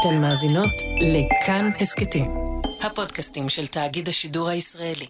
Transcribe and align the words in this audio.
אתן 0.00 0.20
מאזינות 0.20 0.70
לכאן 1.00 1.70
הסכתים, 1.80 2.30
הפודקאסטים 2.82 3.48
של 3.48 3.66
תאגיד 3.66 4.08
השידור 4.08 4.48
הישראלי. 4.48 5.06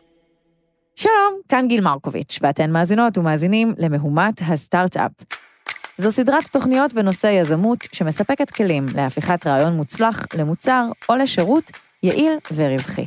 שלום, 0.97 1.41
כאן 1.49 1.65
גיל 1.69 1.81
מרקוביץ', 1.81 2.39
ואתן 2.43 2.71
מאזינות 2.71 3.19
ומאזינים 3.19 3.75
למהומת 3.79 4.41
הסטארט-אפ. 4.49 5.11
זו 5.99 6.13
סדרת 6.13 6.47
תוכניות 6.53 6.93
בנושא 6.93 7.27
יזמות 7.27 7.79
שמספקת 7.93 8.51
כלים 8.51 8.87
להפיכת 8.95 9.47
רעיון 9.47 9.77
מוצלח 9.77 10.27
למוצר 10.35 10.91
או 11.09 11.15
לשירות 11.15 11.71
יעיל 12.03 12.33
ורווחי. 12.55 13.07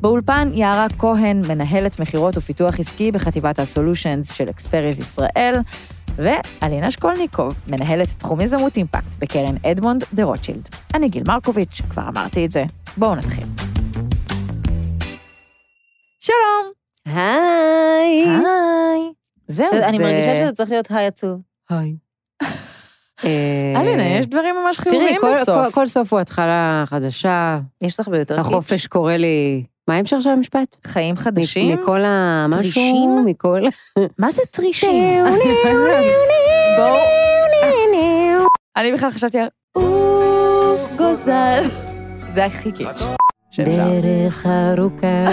באולפן 0.00 0.50
יערה 0.54 0.86
כהן, 0.98 1.40
מנהלת 1.48 2.00
מכירות 2.00 2.36
ופיתוח 2.36 2.80
עסקי 2.80 3.12
בחטיבת 3.12 3.58
הסולושנס 3.58 4.32
של 4.32 4.50
אקספריז 4.50 5.00
ישראל, 5.00 5.60
ואלינה 6.18 6.90
שקולניקוב, 6.90 7.54
מנהלת 7.66 8.08
תחום 8.18 8.40
יזמות 8.40 8.76
אימפקט 8.76 9.14
בקרן 9.18 9.54
אדמונד 9.66 10.04
דה 10.12 10.24
רוטשילד. 10.24 10.68
אני 10.94 11.08
גיל 11.08 11.22
מרקוביץ', 11.26 11.80
כבר 11.90 12.02
אמרתי 12.08 12.44
את 12.46 12.52
זה. 12.52 12.64
בואו 12.96 13.14
נתחיל. 13.14 13.44
שלום. 16.20 16.72
היי. 17.06 18.24
היי. 18.24 19.12
זהו, 19.46 19.66
זה... 19.80 19.88
אני 19.88 19.98
מרגישה 19.98 20.34
שזה 20.36 20.52
צריך 20.52 20.70
להיות 20.70 20.90
היי 20.90 21.06
עצוב. 21.06 21.40
היי. 21.70 21.96
אה, 23.24 23.72
אלינה, 23.80 24.06
יש 24.06 24.26
דברים 24.26 24.54
ממש 24.64 24.76
תראי, 24.76 24.90
חיוביים 24.90 25.20
בסוף. 25.40 25.66
כל- 25.66 25.72
כל 25.72 25.86
סוף 25.86 26.12
הוא 26.12 26.20
התחלה 26.20 26.84
חדשה, 26.86 27.58
יש 27.82 28.00
לך 28.00 28.08
ביותר 28.08 28.40
החופש 28.40 28.86
קורא 28.86 29.12
לי... 29.12 29.64
מה 29.88 29.94
ההמשך 29.94 30.16
של 30.20 30.30
המשפט? 30.30 30.76
חיים 30.86 31.16
חדשים? 31.16 31.74
מכל 31.74 32.00
המשהו, 32.04 32.60
טרישים? 32.60 33.24
מכל... 33.24 33.60
מה 34.18 34.30
זה 34.30 34.42
טרישים? 34.50 35.24
בואו. 36.76 36.98
אני 38.76 38.92
בכלל 38.92 39.10
חשבתי 39.10 39.38
על 39.38 39.48
אוף 39.76 40.92
גוזל. 40.96 41.62
זה 42.26 42.44
הכי 42.44 42.72
קיץ' 42.72 43.00
שאפשר. 43.50 44.00
דרך 44.02 44.46
ארוכה, 44.46 45.24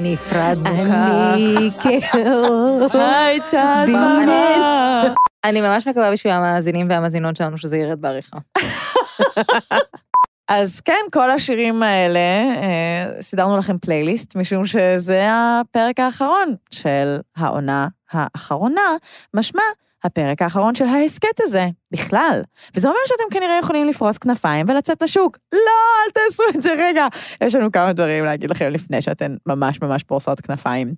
נפרדנו 0.00 0.94
אני 1.34 1.70
כאור. 1.82 2.88
הייתה. 2.92 3.84
דממה. 3.86 5.04
אני 5.44 5.60
ממש 5.60 5.88
מקווה 5.88 6.12
בשביל 6.12 6.32
המאזינים 6.32 6.90
והמאזינות 6.90 7.36
שלנו 7.36 7.58
שזה 7.58 7.76
ירד 7.76 8.00
בעריכה. 8.00 8.38
אז 10.48 10.80
כן, 10.80 11.04
כל 11.12 11.30
השירים 11.30 11.82
האלה, 11.82 12.18
אה, 12.18 13.20
סידרנו 13.20 13.56
לכם 13.56 13.78
פלייליסט, 13.78 14.36
משום 14.36 14.66
שזה 14.66 15.28
הפרק 15.30 16.00
האחרון 16.00 16.54
של 16.70 17.18
העונה 17.36 17.88
האחרונה, 18.12 18.96
משמע 19.34 19.62
הפרק 20.04 20.42
האחרון 20.42 20.74
של 20.74 20.84
ההסכת 20.84 21.40
הזה, 21.40 21.66
בכלל. 21.92 22.42
וזה 22.74 22.88
אומר 22.88 22.98
שאתם 23.06 23.38
כנראה 23.38 23.58
יכולים 23.58 23.88
לפרוס 23.88 24.18
כנפיים 24.18 24.66
ולצאת 24.68 25.02
לשוק. 25.02 25.38
לא, 25.52 25.58
אל 26.06 26.10
תעשו 26.10 26.42
את 26.54 26.62
זה 26.62 26.72
רגע. 26.78 27.06
יש 27.40 27.54
לנו 27.54 27.72
כמה 27.72 27.92
דברים 27.92 28.24
להגיד 28.24 28.50
לכם 28.50 28.68
לפני 28.68 29.02
שאתן 29.02 29.36
ממש 29.46 29.82
ממש 29.82 30.02
פורסות 30.02 30.40
כנפיים. 30.40 30.94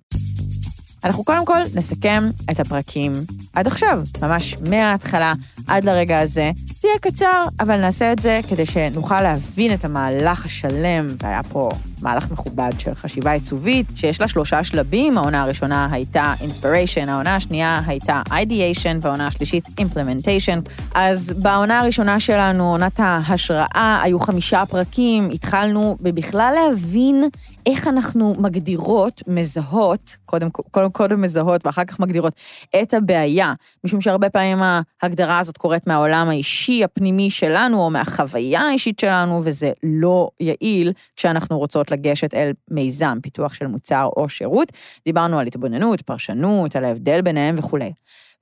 אנחנו 1.03 1.23
קודם 1.23 1.45
כל 1.45 1.59
נסכם 1.75 2.23
את 2.51 2.59
הפרקים 2.59 3.13
עד 3.53 3.67
עכשיו, 3.67 4.01
ממש 4.21 4.55
מההתחלה 4.69 5.33
עד 5.67 5.83
לרגע 5.83 6.19
הזה. 6.19 6.51
זה 6.79 6.87
יהיה 6.87 6.99
קצר, 6.99 7.45
אבל 7.59 7.81
נעשה 7.81 8.11
את 8.11 8.19
זה 8.19 8.39
כדי 8.49 8.65
שנוכל 8.65 9.21
להבין 9.21 9.73
את 9.73 9.85
המהלך 9.85 10.45
השלם, 10.45 11.09
והיה 11.23 11.43
פה 11.43 11.69
מהלך 12.01 12.31
מכובד 12.31 12.69
של 12.77 12.95
חשיבה 12.95 13.31
עיצובית, 13.31 13.85
שיש 13.95 14.21
לה 14.21 14.27
שלושה 14.27 14.63
שלבים. 14.63 15.17
העונה 15.17 15.41
הראשונה 15.41 15.87
הייתה 15.91 16.33
inspiration, 16.39 17.09
העונה 17.09 17.35
השנייה 17.35 17.81
הייתה 17.87 18.21
ideation, 18.27 18.97
והעונה 19.01 19.27
השלישית 19.27 19.67
implementation. 19.67 20.69
אז 20.95 21.33
בעונה 21.37 21.79
הראשונה 21.79 22.19
שלנו, 22.19 22.71
עונת 22.71 22.99
ההשראה, 22.99 23.99
היו 24.03 24.19
חמישה 24.19 24.63
פרקים, 24.65 25.29
התחלנו 25.33 25.97
בבכלל 26.01 26.53
להבין 26.55 27.23
איך 27.65 27.87
אנחנו 27.87 28.33
מגדירות, 28.37 29.21
מזהות, 29.27 30.15
קודם, 30.25 30.49
קודם, 30.49 30.89
קודם 30.89 31.21
מזהות 31.21 31.65
ואחר 31.65 31.83
כך 31.85 31.99
מגדירות 31.99 32.33
את 32.81 32.93
הבעיה, 32.93 33.53
משום 33.83 34.01
שהרבה 34.01 34.29
פעמים 34.29 34.57
ההגדרה 35.01 35.39
הזאת 35.39 35.57
קורית 35.57 35.87
מהעולם 35.87 36.29
האישי, 36.29 36.83
הפנימי 36.83 37.29
שלנו, 37.29 37.81
או 37.81 37.89
מהחוויה 37.89 38.61
האישית 38.61 38.99
שלנו, 38.99 39.41
וזה 39.43 39.71
לא 39.83 40.29
יעיל 40.39 40.93
כשאנחנו 41.15 41.57
רוצות 41.57 41.91
לגשת 41.91 42.33
אל 42.33 42.51
מיזם, 42.71 43.17
פיתוח 43.21 43.53
של 43.53 43.67
מוצר 43.67 44.09
או 44.17 44.29
שירות. 44.29 44.71
דיברנו 45.05 45.39
על 45.39 45.47
התבוננות, 45.47 46.01
פרשנות, 46.01 46.75
על 46.75 46.85
ההבדל 46.85 47.21
ביניהם 47.21 47.55
וכולי. 47.57 47.91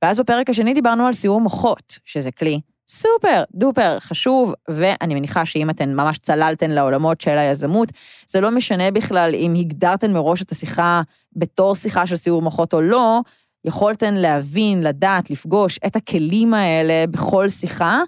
ואז 0.01 0.19
בפרק 0.19 0.49
השני 0.49 0.73
דיברנו 0.73 1.05
על 1.05 1.13
סיור 1.13 1.41
מוחות, 1.41 1.99
שזה 2.05 2.31
כלי 2.31 2.59
סופר 2.89 3.43
דופר 3.53 3.99
חשוב, 3.99 4.53
ואני 4.67 5.15
מניחה 5.15 5.45
שאם 5.45 5.69
אתן 5.69 5.93
ממש 5.93 6.17
צללתן 6.17 6.71
לעולמות 6.71 7.21
של 7.21 7.37
היזמות, 7.37 7.89
זה 8.27 8.41
לא 8.41 8.51
משנה 8.51 8.91
בכלל 8.91 9.31
אם 9.35 9.53
הגדרתן 9.59 10.13
מראש 10.13 10.41
את 10.41 10.51
השיחה 10.51 11.01
בתור 11.35 11.75
שיחה 11.75 12.05
של 12.05 12.15
סיור 12.15 12.41
מוחות 12.41 12.73
או 12.73 12.81
לא, 12.81 13.19
יכולתן 13.65 14.13
להבין, 14.13 14.83
לדעת, 14.83 15.29
לפגוש 15.29 15.79
את 15.85 15.95
הכלים 15.95 16.53
האלה 16.53 17.07
בכל 17.07 17.49
שיחה, 17.49 18.01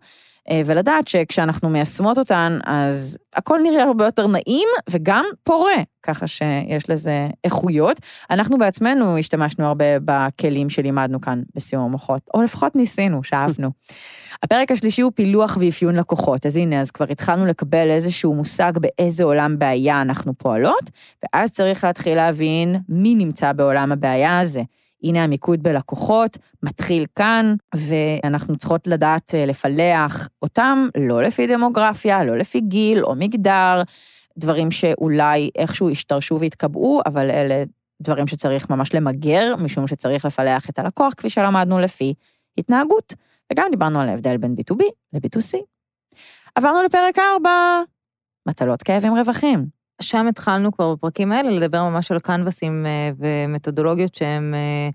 ולדעת 0.65 1.07
שכשאנחנו 1.07 1.69
מיישמות 1.69 2.17
אותן, 2.17 2.59
אז 2.65 3.17
הכל 3.35 3.59
נראה 3.63 3.83
הרבה 3.83 4.05
יותר 4.05 4.27
נעים 4.27 4.67
וגם 4.89 5.25
פורה, 5.43 5.75
ככה 6.03 6.27
שיש 6.27 6.89
לזה 6.89 7.27
איכויות. 7.43 7.99
אנחנו 8.29 8.57
בעצמנו 8.57 9.17
השתמשנו 9.17 9.65
הרבה 9.65 9.85
בכלים 10.05 10.69
שלימדנו 10.69 11.21
כאן 11.21 11.41
בסיום 11.55 11.83
המוחות, 11.83 12.21
או 12.33 12.41
לפחות 12.41 12.75
ניסינו, 12.75 13.23
שאפנו. 13.23 13.69
הפרק 14.43 14.71
השלישי 14.71 15.01
הוא 15.01 15.11
פילוח 15.15 15.57
ואפיון 15.61 15.95
לקוחות, 15.95 16.45
אז 16.45 16.57
הנה, 16.57 16.79
אז 16.79 16.91
כבר 16.91 17.05
התחלנו 17.09 17.45
לקבל 17.45 17.91
איזשהו 17.91 18.33
מושג 18.33 18.73
באיזה 18.77 19.23
עולם 19.23 19.59
בעיה 19.59 20.01
אנחנו 20.01 20.33
פועלות, 20.33 20.89
ואז 21.23 21.51
צריך 21.51 21.83
להתחיל 21.83 22.15
להבין 22.15 22.75
מי 22.89 23.15
נמצא 23.15 23.51
בעולם 23.51 23.91
הבעיה 23.91 24.39
הזה. 24.39 24.61
הנה 25.03 25.23
המיקוד 25.23 25.63
בלקוחות, 25.63 26.37
מתחיל 26.63 27.05
כאן, 27.15 27.55
ואנחנו 27.75 28.57
צריכות 28.57 28.87
לדעת 28.87 29.35
אה, 29.35 29.45
לפלח 29.45 30.29
אותם 30.41 30.87
לא 30.97 31.23
לפי 31.23 31.47
דמוגרפיה, 31.47 32.23
לא 32.23 32.37
לפי 32.37 32.61
גיל 32.61 33.03
או 33.03 33.15
מגדר, 33.15 33.81
דברים 34.37 34.71
שאולי 34.71 35.49
איכשהו 35.55 35.89
השתרשו 35.89 36.39
והתקבעו, 36.39 37.01
אבל 37.05 37.31
אלה 37.31 37.63
דברים 38.01 38.27
שצריך 38.27 38.69
ממש 38.69 38.93
למגר, 38.93 39.55
משום 39.55 39.87
שצריך 39.87 40.25
לפלח 40.25 40.69
את 40.69 40.79
הלקוח, 40.79 41.13
כפי 41.17 41.29
שלמדנו 41.29 41.79
לפי 41.79 42.13
התנהגות. 42.57 43.13
וגם 43.51 43.67
דיברנו 43.71 43.99
על 43.99 44.09
ההבדל 44.09 44.37
בין 44.37 44.55
B2B 44.59 44.83
ל-B2C. 45.13 45.57
עברנו 46.55 46.83
לפרק 46.83 47.17
4, 47.35 47.49
מטלות 48.47 48.83
כאבים 48.83 49.13
רווחים. 49.13 49.78
שם 50.01 50.27
התחלנו 50.27 50.71
כבר 50.71 50.95
בפרקים 50.95 51.31
האלה 51.31 51.49
לדבר 51.49 51.83
ממש 51.83 52.11
על 52.11 52.19
קנבסים 52.19 52.85
אה, 52.85 53.11
ומתודולוגיות 53.19 54.15
שהן 54.15 54.53
אה, 54.53 54.89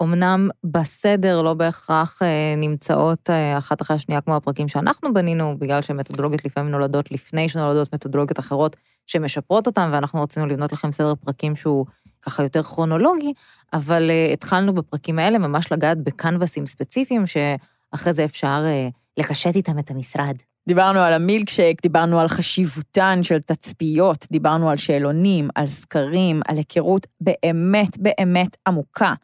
אומנם 0.00 0.48
בסדר, 0.64 1.42
לא 1.42 1.54
בהכרח 1.54 2.22
אה, 2.22 2.54
נמצאות 2.56 3.30
אה, 3.30 3.58
אחת 3.58 3.82
אחרי 3.82 3.94
השנייה 3.94 4.20
כמו 4.20 4.36
הפרקים 4.36 4.68
שאנחנו 4.68 5.14
בנינו, 5.14 5.58
בגלל 5.58 5.82
שמתודולוגיות 5.82 6.44
לפעמים 6.44 6.70
נולדות 6.70 7.12
לפני 7.12 7.48
שנולדות 7.48 7.94
מתודולוגיות 7.94 8.38
אחרות 8.38 8.76
שמשפרות 9.06 9.66
אותן, 9.66 9.90
ואנחנו 9.92 10.22
רצינו 10.22 10.46
לבנות 10.46 10.72
לכם 10.72 10.92
סדר 10.92 11.14
פרקים 11.14 11.56
שהוא 11.56 11.86
ככה 12.22 12.42
יותר 12.42 12.62
כרונולוגי, 12.62 13.32
אבל 13.72 14.10
אה, 14.10 14.32
התחלנו 14.32 14.74
בפרקים 14.74 15.18
האלה 15.18 15.38
ממש 15.38 15.72
לגעת 15.72 15.98
בקנבסים 15.98 16.66
ספציפיים, 16.66 17.24
שאחרי 17.26 18.12
זה 18.12 18.24
אפשר 18.24 18.62
אה, 18.64 18.88
לקשט 19.16 19.56
איתם 19.56 19.78
את 19.78 19.90
המשרד. 19.90 20.36
דיברנו 20.68 21.00
על 21.00 21.14
המילקשייק, 21.14 21.82
דיברנו 21.82 22.20
על 22.20 22.28
חשיבותן 22.28 23.22
של 23.22 23.40
תצפיות, 23.40 24.26
דיברנו 24.32 24.70
על 24.70 24.76
שאלונים, 24.76 25.48
על 25.54 25.66
סקרים, 25.66 26.40
על 26.48 26.56
היכרות 26.56 27.06
באמת 27.20 27.98
באמת 27.98 28.56
עמוקה 28.68 29.14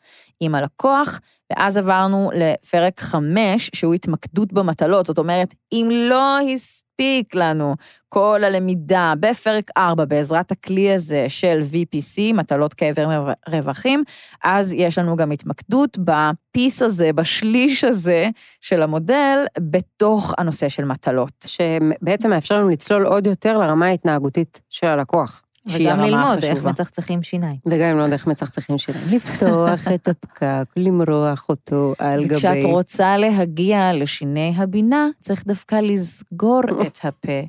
עם 0.41 0.55
הלקוח, 0.55 1.21
ואז 1.53 1.77
עברנו 1.77 2.31
לפרק 2.35 3.01
חמש, 3.01 3.71
שהוא 3.75 3.95
התמקדות 3.95 4.53
במטלות. 4.53 5.07
זאת 5.07 5.19
אומרת, 5.19 5.55
אם 5.73 5.89
לא 5.93 6.39
הספיק 6.53 7.35
לנו 7.35 7.75
כל 8.09 8.41
הלמידה 8.45 9.13
בפרק 9.21 9.71
ארבע 9.77 10.05
בעזרת 10.05 10.51
הכלי 10.51 10.93
הזה 10.93 11.25
של 11.29 11.61
VPC, 11.73 12.35
מטלות 12.35 12.75
כאבי 12.75 13.03
רווחים, 13.49 14.05
אז 14.45 14.73
יש 14.73 14.99
לנו 14.99 15.17
גם 15.17 15.31
התמקדות 15.31 15.99
בפיס 16.05 16.83
הזה, 16.83 17.13
בשליש 17.13 17.85
הזה 17.85 18.29
של 18.61 18.83
המודל, 18.83 19.45
בתוך 19.59 20.35
הנושא 20.39 20.69
של 20.69 20.85
מטלות. 20.85 21.45
שבעצם 21.47 22.31
מאפשר 22.31 22.55
לנו 22.55 22.69
לצלול 22.69 23.07
עוד 23.07 23.27
יותר 23.27 23.59
לרמה 23.59 23.87
ההתנהגותית 23.87 24.61
של 24.71 24.87
הלקוח. 24.87 25.46
שהיא 25.69 25.89
וגם 25.89 26.01
הרמה 26.01 26.07
ללמוד 26.07 26.45
איך 26.45 26.53
החשובה. 26.53 26.71
מצחצחים 26.71 27.23
שיניים. 27.23 27.57
וגם 27.67 27.91
ללמוד 27.91 28.13
איך 28.13 28.27
מצחצחים 28.27 28.79
שלהם. 28.79 29.01
לפתוח 29.11 29.89
את 29.95 30.09
הפקק, 30.09 30.65
למרוח 30.77 31.49
אותו 31.49 31.95
על 31.99 32.25
גבי... 32.25 32.35
וכשאת 32.35 32.65
רוצה 32.65 33.17
להגיע 33.17 33.93
לשיני 33.93 34.55
הבינה, 34.57 35.07
צריך 35.21 35.45
דווקא 35.47 35.75
לסגור 35.75 36.61
את 36.87 36.99
הפה, 37.03 37.41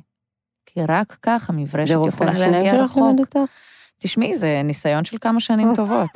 כי 0.66 0.80
רק 0.88 1.16
כך 1.22 1.50
המברשת 1.50 1.96
יכולה 2.06 2.32
להגיע 2.38 2.84
רחוק. 2.84 3.20
תשמעי, 3.98 4.36
זה 4.36 4.60
ניסיון 4.64 5.04
של 5.04 5.16
כמה 5.20 5.40
שנים 5.40 5.74
טובות. 5.74 6.08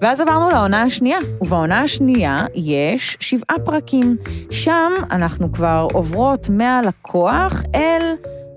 ואז 0.00 0.20
עברנו 0.20 0.50
לעונה 0.50 0.82
השנייה, 0.82 1.18
ובעונה 1.40 1.80
השנייה 1.80 2.44
יש 2.54 3.16
שבעה 3.20 3.58
פרקים. 3.64 4.16
שם 4.50 4.92
אנחנו 5.10 5.52
כבר 5.52 5.86
עוברות 5.92 6.48
מהלקוח 6.48 7.62
אל 7.74 8.14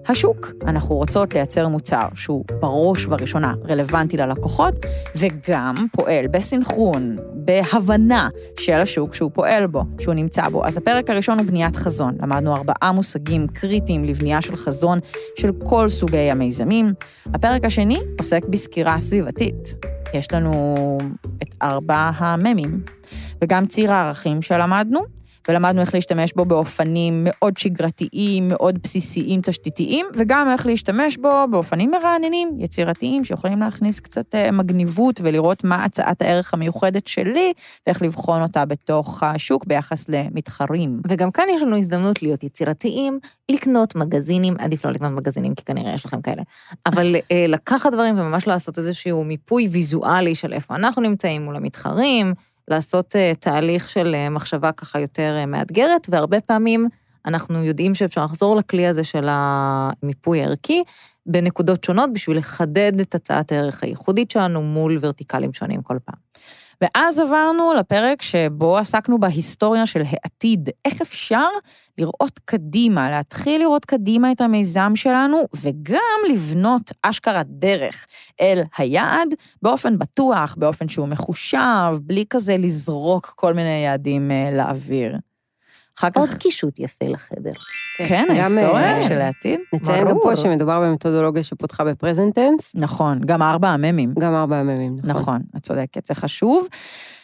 השוק. 0.09 0.51
אנחנו 0.65 0.95
רוצות 0.95 1.33
לייצר 1.33 1.67
מוצר 1.67 2.07
שהוא 2.13 2.45
בראש 2.59 3.05
ובראשונה 3.05 3.53
רלוונטי 3.69 4.17
ללקוחות, 4.17 4.73
וגם 5.15 5.75
פועל 5.91 6.27
בסנכרון, 6.27 7.15
בהבנה 7.33 8.29
של 8.59 8.73
השוק 8.73 9.13
שהוא 9.13 9.31
פועל 9.33 9.67
בו, 9.67 9.83
שהוא 9.99 10.13
נמצא 10.13 10.49
בו. 10.49 10.65
אז 10.65 10.77
הפרק 10.77 11.09
הראשון 11.09 11.39
הוא 11.39 11.47
בניית 11.47 11.75
חזון. 11.75 12.17
למדנו 12.21 12.55
ארבעה 12.55 12.91
מושגים 12.91 13.47
קריטיים 13.47 14.03
לבנייה 14.03 14.41
של 14.41 14.55
חזון 14.55 14.99
של 15.39 15.51
כל 15.63 15.89
סוגי 15.89 16.31
המיזמים. 16.31 16.93
הפרק 17.33 17.65
השני 17.65 17.99
עוסק 18.17 18.45
בסקירה 18.45 18.99
סביבתית. 18.99 19.75
יש 20.13 20.33
לנו 20.33 20.97
את 21.43 21.55
ארבע 21.61 22.11
הממים, 22.15 22.83
וגם 23.43 23.65
ציר 23.65 23.91
הערכים 23.91 24.41
שלמדנו, 24.41 25.18
ולמדנו 25.47 25.81
איך 25.81 25.93
להשתמש 25.93 26.33
בו 26.33 26.45
באופנים 26.45 27.23
מאוד 27.23 27.57
שגרתיים, 27.57 28.49
מאוד 28.49 28.79
בסיסיים, 28.83 29.41
תשתיתיים, 29.43 30.05
וגם 30.17 30.49
איך 30.51 30.65
להשתמש 30.65 31.17
בו 31.17 31.45
באופנים 31.51 31.91
מרעננים, 31.91 32.49
יצירתיים, 32.59 33.23
שיכולים 33.23 33.59
להכניס 33.59 33.99
קצת 33.99 34.35
אה, 34.35 34.51
מגניבות 34.51 35.19
ולראות 35.23 35.63
מה 35.63 35.83
הצעת 35.83 36.21
הערך 36.21 36.53
המיוחדת 36.53 37.07
שלי, 37.07 37.53
ואיך 37.87 38.01
לבחון 38.01 38.41
אותה 38.41 38.65
בתוך 38.65 39.23
השוק 39.23 39.65
ביחס 39.65 40.09
למתחרים. 40.09 41.01
וגם 41.07 41.31
כאן 41.31 41.45
יש 41.55 41.61
לנו 41.61 41.77
הזדמנות 41.77 42.21
להיות 42.21 42.43
יצירתיים, 42.43 43.19
לקנות 43.51 43.95
מגזינים, 43.95 44.55
עדיף 44.59 44.85
לא 44.85 44.91
לקנות 44.91 45.11
מגזינים, 45.11 45.55
כי 45.55 45.65
כנראה 45.65 45.93
יש 45.93 46.05
לכם 46.05 46.21
כאלה, 46.21 46.41
אבל 46.85 47.15
אה, 47.31 47.45
לקחת 47.47 47.91
דברים 47.91 48.19
וממש 48.19 48.47
לעשות 48.47 48.77
איזשהו 48.77 49.23
מיפוי 49.23 49.67
ויזואלי 49.67 50.35
של 50.35 50.53
איפה 50.53 50.75
אנחנו 50.75 51.01
נמצאים 51.01 51.45
מול 51.45 51.55
המתחרים, 51.55 52.33
לעשות 52.69 53.15
uh, 53.15 53.35
תהליך 53.39 53.89
של 53.89 54.15
uh, 54.15 54.29
מחשבה 54.29 54.71
ככה 54.71 54.99
יותר 54.99 55.37
uh, 55.43 55.45
מאתגרת, 55.45 56.07
והרבה 56.09 56.41
פעמים 56.41 56.87
אנחנו 57.25 57.63
יודעים 57.63 57.95
שאפשר 57.95 58.23
לחזור 58.23 58.55
לכלי 58.55 58.87
הזה 58.87 59.03
של 59.03 59.27
המיפוי 59.29 60.41
הערכי 60.41 60.83
בנקודות 61.25 61.83
שונות 61.83 62.13
בשביל 62.13 62.37
לחדד 62.37 62.99
את 63.01 63.15
הצעת 63.15 63.51
הערך 63.51 63.83
הייחודית 63.83 64.31
שלנו 64.31 64.61
מול 64.61 64.97
ורטיקלים 65.01 65.53
שונים 65.53 65.81
כל 65.81 65.97
פעם. 66.05 66.15
ואז 66.81 67.19
עברנו 67.19 67.73
לפרק 67.73 68.21
שבו 68.21 68.77
עסקנו 68.77 69.19
בהיסטוריה 69.19 69.85
של 69.85 70.01
העתיד. 70.09 70.69
איך 70.85 71.01
אפשר 71.01 71.47
לראות 71.97 72.39
קדימה, 72.45 73.09
להתחיל 73.09 73.61
לראות 73.61 73.85
קדימה 73.85 74.31
את 74.31 74.41
המיזם 74.41 74.91
שלנו, 74.95 75.41
וגם 75.61 76.19
לבנות 76.29 76.91
אשכרה 77.03 77.41
דרך 77.45 78.07
אל 78.41 78.61
היעד 78.77 79.33
באופן 79.61 79.99
בטוח, 79.99 80.55
באופן 80.57 80.87
שהוא 80.87 81.07
מחושב, 81.07 81.91
בלי 82.03 82.25
כזה 82.29 82.57
לזרוק 82.57 83.33
כל 83.35 83.53
מיני 83.53 83.83
יעדים 83.85 84.31
אה, 84.31 84.49
לאוויר. 84.51 85.17
אחר 85.99 86.09
כך... 86.09 86.17
עוד 86.17 86.29
קישוט 86.29 86.79
יפה 86.79 87.05
לחדר. 87.05 87.51
כן, 87.97 88.25
גם, 88.29 88.35
ההיסטוריה 88.35 88.97
אה, 88.97 89.03
של 89.03 89.21
העתיד. 89.21 89.59
נציין 89.73 90.07
גם 90.07 90.17
פה 90.21 90.35
שמדובר 90.35 90.81
במתודולוגיה 90.81 91.43
שפותחה 91.43 91.83
בפרזנטנס, 91.83 92.75
נכון, 92.75 93.19
גם 93.25 93.41
ארבע 93.41 93.69
הממים. 93.69 94.13
גם 94.19 94.35
ארבע 94.35 94.57
ימים, 94.57 94.97
נכון. 94.97 95.09
נכון, 95.09 95.41
את 95.57 95.63
צודקת, 95.63 96.05
זה 96.05 96.15
חשוב. 96.15 96.67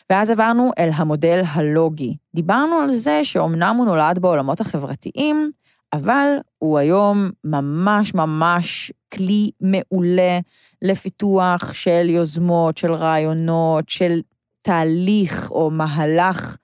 ואז 0.10 0.30
עברנו 0.30 0.72
אל 0.78 0.90
המודל 0.96 1.42
הלוגי. 1.54 2.16
דיברנו 2.36 2.76
על 2.76 2.90
זה 2.90 3.24
שאומנם 3.24 3.76
הוא 3.78 3.86
נולד 3.86 4.20
בעולמות 4.20 4.62
החברתיים, 4.62 5.50
אבל 5.94 6.28
הוא 6.58 6.78
היום 6.78 7.30
ממש 7.44 8.14
ממש 8.14 8.92
כלי 9.14 9.50
מעולה 9.62 10.40
לפיתוח 10.82 11.74
של 11.74 12.10
יוזמות, 12.10 12.78
של 12.78 12.94
רעיונות, 12.94 13.90
של 13.90 14.20
תהליך 14.64 15.52
או 15.52 15.72
מהלך 15.72 16.58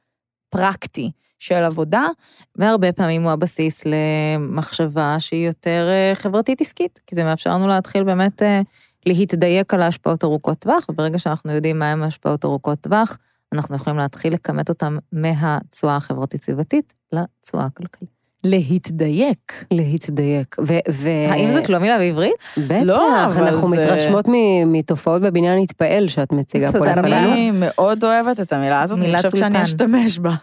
פרקטי 0.49 1.11
של 1.41 1.63
עבודה. 1.63 2.07
והרבה 2.55 2.91
פעמים 2.91 3.23
הוא 3.23 3.31
הבסיס 3.31 3.83
למחשבה 3.85 5.15
שהיא 5.19 5.45
יותר 5.47 5.87
אה, 5.89 6.15
חברתית 6.15 6.61
עסקית, 6.61 6.99
כי 7.07 7.15
זה 7.15 7.23
מאפשר 7.23 7.53
לנו 7.53 7.67
להתחיל 7.67 8.03
באמת 8.03 8.41
אה, 8.43 8.61
להתדייק 9.05 9.73
על 9.73 9.81
ההשפעות 9.81 10.23
ארוכות 10.23 10.59
טווח, 10.59 10.85
וברגע 10.89 11.19
שאנחנו 11.19 11.51
יודעים 11.51 11.79
מהן 11.79 12.03
ההשפעות 12.03 12.45
ארוכות 12.45 12.79
טווח, 12.81 13.17
אנחנו 13.53 13.75
יכולים 13.75 13.99
להתחיל 13.99 14.33
לכמת 14.33 14.69
אותן 14.69 14.97
מהתשואה 15.11 15.95
החברתית-סביבתית 15.95 16.93
לתשואה 17.13 17.65
הכלכלית. 17.65 18.11
להתדייק. 18.43 19.65
להתדייק. 19.71 20.55
ו... 20.67 20.73
ו... 20.91 21.07
האם 21.29 21.51
זה 21.51 21.61
לא 21.69 21.79
מילה 21.79 21.97
בעברית? 21.97 22.33
בטח, 22.57 22.83
לא, 22.85 23.25
אבל 23.25 23.47
אנחנו 23.47 23.69
זה- 23.69 23.81
מתרשמות 23.81 24.25
מ- 24.27 24.71
מתופעות 24.71 25.21
בבניין 25.21 25.59
התפעל 25.59 26.07
שאת 26.07 26.31
מציגה 26.31 26.71
פה 26.71 26.77
תודה 26.77 26.91
רבה. 26.91 27.01
לפנינו. 27.01 27.33
אני 27.33 27.51
מאוד 27.59 28.03
אוהבת 28.03 28.39
את 28.39 28.53
המילה 28.53 28.81
הזאת, 28.81 28.99
אני 28.99 29.15
חושבת 29.15 29.37
שאני. 29.37 29.63
אשתמש 29.63 30.19
בה. 30.19 30.35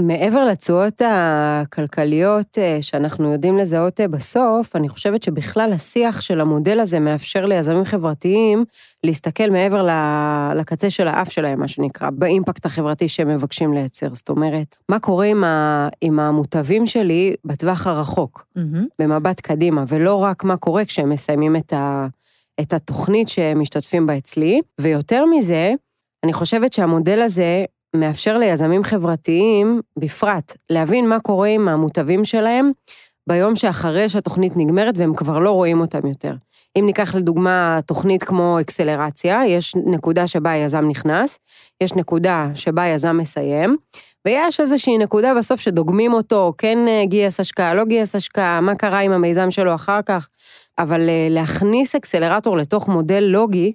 מעבר 0.00 0.44
לתשואות 0.44 1.02
הכלכליות 1.04 2.58
אה, 2.58 2.78
שאנחנו 2.80 3.32
יודעים 3.32 3.58
לזהות 3.58 4.00
אה, 4.00 4.08
בסוף, 4.08 4.76
אני 4.76 4.88
חושבת 4.88 5.22
שבכלל 5.22 5.72
השיח 5.72 6.20
של 6.20 6.40
המודל 6.40 6.80
הזה 6.80 7.00
מאפשר 7.00 7.46
ליזמים 7.46 7.84
חברתיים 7.84 8.64
להסתכל 9.04 9.50
מעבר 9.50 9.88
לקצה 10.54 10.90
של 10.90 11.08
האף 11.08 11.30
שלהם, 11.30 11.60
מה 11.60 11.68
שנקרא, 11.68 12.10
באימפקט 12.10 12.66
החברתי 12.66 13.08
שהם 13.08 13.28
מבקשים 13.28 13.74
לייצר. 13.74 14.14
זאת 14.14 14.28
אומרת, 14.28 14.76
מה 14.88 14.98
קורה 14.98 15.26
עם, 15.26 15.44
ה- 15.44 15.88
עם 16.00 16.20
המוטבים 16.20 16.86
שלי 16.86 17.34
בטווח 17.44 17.86
הרחוק, 17.86 18.46
מהמם. 18.56 18.86
במבט 18.98 19.40
קדימה, 19.40 19.84
ולא 19.88 20.14
רק 20.14 20.44
מה 20.44 20.56
קורה 20.56 20.84
כשהם 20.84 21.10
מסיימים 21.10 21.56
את, 21.56 21.72
ה- 21.72 22.06
את 22.60 22.72
התוכנית 22.72 23.28
שהם 23.28 23.60
משתתפים 23.60 24.06
בה 24.06 24.16
אצלי. 24.16 24.60
ויותר 24.80 25.24
מזה, 25.24 25.72
אני 26.24 26.32
חושבת 26.32 26.72
שהמודל 26.72 27.20
הזה 27.20 27.64
מאפשר 27.96 28.38
ליזמים 28.38 28.82
חברתיים, 28.82 29.80
בפרט, 29.98 30.56
להבין 30.70 31.08
מה 31.08 31.20
קורה 31.20 31.48
עם 31.48 31.68
המוטבים 31.68 32.24
שלהם 32.24 32.70
ביום 33.26 33.56
שאחרי 33.56 34.08
שהתוכנית 34.08 34.52
נגמרת 34.56 34.94
והם 34.98 35.14
כבר 35.14 35.38
לא 35.38 35.50
רואים 35.50 35.80
אותם 35.80 36.06
יותר. 36.06 36.34
אם 36.78 36.82
ניקח 36.86 37.14
לדוגמה 37.14 37.78
תוכנית 37.86 38.22
כמו 38.22 38.56
אקסלרציה, 38.60 39.46
יש 39.46 39.74
נקודה 39.76 40.26
שבה 40.26 40.50
היזם 40.50 40.88
נכנס, 40.88 41.38
יש 41.80 41.92
נקודה 41.92 42.48
שבה 42.54 42.82
היזם 42.82 43.16
מסיים, 43.18 43.76
ויש 44.26 44.60
איזושהי 44.60 44.98
נקודה 44.98 45.34
בסוף 45.34 45.60
שדוגמים 45.60 46.12
אותו, 46.12 46.52
כן 46.58 46.78
אה, 46.88 47.02
גייס 47.04 47.40
השקעה, 47.40 47.74
לא 47.74 47.84
גייס 47.84 48.14
השקעה, 48.14 48.60
מה 48.60 48.74
קרה 48.74 49.00
עם 49.00 49.12
המיזם 49.12 49.50
שלו 49.50 49.74
אחר 49.74 50.00
כך, 50.06 50.28
אבל 50.78 51.08
אה, 51.08 51.26
להכניס 51.30 51.94
אקסלרטור 51.94 52.56
לתוך 52.56 52.88
מודל 52.88 53.20
לוגי, 53.20 53.72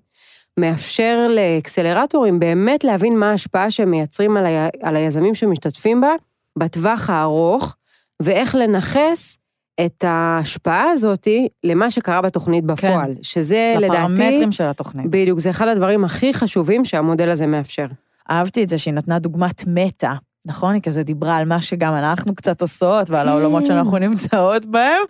מאפשר 0.62 1.28
לאקסלרטורים 1.30 2.40
באמת 2.40 2.84
להבין 2.84 3.20
מה 3.20 3.32
ההשפעה 3.32 3.72
שהם 3.72 3.92
מייצרים 3.92 4.38
על, 4.38 4.46
ה... 4.46 4.68
על 4.84 4.96
היזמים 4.96 5.36
שמשתתפים 5.36 6.02
בה 6.02 6.12
בטווח 6.60 7.10
הארוך, 7.10 7.76
ואיך 8.22 8.56
לנכס 8.56 9.38
את 9.86 10.04
ההשפעה 10.08 10.90
הזאת 10.92 11.28
למה 11.64 11.92
שקרה 11.92 12.22
בתוכנית 12.22 12.64
בפועל, 12.66 13.16
כן. 13.16 13.24
שזה 13.24 13.76
לדעתי, 13.78 13.96
לפרמטרים 13.96 14.52
של 14.52 14.64
התוכנית. 14.64 15.06
בדיוק, 15.10 15.40
זה 15.40 15.50
אחד 15.50 15.68
הדברים 15.68 16.04
הכי 16.04 16.34
חשובים 16.34 16.86
שהמודל 16.86 17.30
הזה 17.30 17.48
מאפשר. 17.48 17.86
אהבתי 18.32 18.64
את 18.64 18.70
זה 18.70 18.78
שהיא 18.78 18.94
נתנה 18.94 19.20
דוגמת 19.20 19.64
מטא. 19.68 20.14
נכון? 20.46 20.74
היא 20.74 20.82
כזה 20.82 21.04
דיברה 21.04 21.38
על 21.38 21.46
מה 21.46 21.62
שגם 21.62 21.94
אנחנו 21.94 22.36
קצת 22.36 22.62
עושות 22.62 23.10
ועל 23.10 23.28
העולמות 23.28 23.66
שאנחנו 23.66 23.98
נמצאות 23.98 24.66
בהם. 24.66 25.02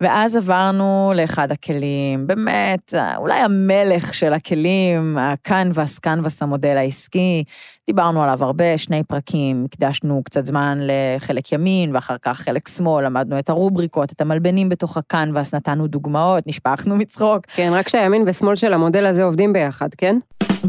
ואז 0.00 0.36
עברנו 0.36 1.12
לאחד 1.14 1.52
הכלים, 1.52 2.26
באמת, 2.26 2.94
אולי 3.16 3.38
המלך 3.38 4.14
של 4.14 4.32
הכלים, 4.32 5.18
הקנבס, 5.18 5.98
קנבס 5.98 6.42
המודל 6.42 6.76
העסקי. 6.76 7.44
דיברנו 7.86 8.22
עליו 8.22 8.44
הרבה, 8.44 8.78
שני 8.78 9.02
פרקים, 9.02 9.64
הקדשנו 9.64 10.22
קצת 10.24 10.46
זמן 10.46 10.78
לחלק 10.82 11.52
ימין 11.52 11.94
ואחר 11.94 12.16
כך 12.22 12.38
חלק 12.40 12.68
שמאל, 12.68 13.04
למדנו 13.04 13.38
את 13.38 13.48
הרובריקות, 13.48 14.12
את 14.12 14.20
המלבנים 14.20 14.68
בתוך 14.68 14.96
הקנבס, 14.96 15.54
נתנו 15.54 15.86
דוגמאות, 15.86 16.46
נשפכנו 16.46 16.96
מצחוק. 16.96 17.46
כן, 17.46 17.70
רק 17.74 17.88
שהימין 17.88 18.24
ושמאל 18.26 18.56
של 18.56 18.72
המודל 18.72 19.06
הזה 19.06 19.24
עובדים 19.24 19.52
ביחד, 19.52 19.88
כן? 19.98 20.18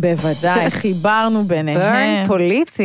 בוודאי, 0.01 0.71
חיברנו 0.71 1.43
ביניהם. 1.43 1.79
ברן 1.79 2.27
פוליטי. 2.27 2.83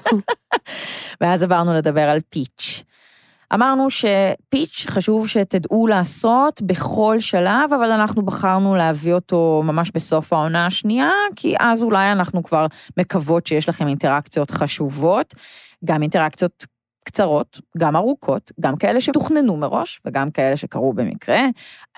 ואז 1.20 1.42
עברנו 1.42 1.74
לדבר 1.74 2.08
על 2.08 2.18
פיץ'. 2.30 2.82
אמרנו 3.54 3.90
שפיץ' 3.90 4.86
חשוב 4.88 5.28
שתדעו 5.28 5.86
לעשות 5.86 6.62
בכל 6.62 7.16
שלב, 7.20 7.72
אבל 7.72 7.90
אנחנו 7.90 8.22
בחרנו 8.22 8.76
להביא 8.76 9.12
אותו 9.14 9.62
ממש 9.64 9.90
בסוף 9.94 10.32
העונה 10.32 10.66
השנייה, 10.66 11.10
כי 11.36 11.54
אז 11.60 11.82
אולי 11.82 12.12
אנחנו 12.12 12.42
כבר 12.42 12.66
מקוות 12.96 13.46
שיש 13.46 13.68
לכם 13.68 13.88
אינטראקציות 13.88 14.50
חשובות, 14.50 15.34
גם 15.84 16.02
אינטראקציות 16.02 16.66
קצרות, 17.06 17.60
גם 17.78 17.96
ארוכות, 17.96 18.52
גם 18.60 18.76
כאלה 18.76 19.00
שתוכננו 19.00 19.56
מראש 19.56 20.00
וגם 20.04 20.30
כאלה 20.30 20.56
שקרו 20.56 20.92
במקרה. 20.92 21.40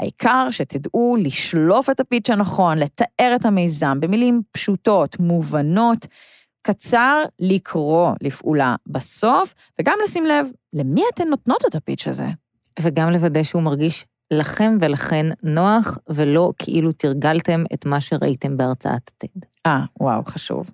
העיקר 0.00 0.48
שתדעו 0.50 1.16
לשלוף 1.20 1.90
את 1.90 2.00
הפיץ' 2.00 2.30
הנכון, 2.30 2.78
לתאר 2.78 3.32
את 3.36 3.44
המיזם 3.44 4.00
במילים 4.00 4.40
פשוטות, 4.52 5.20
מובנות, 5.20 6.06
קצר, 6.62 7.22
לקרוא 7.40 8.12
לפעולה 8.20 8.76
בסוף, 8.86 9.54
וגם 9.80 9.94
לשים 10.04 10.26
לב 10.26 10.46
למי 10.72 11.02
אתן 11.14 11.28
נותנות 11.28 11.64
את 11.68 11.74
הפיץ' 11.74 12.08
הזה. 12.08 12.26
וגם 12.80 13.10
לוודא 13.10 13.42
שהוא 13.42 13.62
מרגיש 13.62 14.06
לכם 14.30 14.78
ולכן 14.80 15.26
נוח, 15.42 15.98
ולא 16.08 16.52
כאילו 16.58 16.92
תרגלתם 16.92 17.64
את 17.74 17.86
מה 17.86 18.00
שראיתם 18.00 18.56
בהרצאת 18.56 19.10
TED. 19.24 19.46
אה, 19.66 19.84
וואו, 20.00 20.22
חשוב. 20.24 20.70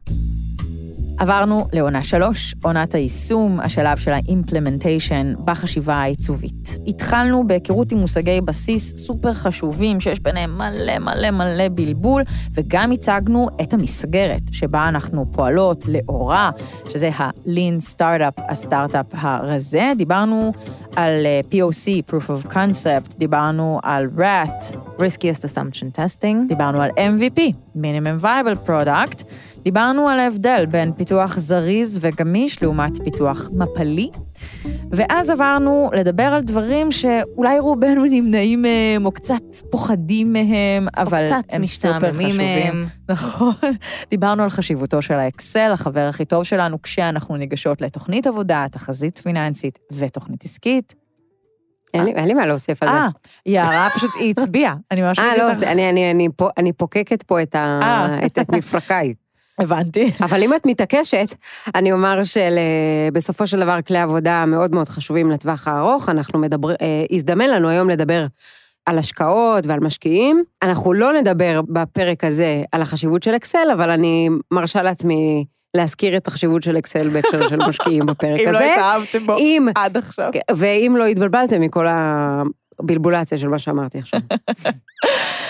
עברנו 1.18 1.66
לעונה 1.72 2.02
שלוש, 2.02 2.54
עונת 2.62 2.94
היישום, 2.94 3.60
השלב 3.60 3.96
של 3.96 4.10
האימפלמנטיישן 4.10 5.34
בחשיבה 5.44 5.94
העיצובית. 5.94 6.76
התחלנו 6.86 7.46
בהיכרות 7.46 7.92
עם 7.92 7.98
מושגי 7.98 8.40
בסיס 8.40 8.94
סופר 8.96 9.32
חשובים, 9.32 10.00
שיש 10.00 10.20
ביניהם 10.20 10.58
מלא 10.58 10.98
מלא 10.98 11.30
מלא 11.30 11.68
בלבול, 11.74 12.22
וגם 12.54 12.92
הצגנו 12.92 13.48
את 13.62 13.72
המסגרת 13.72 14.42
שבה 14.52 14.88
אנחנו 14.88 15.26
פועלות 15.32 15.84
לאורה, 15.88 16.50
שזה 16.88 17.10
ה-lean 17.16 17.94
startup, 17.94 18.42
הסטארט-אפ 18.48 19.06
הרזה. 19.12 19.92
דיברנו 19.96 20.52
על 20.96 21.26
אה, 21.26 21.40
POC, 21.50 22.12
Proof 22.12 22.28
of 22.28 22.52
Concept, 22.52 23.18
דיברנו 23.18 23.80
על 23.82 24.08
RAT, 24.18 24.76
Riskiest 24.98 25.44
Assumption 25.44 25.98
Testing. 25.98 26.48
דיברנו 26.48 26.82
על 26.82 26.90
MVP, 26.90 27.40
Minimum 27.76 28.22
Viable 28.22 28.68
Product, 28.68 29.24
דיברנו 29.64 30.08
על 30.08 30.20
ההבדל 30.20 30.66
בין 30.70 30.92
פיתוח 30.92 31.38
זריז 31.38 31.98
וגמיש 32.02 32.62
לעומת 32.62 33.02
פיתוח 33.04 33.50
מפלי, 33.52 34.10
ואז 34.92 35.30
עברנו 35.30 35.90
לדבר 35.94 36.22
על 36.22 36.42
דברים 36.42 36.92
שאולי 36.92 37.58
רובנו 37.58 38.04
נמנעים 38.10 38.62
מהם, 38.62 39.06
או 39.06 39.12
קצת 39.12 39.42
פוחדים 39.70 40.32
מהם, 40.32 40.86
אבל 40.96 41.26
קצת 41.26 41.54
הם 41.54 41.64
סופר 41.64 42.12
חשובים. 42.12 42.36
מהם. 42.36 42.84
נכון. 43.08 43.52
דיברנו 44.10 44.42
על 44.42 44.50
חשיבותו 44.50 45.02
של 45.02 45.14
האקסל, 45.14 45.70
החבר 45.72 46.06
הכי 46.08 46.24
טוב 46.24 46.44
שלנו, 46.44 46.82
כשאנחנו 46.82 47.36
ניגשות 47.36 47.80
לתוכנית 47.80 48.26
עבודה, 48.26 48.66
תחזית 48.70 49.18
פיננסית 49.18 49.78
ותוכנית 49.92 50.44
עסקית. 50.44 50.94
אין 51.94 52.04
לי- 52.04 52.12
אין 52.12 52.28
לי 52.28 52.34
מה 52.34 52.46
להוסיף 52.46 52.82
על 52.82 52.88
זה. 52.88 52.94
אה, 52.94 53.08
יערה 53.46 53.88
פשוט, 53.96 54.10
היא 54.20 54.30
הצביעה. 54.38 54.74
אני 54.90 55.02
ממש 55.02 55.18
אה, 55.18 55.36
לא, 55.38 55.50
אני- 55.66 55.90
אני- 55.90 56.10
אני 56.10 56.28
פה- 56.36 56.48
אני 56.58 56.72
פוקקת 56.72 57.22
פה 57.22 57.42
את 57.42 57.54
ה- 57.54 57.80
אה. 57.82 58.26
את 58.26 58.38
את 58.38 58.50
מפרקיי. 58.54 59.14
הבנתי. 59.58 60.10
אבל 60.20 60.42
אם 60.42 60.54
את 60.54 60.66
מתעקשת, 60.66 61.34
אני 61.74 61.92
אומר 61.92 62.20
שבסופו 62.24 63.46
של 63.46 63.60
דבר 63.60 63.82
כלי 63.82 63.98
עבודה 63.98 64.44
מאוד 64.46 64.74
מאוד 64.74 64.88
חשובים 64.88 65.30
לטווח 65.30 65.68
הארוך. 65.68 66.08
אנחנו 66.08 66.38
מדברים, 66.38 66.76
אה, 66.82 67.04
הזדמן 67.10 67.50
לנו 67.50 67.68
היום 67.68 67.90
לדבר 67.90 68.26
על 68.86 68.98
השקעות 68.98 69.66
ועל 69.66 69.80
משקיעים. 69.80 70.42
אנחנו 70.62 70.92
לא 70.92 71.12
נדבר 71.12 71.60
בפרק 71.68 72.24
הזה 72.24 72.62
על 72.72 72.82
החשיבות 72.82 73.22
של 73.22 73.36
אקסל, 73.36 73.68
אבל 73.72 73.90
אני 73.90 74.28
מרשה 74.50 74.82
לעצמי 74.82 75.44
להזכיר 75.76 76.16
את 76.16 76.26
החשיבות 76.26 76.62
של 76.62 76.78
אקסל 76.78 77.08
בהקשר 77.08 77.48
של 77.48 77.56
משקיעים 77.68 78.06
בפרק 78.06 78.40
אם 78.40 78.52
לא 78.52 78.56
הזה. 78.56 78.74
התאהבתם 78.74 79.26
בו 79.26 79.36
אם, 79.36 79.68
עד 79.74 79.96
עכשיו. 79.96 80.30
ואם 80.56 80.94
לא 80.98 81.06
התבלבלתם 81.06 81.60
מכל 81.60 81.86
הבלבולציה 81.88 83.38
של 83.38 83.48
מה 83.48 83.58
שאמרתי 83.58 83.98
עכשיו. 83.98 84.20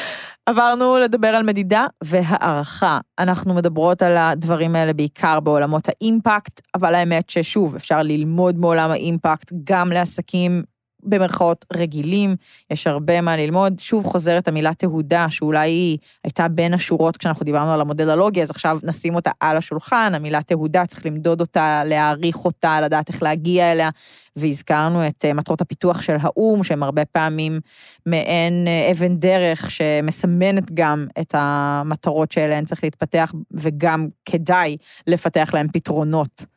עברנו 0.46 0.96
לדבר 0.96 1.28
על 1.28 1.42
מדידה 1.42 1.86
והערכה. 2.04 2.98
אנחנו 3.18 3.54
מדברות 3.54 4.02
על 4.02 4.16
הדברים 4.16 4.76
האלה 4.76 4.92
בעיקר 4.92 5.40
בעולמות 5.40 5.88
האימפקט, 5.88 6.60
אבל 6.74 6.94
האמת 6.94 7.30
ששוב, 7.30 7.74
אפשר 7.74 8.02
ללמוד 8.02 8.58
מעולם 8.58 8.90
האימפקט 8.90 9.52
גם 9.64 9.92
לעסקים 9.92 10.62
במרכאות 11.04 11.64
רגילים, 11.76 12.36
יש 12.70 12.86
הרבה 12.86 13.20
מה 13.20 13.36
ללמוד. 13.36 13.78
שוב 13.78 14.04
חוזרת 14.04 14.48
המילה 14.48 14.74
תהודה, 14.74 15.26
שאולי 15.30 15.70
היא 15.70 15.98
הייתה 16.24 16.48
בין 16.48 16.74
השורות 16.74 17.16
כשאנחנו 17.16 17.44
דיברנו 17.44 17.72
על 17.72 17.80
המודל 17.80 18.10
הלוגי, 18.10 18.42
אז 18.42 18.50
עכשיו 18.50 18.78
נשים 18.82 19.14
אותה 19.14 19.30
על 19.40 19.56
השולחן, 19.56 20.12
המילה 20.14 20.42
תהודה, 20.42 20.86
צריך 20.86 21.06
למדוד 21.06 21.40
אותה, 21.40 21.82
להעריך 21.84 22.44
אותה, 22.44 22.80
לדעת 22.80 23.08
איך 23.08 23.22
להגיע 23.22 23.72
אליה, 23.72 23.90
והזכרנו 24.36 25.06
את 25.06 25.24
אה, 25.24 25.34
מטרות 25.34 25.60
הפיתוח 25.60 26.02
של 26.02 26.16
האו"ם, 26.20 26.62
שהם 26.62 26.82
הרבה 26.82 27.04
פעמים 27.04 27.60
מעין 28.06 28.66
אה, 28.66 28.90
אבן 28.90 29.16
דרך 29.16 29.70
שמסמנת 29.70 30.72
גם 30.74 31.06
את 31.20 31.34
המטרות 31.38 32.32
שאליהן 32.32 32.64
צריך 32.64 32.84
להתפתח, 32.84 33.32
וגם 33.52 34.08
כדאי 34.24 34.76
לפתח 35.06 35.50
להם 35.54 35.66
פתרונות. 35.72 36.53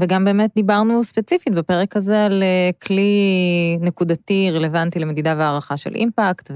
וגם 0.00 0.24
באמת 0.24 0.50
דיברנו 0.54 1.04
ספציפית 1.04 1.54
בפרק 1.54 1.96
הזה 1.96 2.24
על 2.24 2.42
אה, 2.42 2.70
כלי 2.82 3.78
נקודתי 3.80 4.50
רלוונטי 4.52 4.98
למדידה 4.98 5.34
והערכה 5.38 5.76
של 5.76 5.94
אימפקט, 5.94 6.50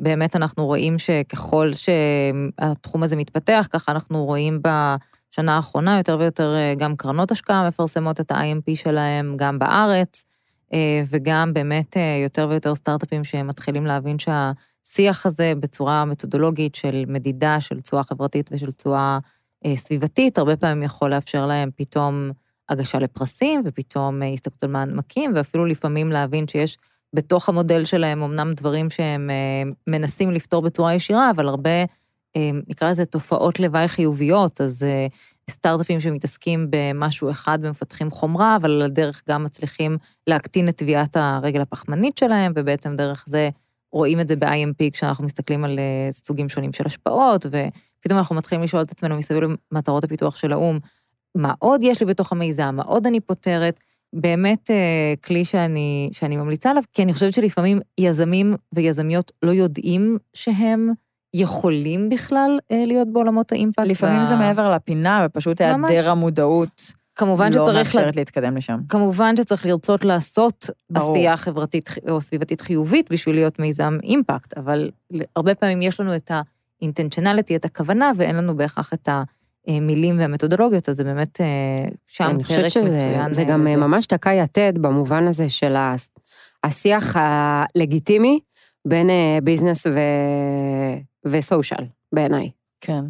ובאמת 0.00 0.36
אנחנו 0.36 0.66
רואים 0.66 0.98
שככל 0.98 1.70
שהתחום 1.72 3.02
הזה 3.02 3.16
מתפתח, 3.16 3.68
ככה 3.70 3.92
אנחנו 3.92 4.24
רואים 4.24 4.60
בשנה 4.62 5.56
האחרונה 5.56 5.96
יותר 5.96 6.16
ויותר 6.20 6.54
אה, 6.54 6.74
גם 6.78 6.96
קרנות 6.96 7.30
השקעה 7.30 7.68
מפרסמות 7.68 8.20
את 8.20 8.30
ה-IMP 8.30 8.74
שלהם, 8.74 9.36
גם 9.36 9.58
בארץ, 9.58 10.24
אה, 10.72 11.02
וגם 11.10 11.54
באמת 11.54 11.96
יותר 12.24 12.46
ויותר 12.50 12.74
סטארט-אפים 12.74 13.24
שמתחילים 13.24 13.86
להבין 13.86 14.16
שהשיח 14.18 15.26
הזה 15.26 15.52
בצורה 15.60 16.04
מתודולוגית 16.04 16.74
של 16.74 17.04
מדידה 17.08 17.60
של 17.60 17.80
תשואה 17.80 18.02
חברתית 18.02 18.50
ושל 18.52 18.72
תשואה 18.72 19.18
אה, 19.66 19.76
סביבתית, 19.76 20.38
הרבה 20.38 20.56
פעמים 20.56 20.82
יכול 20.82 21.10
לאפשר 21.10 21.46
להם 21.46 21.70
פתאום 21.76 22.30
הגשה 22.72 22.98
לפרסים, 22.98 23.62
ופתאום 23.64 24.22
אה, 24.22 24.28
הסתכלות 24.28 24.62
על 24.62 24.70
מענקים, 24.70 25.32
ואפילו 25.34 25.64
לפעמים 25.64 26.12
להבין 26.12 26.48
שיש 26.48 26.78
בתוך 27.14 27.48
המודל 27.48 27.84
שלהם 27.84 28.22
אמנם 28.22 28.52
דברים 28.52 28.90
שהם 28.90 29.30
אה, 29.30 29.70
מנסים 29.86 30.30
לפתור 30.30 30.62
בצורה 30.62 30.94
ישירה, 30.94 31.30
אבל 31.30 31.48
הרבה, 31.48 31.84
אה, 32.36 32.50
נקרא 32.68 32.90
לזה 32.90 33.04
תופעות 33.04 33.60
לוואי 33.60 33.88
חיוביות, 33.88 34.60
אז 34.60 34.84
סטארט-אפים 35.50 36.00
שמתעסקים 36.00 36.66
במשהו 36.70 37.30
אחד 37.30 37.58
ומפתחים 37.62 38.10
חומרה, 38.10 38.56
אבל 38.56 38.70
על 38.70 38.82
הדרך 38.82 39.22
גם 39.28 39.44
מצליחים 39.44 39.96
להקטין 40.26 40.68
את 40.68 40.76
טביעת 40.76 41.16
הרגל 41.16 41.60
הפחמנית 41.60 42.16
שלהם, 42.16 42.52
ובעצם 42.56 42.96
דרך 42.96 43.24
זה 43.28 43.48
רואים 43.92 44.20
את 44.20 44.28
זה 44.28 44.36
ב-IMP 44.36 44.90
כשאנחנו 44.92 45.24
מסתכלים 45.24 45.64
על 45.64 45.78
סוגים 46.10 46.48
שונים 46.48 46.72
של 46.72 46.86
השפעות, 46.86 47.46
ופתאום 47.46 48.18
אנחנו 48.18 48.36
מתחילים 48.36 48.64
לשאול 48.64 48.82
את 48.82 48.90
עצמנו 48.90 49.16
מסביב 49.16 49.38
למטרות 49.72 50.04
הפיתוח 50.04 50.36
של 50.36 50.52
האו"ם, 50.52 50.78
מה 51.34 51.52
עוד 51.58 51.80
יש 51.84 52.00
לי 52.00 52.06
בתוך 52.06 52.32
המיזם, 52.32 52.74
מה 52.76 52.82
עוד 52.82 53.06
אני 53.06 53.20
פותרת. 53.20 53.80
באמת 54.14 54.70
אה, 54.70 55.14
כלי 55.24 55.44
שאני, 55.44 56.08
שאני 56.12 56.36
ממליצה 56.36 56.70
עליו, 56.70 56.82
כי 56.92 57.02
אני 57.02 57.14
חושבת 57.14 57.32
שלפעמים 57.32 57.80
יזמים 58.00 58.54
ויזמיות 58.74 59.32
לא 59.42 59.50
יודעים 59.50 60.18
שהם 60.34 60.90
יכולים 61.34 62.08
בכלל 62.08 62.58
אה, 62.72 62.82
להיות 62.86 63.12
בעולמות 63.12 63.52
האימפקט. 63.52 63.86
לפעמים 63.86 64.24
זה 64.24 64.34
וה- 64.34 64.40
מעבר 64.40 64.74
לפינה, 64.74 65.22
ופשוט. 65.26 65.60
היעדר 65.60 66.10
המודעות 66.10 66.92
כמובן 67.14 67.46
לא 67.46 67.52
שצריך... 67.52 67.76
מאפשרת 67.76 68.16
להתקדם 68.16 68.56
לשם. 68.56 68.78
כמובן 68.88 69.36
שצריך 69.36 69.66
לרצות 69.66 70.04
לעשות 70.04 70.70
ברור. 70.90 71.12
עשייה 71.12 71.36
חברתית 71.36 71.90
או 72.10 72.20
סביבתית 72.20 72.60
חיובית 72.60 73.12
בשביל 73.12 73.34
להיות 73.34 73.58
מיזם 73.58 73.98
אימפקט, 74.02 74.58
אבל 74.58 74.90
הרבה 75.36 75.54
פעמים 75.54 75.82
יש 75.82 76.00
לנו 76.00 76.16
את 76.16 76.30
ה-intentionality, 76.30 77.56
את 77.56 77.64
הכוונה, 77.64 78.10
ואין 78.16 78.36
לנו 78.36 78.56
בהכרח 78.56 78.92
את 78.94 79.08
המילים 79.68 80.18
והמתודולוגיות, 80.18 80.88
אז 80.88 80.96
זה 80.96 81.04
באמת 81.04 81.40
אה, 81.40 81.46
שם 82.06 82.24
אני 82.24 82.44
פרק 82.44 82.46
חושבת 82.46 82.70
שזה 82.70 82.94
מצוין. 82.94 83.32
זה 83.32 83.42
אה, 83.42 83.46
גם 83.46 83.66
לזה. 83.66 83.76
ממש 83.76 84.06
תקע 84.06 84.32
יתד 84.32 84.78
במובן 84.78 85.26
הזה 85.28 85.48
של 85.48 85.74
השיח 86.64 87.16
הלגיטימי 87.18 88.40
בין 88.84 89.10
אה, 89.10 89.38
ביזנס 89.42 89.86
ו- 89.86 90.98
וסושיאל, 91.24 91.84
בעיניי. 92.12 92.50
כן. 92.80 93.04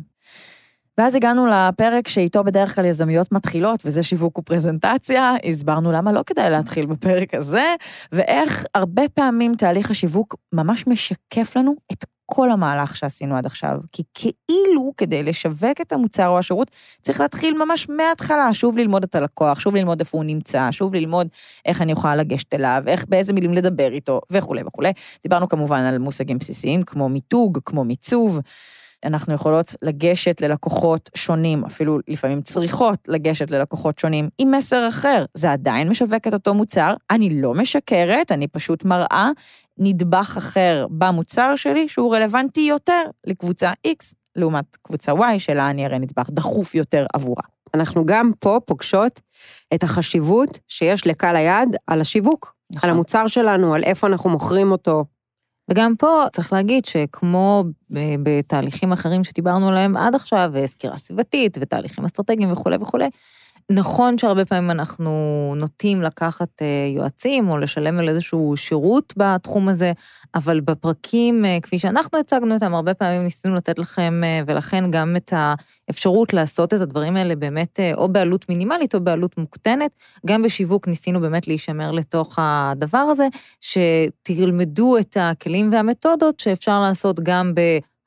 ואז 0.99 1.15
הגענו 1.15 1.47
לפרק 1.47 2.09
שאיתו 2.09 2.45
בדרך 2.45 2.75
כלל 2.75 2.85
יזמיות 2.85 3.33
מתחילות, 3.33 3.83
וזה 3.87 4.03
שיווק 4.03 4.39
ופרזנטציה. 4.39 5.33
הסברנו 5.45 5.93
למה 5.93 6.13
לא 6.13 6.23
כדאי 6.27 6.51
להתחיל 6.51 6.87
בפרק 6.87 7.35
הזה, 7.35 7.75
ואיך 8.13 8.65
הרבה 8.75 9.03
פעמים 9.15 9.55
תהליך 9.55 9.91
השיווק 9.91 10.37
ממש 10.53 10.87
משקף 10.87 11.57
לנו 11.57 11.75
את 11.93 12.05
כל 12.35 12.51
המהלך 12.51 12.97
שעשינו 12.97 13.37
עד 13.37 13.47
עכשיו. 13.47 13.79
כי 13.93 14.03
כאילו, 14.15 14.93
כדי 14.97 15.23
לשווק 15.23 15.81
את 15.81 15.93
המוצר 15.93 16.29
או 16.29 16.39
השירות, 16.39 16.71
צריך 17.03 17.21
להתחיל 17.21 17.65
ממש 17.65 17.89
מההתחלה, 17.89 18.55
שוב 18.55 18.79
ללמוד 18.79 19.03
את 19.03 19.15
הלקוח, 19.15 19.61
שוב 19.61 19.77
ללמוד 19.77 20.01
איפה 20.01 20.19
הוא 20.19 20.25
נמצא, 20.25 20.69
שוב 20.71 20.95
ללמוד 20.95 21.29
איך 21.67 21.83
אני 21.83 21.93
יכולה 21.93 22.17
לגשת 22.17 22.55
אליו, 22.55 22.83
איך, 22.87 23.05
באיזה 23.09 23.33
מילים 23.33 23.55
לדבר 23.55 23.93
איתו, 23.93 24.21
וכולי 24.31 24.63
וכולי. 24.67 24.93
דיברנו 25.23 25.49
כמובן 25.49 25.81
על 25.81 25.99
מושגים 25.99 26.39
בסיסיים, 26.39 26.83
כמו 26.83 27.09
מיתוג, 27.09 27.59
כמו 27.65 27.85
מיצוב. 27.85 28.41
אנחנו 29.05 29.35
יכולות 29.35 29.75
לגשת 29.83 30.41
ללקוחות 30.41 31.11
שונים, 31.15 31.65
אפילו 31.65 31.99
לפעמים 32.09 32.43
צריכות 32.43 32.99
לגשת 33.09 33.51
ללקוחות 33.51 33.99
שונים 33.99 34.29
עם 34.39 34.51
מסר 34.51 34.89
אחר. 34.89 35.25
זה 35.35 35.53
עדיין 35.53 35.89
משווק 35.89 36.27
את 36.29 36.35
אותו 36.35 36.55
מוצר, 36.55 36.95
אני 37.11 37.43
לא 37.43 37.55
משקרת, 37.55 38.33
אני 38.33 38.49
פשוט 38.49 38.85
מראה 38.85 39.31
נדבך 39.79 40.35
אחר 40.39 40.87
במוצר 40.91 41.57
שלי 41.57 41.89
שהוא 41.89 42.15
רלוונטי 42.15 42.61
יותר 42.61 43.03
לקבוצה 43.27 43.73
X, 43.87 44.15
לעומת 44.37 44.77
קבוצה 44.83 45.13
Y, 45.13 45.39
שלה 45.39 45.71
אני 45.71 45.87
אראה 45.87 45.99
נדבך 45.99 46.31
דחוף 46.31 46.75
יותר 46.75 47.07
עבורה. 47.13 47.43
אנחנו 47.75 48.07
גם 48.07 48.31
פה 48.41 48.59
פוגשות 48.67 49.21
את 49.75 49.83
החשיבות 49.83 50.59
שיש 50.69 51.07
לקהל 51.07 51.37
היעד 51.37 51.77
על 51.87 52.01
השיווק, 52.01 52.55
נכון. 52.71 52.91
על 52.91 52.95
המוצר 52.95 53.27
שלנו, 53.27 53.75
על 53.75 53.85
איפה 53.85 54.07
אנחנו 54.07 54.31
מוכרים 54.31 54.73
אותו. 54.73 55.05
וגם 55.71 55.93
פה 55.99 56.25
צריך 56.33 56.53
להגיד 56.53 56.85
שכמו 56.85 57.65
ב- 57.95 58.17
בתהליכים 58.23 58.93
אחרים 58.93 59.25
שדיברנו 59.25 59.69
עליהם 59.69 59.97
עד 59.97 60.15
עכשיו, 60.15 60.51
סקירה 60.67 60.99
סביבתית 60.99 61.59
ותהליכים 61.61 62.05
אסטרטגיים 62.05 62.53
וכולי 62.53 62.77
וכולי, 62.81 63.09
נכון 63.71 64.19
שהרבה 64.19 64.45
פעמים 64.45 64.71
אנחנו 64.71 65.11
נוטים 65.57 66.03
לקחת 66.03 66.63
אה, 66.63 66.67
יועצים 66.97 67.51
או 67.51 67.59
לשלם 67.59 67.99
על 67.99 68.09
איזשהו 68.09 68.57
שירות 68.57 69.15
בתחום 69.17 69.69
הזה, 69.69 69.93
אבל 70.35 70.61
בפרקים, 70.61 71.45
אה, 71.45 71.59
כפי 71.63 71.79
שאנחנו 71.79 72.19
הצגנו 72.19 72.55
אותם, 72.55 72.75
הרבה 72.75 72.95
פעמים 72.95 73.23
ניסינו 73.23 73.55
לתת 73.55 73.79
לכם, 73.79 74.21
אה, 74.25 74.41
ולכן 74.47 74.91
גם 74.91 75.17
את 75.17 75.33
האפשרות 75.37 76.33
לעשות 76.33 76.75
את 76.75 76.81
הדברים 76.81 77.17
האלה 77.17 77.37
באמת 77.37 77.81
או 77.95 78.09
בעלות 78.09 78.49
מינימלית 78.49 78.95
או 78.95 79.01
בעלות 79.01 79.39
מוקטנת. 79.39 79.91
גם 80.27 80.43
בשיווק 80.43 80.89
ניסינו 80.89 81.21
באמת 81.21 81.49
להישמר 81.49 81.91
לתוך 81.91 82.39
הדבר 82.39 82.99
הזה, 82.99 83.29
שתלמדו 83.61 84.99
את 84.99 85.17
הכלים 85.21 85.73
והמתודות 85.73 86.41
שאפשר 86.41 86.81
לעשות 86.81 87.21
גם 87.21 87.53
ב... 87.55 87.61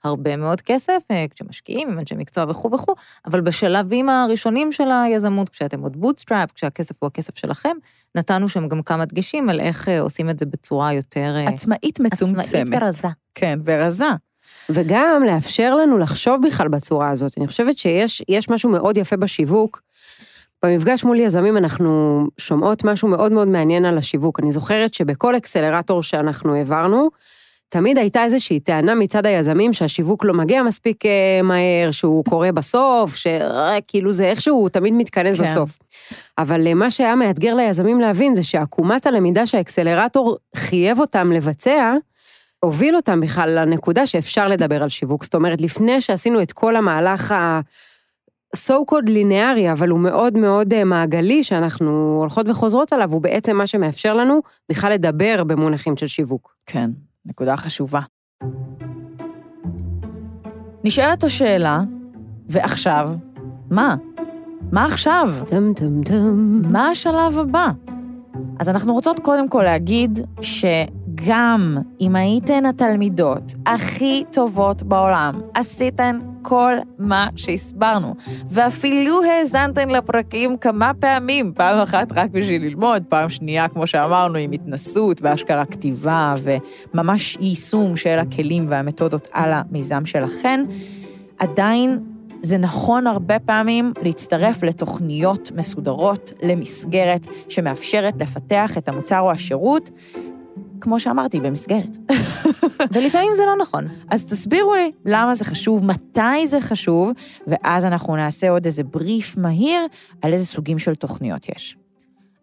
הרבה 0.05 0.35
מאוד 0.35 0.61
כסף, 0.61 1.01
אה, 1.11 1.25
כשמשקיעים 1.35 1.89
עם 1.89 1.99
אנשי 1.99 2.15
מקצוע 2.15 2.45
וכו' 2.49 2.71
וכו', 2.71 2.95
אבל 3.25 3.41
בשלבים 3.41 4.09
הראשונים 4.09 4.71
של 4.71 4.91
היזמות, 4.91 5.49
כשאתם 5.49 5.81
עוד 5.81 5.97
bootstrap, 5.97 6.51
כשהכסף 6.51 6.95
הוא 7.03 7.07
הכסף 7.07 7.37
שלכם, 7.37 7.77
נתנו 8.15 8.47
שם 8.47 8.67
גם 8.67 8.81
כמה 8.81 9.05
דגשים 9.05 9.49
על 9.49 9.59
איך 9.59 9.89
אה, 9.89 9.99
עושים 9.99 10.29
את 10.29 10.39
זה 10.39 10.45
בצורה 10.45 10.93
יותר... 10.93 11.33
אה, 11.35 11.43
עצמאית 11.43 11.99
מצומצמת. 11.99 12.45
עצמאית 12.45 12.67
ורזה. 12.71 13.07
כן, 13.35 13.59
ורזה. 13.65 14.09
וגם 14.69 15.23
לאפשר 15.25 15.75
לנו 15.75 15.97
לחשוב 15.97 16.47
בכלל 16.47 16.67
בצורה 16.67 17.09
הזאת. 17.09 17.37
אני 17.37 17.47
חושבת 17.47 17.77
שיש 17.77 18.49
משהו 18.49 18.69
מאוד 18.69 18.97
יפה 18.97 19.17
בשיווק. 19.17 19.81
במפגש 20.65 21.03
מול 21.03 21.19
יזמים 21.19 21.57
אנחנו 21.57 22.23
שומעות 22.37 22.83
משהו 22.83 23.07
מאוד 23.07 23.31
מאוד 23.31 23.47
מעניין 23.47 23.85
על 23.85 23.97
השיווק. 23.97 24.39
אני 24.39 24.51
זוכרת 24.51 24.93
שבכל 24.93 25.37
אקסלרטור 25.37 26.03
שאנחנו 26.03 26.55
העברנו, 26.55 27.09
תמיד 27.69 27.97
הייתה 27.97 28.23
איזושהי 28.23 28.59
טענה 28.59 28.95
מצד 28.95 29.25
היזמים 29.25 29.73
שהשיווק 29.73 30.25
לא 30.25 30.33
מגיע 30.33 30.63
מספיק 30.63 31.05
אה, 31.05 31.41
מהר, 31.43 31.91
שהוא 31.91 32.25
קורה 32.25 32.51
בסוף, 32.51 33.15
שכאילו 33.15 34.11
זה 34.11 34.25
איכשהו 34.25 34.69
תמיד 34.69 34.93
מתכנס 34.93 35.37
כן. 35.37 35.43
בסוף. 35.43 35.79
אבל 36.37 36.67
אה, 36.67 36.73
מה 36.73 36.91
שהיה 36.91 37.15
מאתגר 37.15 37.55
ליזמים 37.55 38.01
להבין 38.01 38.35
זה 38.35 38.43
שעקומת 38.43 39.05
הלמידה 39.05 39.45
שהאקסלרטור 39.45 40.37
חייב 40.55 40.99
אותם 40.99 41.31
לבצע, 41.31 41.93
הוביל 42.59 42.95
אותם 42.95 43.21
בכלל 43.21 43.59
לנקודה 43.59 44.05
שאפשר 44.05 44.47
לדבר 44.47 44.83
על 44.83 44.89
שיווק. 44.89 45.23
זאת 45.23 45.35
אומרת, 45.35 45.61
לפני 45.61 46.01
שעשינו 46.01 46.41
את 46.41 46.51
כל 46.51 46.75
המהלך 46.75 47.31
ה... 47.31 47.59
so 48.55 48.73
called 48.91 49.09
ליניארי, 49.09 49.71
אבל 49.71 49.89
הוא 49.89 49.99
מאוד 49.99 50.37
מאוד 50.37 50.73
אה, 50.73 50.83
מעגלי, 50.83 51.43
שאנחנו 51.43 52.17
הולכות 52.19 52.49
וחוזרות 52.49 52.93
עליו, 52.93 53.11
הוא 53.11 53.21
בעצם 53.21 53.55
מה 53.55 53.67
שמאפשר 53.67 54.13
לנו 54.13 54.41
בכלל 54.71 54.91
לדבר 54.91 55.43
במונחים 55.43 55.97
של 55.97 56.07
שיווק. 56.07 56.55
כן. 56.65 56.89
נקודה 57.25 57.57
חשובה. 57.57 58.01
נשאלת 60.83 61.23
השאלה, 61.23 61.81
ועכשיו, 62.49 63.09
מה? 63.71 63.95
מה 64.71 64.85
עכשיו? 64.85 65.29
טם 65.47 65.73
טם 65.73 66.03
טם. 66.03 66.61
מה 66.71 66.87
השלב 66.87 67.37
הבא? 67.39 67.69
אז 68.59 68.69
אנחנו 68.69 68.93
רוצות 68.93 69.19
קודם 69.19 69.49
כל 69.49 69.63
להגיד 69.63 70.19
ש... 70.41 70.65
גם 71.27 71.77
אם 72.01 72.15
הייתן 72.15 72.65
התלמידות 72.65 73.53
הכי 73.65 74.23
טובות 74.31 74.83
בעולם, 74.83 75.41
עשיתן 75.53 76.19
כל 76.41 76.73
מה 76.99 77.27
שהסברנו, 77.35 78.15
ואפילו 78.49 79.23
האזנתן 79.23 79.89
לפרקים 79.89 80.57
כמה 80.57 80.91
פעמים, 80.99 81.51
פעם 81.55 81.79
אחת 81.79 82.11
רק 82.15 82.29
בשביל 82.31 82.61
ללמוד, 82.61 83.03
פעם 83.09 83.29
שנייה, 83.29 83.67
כמו 83.67 83.87
שאמרנו, 83.87 84.37
עם 84.37 84.51
התנסות 84.51 85.21
ואשכרה 85.21 85.65
כתיבה 85.65 86.33
וממש 86.43 87.37
יישום 87.41 87.95
של 87.95 88.19
הכלים 88.19 88.65
והמתודות 88.69 89.29
על 89.31 89.53
המיזם 89.53 90.05
שלכן, 90.05 90.65
עדיין 91.39 91.99
זה 92.41 92.57
נכון 92.57 93.07
הרבה 93.07 93.39
פעמים 93.39 93.93
להצטרף 94.03 94.63
לתוכניות 94.63 95.51
מסודרות, 95.55 96.33
למסגרת 96.43 97.27
שמאפשרת 97.49 98.21
לפתח 98.21 98.77
את 98.77 98.89
המוצר 98.89 99.19
או 99.19 99.31
השירות, 99.31 99.89
כמו 100.85 100.99
שאמרתי, 100.99 101.39
במסגרת. 101.39 101.97
ולפעמים 102.93 103.33
זה 103.33 103.43
לא 103.45 103.55
נכון. 103.61 103.87
אז 104.09 104.25
תסבירו 104.25 104.75
לי 104.75 104.91
למה 105.05 105.35
זה 105.35 105.45
חשוב, 105.45 105.85
מתי 105.85 106.47
זה 106.47 106.61
חשוב, 106.61 107.11
ואז 107.47 107.85
אנחנו 107.85 108.15
נעשה 108.15 108.49
עוד 108.49 108.65
איזה 108.65 108.83
בריף 108.83 109.37
מהיר 109.37 109.79
על 110.21 110.33
איזה 110.33 110.45
סוגים 110.45 110.79
של 110.79 110.95
תוכניות 110.95 111.49
יש. 111.49 111.77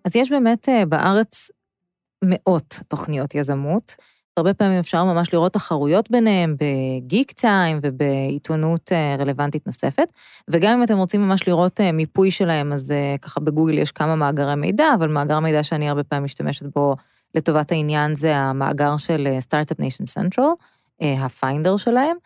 אז 0.04 0.16
יש 0.16 0.30
באמת 0.30 0.68
אה, 0.68 0.86
בארץ 0.86 1.50
מאות 2.24 2.80
תוכניות 2.88 3.34
יזמות. 3.34 3.94
הרבה 4.36 4.54
פעמים 4.54 4.78
אפשר 4.78 5.04
ממש 5.04 5.34
לראות 5.34 5.52
תחרויות 5.52 6.10
ביניהם 6.10 6.56
בגיקטיים 6.60 7.78
ובעיתונות 7.82 8.92
אה, 8.92 9.16
רלוונטית 9.18 9.66
נוספת. 9.66 10.12
וגם 10.48 10.78
אם 10.78 10.82
אתם 10.82 10.98
רוצים 10.98 11.20
ממש 11.22 11.48
לראות 11.48 11.80
אה, 11.80 11.92
מיפוי 11.92 12.30
שלהם, 12.30 12.72
אז 12.72 12.94
ככה 13.22 13.40
בגוגל 13.40 13.78
יש 13.78 13.92
כמה 13.92 14.14
מאגרי 14.14 14.54
מידע, 14.54 14.86
אבל 14.98 15.08
מאגר 15.08 15.40
מידע 15.40 15.62
שאני 15.62 15.88
הרבה 15.88 16.04
פעמים 16.04 16.24
משתמשת 16.24 16.66
בו 16.74 16.96
לטובת 17.34 17.72
העניין 17.72 18.14
זה 18.14 18.36
המאגר 18.36 18.96
של 18.96 19.28
Start-Up 19.40 19.80
Nation 19.80 20.06
Central, 20.06 20.48
ה 21.00 21.11
Finder 21.11 21.76
שלהם, 21.76 22.16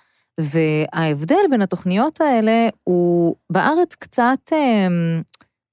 וההבדל 0.41 1.41
בין 1.51 1.63
התוכניות 1.63 2.21
האלה 2.21 2.69
הוא 2.85 3.37
בארץ 3.51 3.95
קצת 3.95 4.39
אה, 4.53 4.89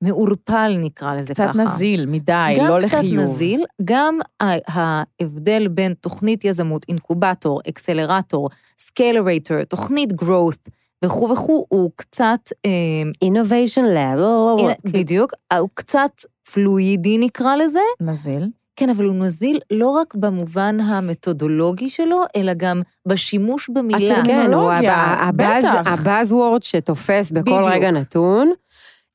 מעורפל, 0.02 0.76
נקרא 0.80 1.16
לזה 1.16 1.34
קצת 1.34 1.44
ככה. 1.44 1.52
קצת 1.52 1.60
נזיל 1.60 2.06
מדי, 2.06 2.56
לא 2.58 2.80
לחיוב. 2.80 3.04
גם 3.04 3.24
קצת 3.24 3.32
נזיל, 3.32 3.66
גם 3.86 4.20
ההבדל 4.68 5.68
בין 5.68 5.94
תוכנית 5.94 6.46
יזמות, 6.46 6.86
אינקובטור, 6.90 7.62
אקסלרטור, 7.70 8.50
scalerator, 8.80 9.64
תוכנית 9.64 10.14
growth, 10.22 10.70
וכו' 11.06 11.30
וכו', 11.30 11.66
הוא 11.70 11.92
קצת... 11.96 12.40
אה, 12.66 13.28
innovation 13.30 13.86
lab, 13.86 14.18
לא, 14.18 14.58
לא, 14.58 14.68
לא. 14.68 14.92
בדיוק, 14.92 15.34
הוא 15.60 15.70
קצת 15.74 16.12
fluidy 16.54 17.18
נקרא 17.18 17.56
לזה. 17.56 17.80
נזיל. 18.02 18.50
כן, 18.76 18.90
אבל 18.90 19.06
הוא 19.06 19.16
נזיל 19.16 19.60
לא 19.72 19.90
רק 19.90 20.16
במובן 20.16 20.80
המתודולוגי 20.80 21.90
שלו, 21.90 22.24
אלא 22.36 22.54
גם 22.58 22.82
בשימוש 23.08 23.70
במילה. 23.70 24.20
הטכנולוגיה, 24.20 25.30
בטח. 25.36 25.84
ה 25.86 26.32
buzzword 26.32 26.64
שתופס 26.64 27.32
בכל 27.32 27.42
בדיוק. 27.42 27.68
רגע 27.68 27.92
נתון, 27.92 28.52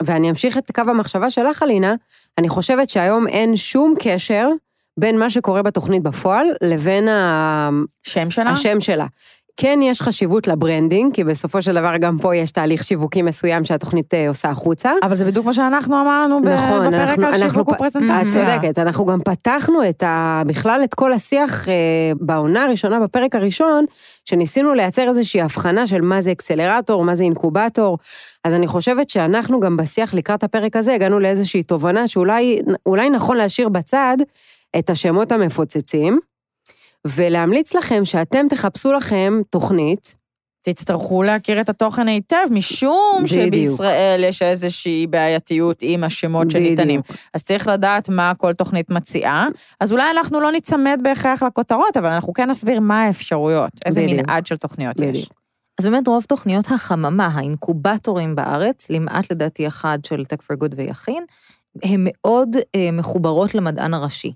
ואני 0.03 0.31
אמשיך 0.31 0.59
את 0.59 0.71
קו 0.75 0.83
המחשבה 0.87 1.31
שלך, 1.31 1.63
אלינה, 1.63 1.95
אני 2.39 2.49
חושבת 2.49 2.89
שהיום 2.89 3.27
אין 3.29 3.57
שום 3.57 3.95
קשר 4.01 4.49
בין 5.01 5.19
מה 5.19 5.31
שקורה 5.31 5.63
בתוכנית 5.63 6.03
בפועל 6.03 6.47
לבין 6.63 7.09
השם 7.11 8.31
שלה. 8.31 8.51
השם 8.51 8.81
שלה. 8.81 9.07
כן 9.61 9.79
יש 9.83 10.03
חשיבות 10.03 10.47
ל 10.47 10.53
branding, 10.53 11.15
כי 11.15 11.25
בסופו 11.25 11.63
של 11.63 11.75
דבר 11.75 11.97
גם 11.97 12.19
פה 12.19 12.37
יש 12.37 12.51
תהליך 12.51 12.85
שיווקי 12.85 13.23
מסוים 13.23 13.65
שהתוכנית 13.65 14.15
אה, 14.15 14.29
עושה 14.29 14.49
החוצה. 14.49 14.91
אבל 15.03 15.15
זה 15.15 15.25
בדיוק 15.25 15.47
מה 15.47 15.53
שאנחנו 15.53 16.03
אמרנו 16.03 16.41
נכון, 16.41 16.87
בפרק 16.87 17.19
אנחנו, 17.19 17.27
על 17.27 17.51
שיווק 17.51 17.69
ופרזנטציה. 17.69 18.23
את 18.23 18.27
צודקת, 18.27 18.79
אנחנו 18.79 19.07
גם 19.07 19.21
פתחנו 19.25 19.89
את 19.89 20.03
ה, 20.03 20.43
בכלל 20.47 20.81
את 20.85 20.95
כל 20.95 21.13
השיח 21.13 21.69
אה, 21.69 21.75
בעונה 22.21 22.65
הראשונה, 22.65 23.01
בפרק 23.01 23.35
הראשון, 23.35 23.85
שניסינו 24.25 24.75
לייצר 24.75 25.09
איזושהי 25.09 25.41
הבחנה 25.41 25.87
של 25.87 26.01
מה 26.01 26.21
זה 26.21 26.33
אקסלרטור, 26.33 27.05
מה 27.05 27.15
זה 27.15 27.25
אינקובטור. 27.25 27.99
אז 28.45 28.55
אני 28.55 28.67
חושבת 28.67 29.11
שאנחנו 29.11 29.61
גם 29.61 29.77
בשיח 29.77 30.15
לקראת 30.15 30.45
הפרק 30.45 30.77
הזה 30.77 30.95
הגענו 30.95 31.19
לאיזושהי 31.19 31.63
תובנה 31.63 32.07
שאולי 32.07 33.11
נכון 33.13 33.37
להשאיר 33.37 33.69
בצד 33.69 34.17
את 34.79 34.91
השמות 34.91 35.33
המפוצצים. 35.33 36.19
ולהמליץ 37.15 37.75
לכם 37.75 38.05
שאתם 38.05 38.47
תחפשו 38.49 38.93
לכם 38.93 39.41
תוכנית. 39.51 40.19
תצטרכו 40.63 41.23
להכיר 41.23 41.61
את 41.61 41.69
התוכן 41.69 42.09
היטב, 42.09 42.47
משום 42.51 43.23
בדיוק. 43.25 43.47
שבישראל 43.47 44.25
יש 44.25 44.43
איזושהי 44.43 45.07
בעייתיות 45.07 45.79
עם 45.83 46.05
השמות 46.05 46.47
בדיוק. 46.47 46.65
שניתנים. 46.65 47.01
אז 47.35 47.43
צריך 47.43 47.67
לדעת 47.67 48.09
מה 48.09 48.33
כל 48.37 48.53
תוכנית 48.53 48.91
מציעה. 48.91 49.49
אז 49.81 49.93
אולי 49.93 50.11
אנחנו 50.11 50.41
לא 50.41 50.53
ניצמד 50.53 51.01
בהכרח 51.03 51.43
לכותרות, 51.43 51.97
אבל 51.97 52.09
אנחנו 52.09 52.33
כן 52.33 52.51
נסביר 52.51 52.81
מה 52.81 53.03
האפשרויות, 53.03 53.71
איזה 53.87 54.03
בדיוק. 54.03 54.21
מנעד 54.21 54.47
של 54.47 54.57
תוכניות 54.57 54.97
בדיוק. 54.97 55.17
יש. 55.17 55.29
אז 55.81 55.87
באמת 55.87 56.09
רוב 56.09 56.25
תוכניות 56.25 56.65
החממה, 56.71 57.27
האינקובטורים 57.27 58.35
בארץ, 58.35 58.91
למעט 58.91 59.33
לדעתי 59.33 59.67
אחד 59.67 59.99
של 60.07 60.23
Tech 60.33 60.43
for 60.43 60.57
Good 60.57 60.75
ויכין, 60.77 61.25
הן 61.83 62.07
מאוד 62.09 62.57
אה, 62.75 62.91
מחוברות 62.93 63.55
למדען 63.55 63.95
הראשי. 63.95 64.33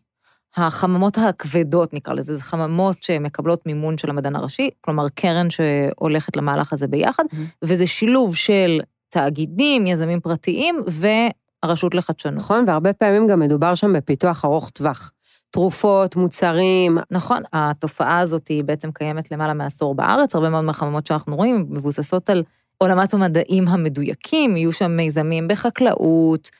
החממות 0.57 1.19
הכבדות, 1.19 1.95
נקרא 1.95 2.15
לזה, 2.15 2.37
זה 2.37 2.43
חממות 2.43 3.03
שמקבלות 3.03 3.67
מימון 3.67 3.99
של 3.99 4.11
המדען 4.11 4.37
הראשי, 4.37 4.71
כלומר 4.81 5.09
קרן 5.09 5.51
שהולכת 5.51 6.37
למהלך 6.37 6.73
הזה 6.73 6.87
ביחד, 6.87 7.25
mm-hmm. 7.25 7.37
וזה 7.63 7.87
שילוב 7.87 8.37
של 8.37 8.81
תאגידים, 9.09 9.87
יזמים 9.87 10.21
פרטיים 10.21 10.81
והרשות 10.87 11.95
לחדשנות. 11.95 12.37
נכון, 12.37 12.65
והרבה 12.67 12.93
פעמים 12.93 13.27
גם 13.27 13.41
מדובר 13.41 13.75
שם 13.75 13.93
בפיתוח 13.93 14.45
ארוך 14.45 14.71
טווח. 14.71 15.11
תרופות, 15.51 16.17
מוצרים. 16.17 16.99
נכון, 17.11 17.43
התופעה 17.53 18.19
הזאת 18.19 18.49
היא 18.49 18.65
בעצם 18.65 18.93
קיימת 18.93 19.31
למעלה 19.31 19.55
מעשור 19.55 19.95
בארץ, 19.95 20.35
הרבה 20.35 20.49
מאוד 20.49 20.65
מהחממות 20.65 21.07
שאנחנו 21.07 21.37
רואים 21.37 21.67
מבוססות 21.71 22.31
על 22.31 22.43
עולמת 22.79 23.15
המדעים 23.15 23.69
המדויקים, 23.69 24.57
יהיו 24.57 24.73
שם 24.73 24.97
מיזמים 24.97 25.49
בחקלאות, 25.49 26.51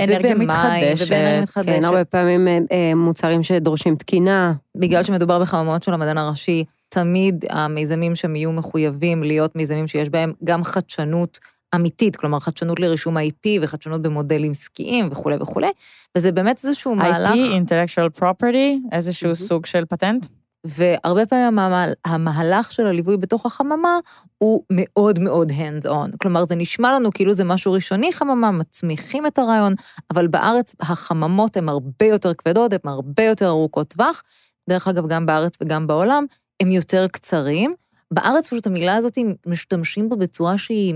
אנרגיה 0.00 0.34
מתחדשת. 0.34 1.06
ובאנרגיה 1.06 1.42
מתחדשת. 1.42 1.68
כן, 1.68 1.84
הרבה 1.84 2.04
פעמים 2.04 2.48
אה, 2.48 2.58
אה, 2.72 2.94
מוצרים 2.94 3.42
שדורשים 3.42 3.96
תקינה. 3.96 4.52
בגלל 4.76 5.02
שמדובר 5.02 5.38
בחממות 5.38 5.82
של 5.82 5.92
המדען 5.92 6.18
הראשי, 6.18 6.64
תמיד 6.88 7.44
המיזמים 7.50 8.14
שם 8.14 8.36
יהיו 8.36 8.52
מחויבים 8.52 9.22
להיות 9.22 9.56
מיזמים 9.56 9.86
שיש 9.86 10.08
בהם 10.08 10.32
גם 10.44 10.64
חדשנות 10.64 11.38
אמיתית, 11.74 12.16
כלומר 12.16 12.38
חדשנות 12.38 12.80
לרישום 12.80 13.16
ה-IP 13.16 13.48
וחדשנות 13.62 14.02
במודלים 14.02 14.50
עסקיים 14.50 15.08
וכולי 15.10 15.36
וכולי, 15.40 15.70
וזה 16.16 16.32
באמת 16.32 16.60
איזשהו 16.64 16.94
מהלך... 16.94 17.30
IP, 17.30 17.36
intellectual 17.36 18.20
property, 18.20 18.92
איזשהו 18.92 19.26
מהמם. 19.26 19.34
סוג 19.34 19.66
של 19.66 19.84
פטנט? 19.84 20.26
והרבה 20.68 21.26
פעמים 21.26 21.58
המהל- 21.58 21.94
המהלך 22.04 22.72
של 22.72 22.86
הליווי 22.86 23.16
בתוך 23.16 23.46
החממה 23.46 23.98
הוא 24.38 24.64
מאוד 24.70 25.18
מאוד 25.18 25.50
hands 25.50 25.86
on. 25.86 26.16
כלומר, 26.22 26.44
זה 26.44 26.54
נשמע 26.54 26.92
לנו 26.92 27.10
כאילו 27.14 27.34
זה 27.34 27.44
משהו 27.44 27.72
ראשוני 27.72 28.12
חממה, 28.12 28.50
מצמיחים 28.50 29.26
את 29.26 29.38
הרעיון, 29.38 29.74
אבל 30.10 30.26
בארץ 30.26 30.74
החממות 30.80 31.56
הן 31.56 31.68
הרבה 31.68 32.06
יותר 32.06 32.34
כבדות, 32.34 32.72
הן 32.72 32.78
הרבה 32.84 33.22
יותר 33.22 33.48
ארוכות 33.48 33.88
טווח. 33.88 34.22
דרך 34.70 34.88
אגב, 34.88 35.06
גם 35.06 35.26
בארץ 35.26 35.56
וגם 35.62 35.86
בעולם, 35.86 36.26
הם 36.62 36.70
יותר 36.70 37.06
קצרים. 37.08 37.74
בארץ 38.10 38.46
פשוט 38.46 38.66
המילה 38.66 38.96
הזאת, 38.96 39.18
משתמשים 39.46 40.08
בה 40.08 40.16
בצורה 40.16 40.58
שהיא 40.58 40.94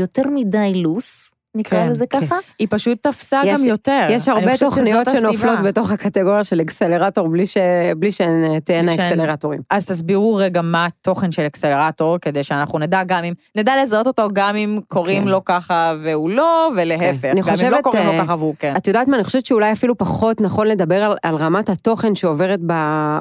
יותר 0.00 0.22
מדי 0.30 0.72
לוס, 0.74 1.34
נקרא 1.54 1.78
כן, 1.84 1.88
לזה 1.88 2.06
כן. 2.06 2.20
ככה. 2.26 2.36
היא 2.58 2.66
פשוט 2.70 2.98
תפסה 3.02 3.40
יש- 3.44 3.60
גם 3.60 3.66
יותר. 3.66 4.06
יש 4.10 4.28
הרבה 4.28 4.52
חושבת 4.52 4.68
תוכניות 4.68 5.08
שנופלות 5.10 5.32
הסיבה. 5.54 5.62
בתוך 5.62 5.90
הקטגוריה 5.90 6.44
של 6.44 6.60
אקסלרטור 6.60 7.28
בלי, 7.28 7.46
ש... 7.46 7.56
בלי 7.96 8.12
שהן 8.12 8.44
אה, 8.44 8.60
תהיינה 8.60 8.94
אקסלרטורים. 8.94 9.60
אז 9.70 9.86
תסבירו 9.86 10.34
רגע 10.34 10.62
מה 10.62 10.86
התוכן 10.86 11.32
של 11.32 11.46
אקסלרטור, 11.46 12.18
כדי 12.18 12.42
שאנחנו 12.44 12.78
נדע 12.78 13.04
גם 13.04 13.24
אם, 13.24 13.34
נדע 13.56 13.82
לזהות 13.82 14.06
אותו 14.06 14.28
גם 14.32 14.56
אם 14.56 14.78
קוראים 14.88 15.22
כן. 15.22 15.28
לו 15.28 15.44
ככה 15.44 15.94
והוא 16.02 16.30
לא, 16.30 16.70
ולהפך. 16.76 17.22
כן. 17.22 17.30
אני 17.30 17.40
גם 17.40 17.48
אם 17.48 17.52
לא 17.52 17.56
חושבת, 17.56 17.82
קוראים 17.82 18.06
לו 18.06 18.12
אה, 18.12 18.24
ככה 18.24 18.34
והוא 18.38 18.54
כן. 18.58 18.74
את 18.76 18.86
יודעת 18.86 19.08
מה, 19.08 19.16
אני 19.16 19.24
חושבת 19.24 19.46
שאולי 19.46 19.72
אפילו 19.72 19.98
פחות 19.98 20.40
נכון 20.40 20.66
לדבר 20.66 21.02
על, 21.02 21.16
על 21.22 21.34
רמת 21.34 21.68
התוכן 21.68 22.14
שעוברת 22.14 22.60
ב, 22.66 22.72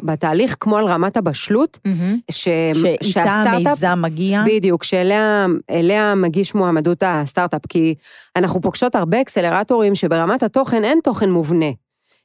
בתהליך, 0.04 0.56
כמו 0.60 0.78
על 0.78 0.86
רמת 0.86 1.18
הבשלות, 1.18 1.80
ש, 2.32 2.48
שאיתה 3.02 3.30
המיזם 3.32 4.00
מגיע. 4.02 4.44
בדיוק, 4.46 4.84
שאליה 4.84 5.46
אליה 5.70 6.16
מגיש 6.16 6.56
מועמדות 6.56 7.04
הסטארט-אפ, 7.06 7.62
כי 7.70 7.96
אנחנו 8.36 8.62
פוגשות 8.62 8.96
הרבה 8.96 9.22
אקסלרטורים 9.22 9.96
שברמת 9.96 10.44
התוכן 10.44 10.84
אין 10.84 11.00
תוכן 11.04 11.30
מובנה. 11.30 11.72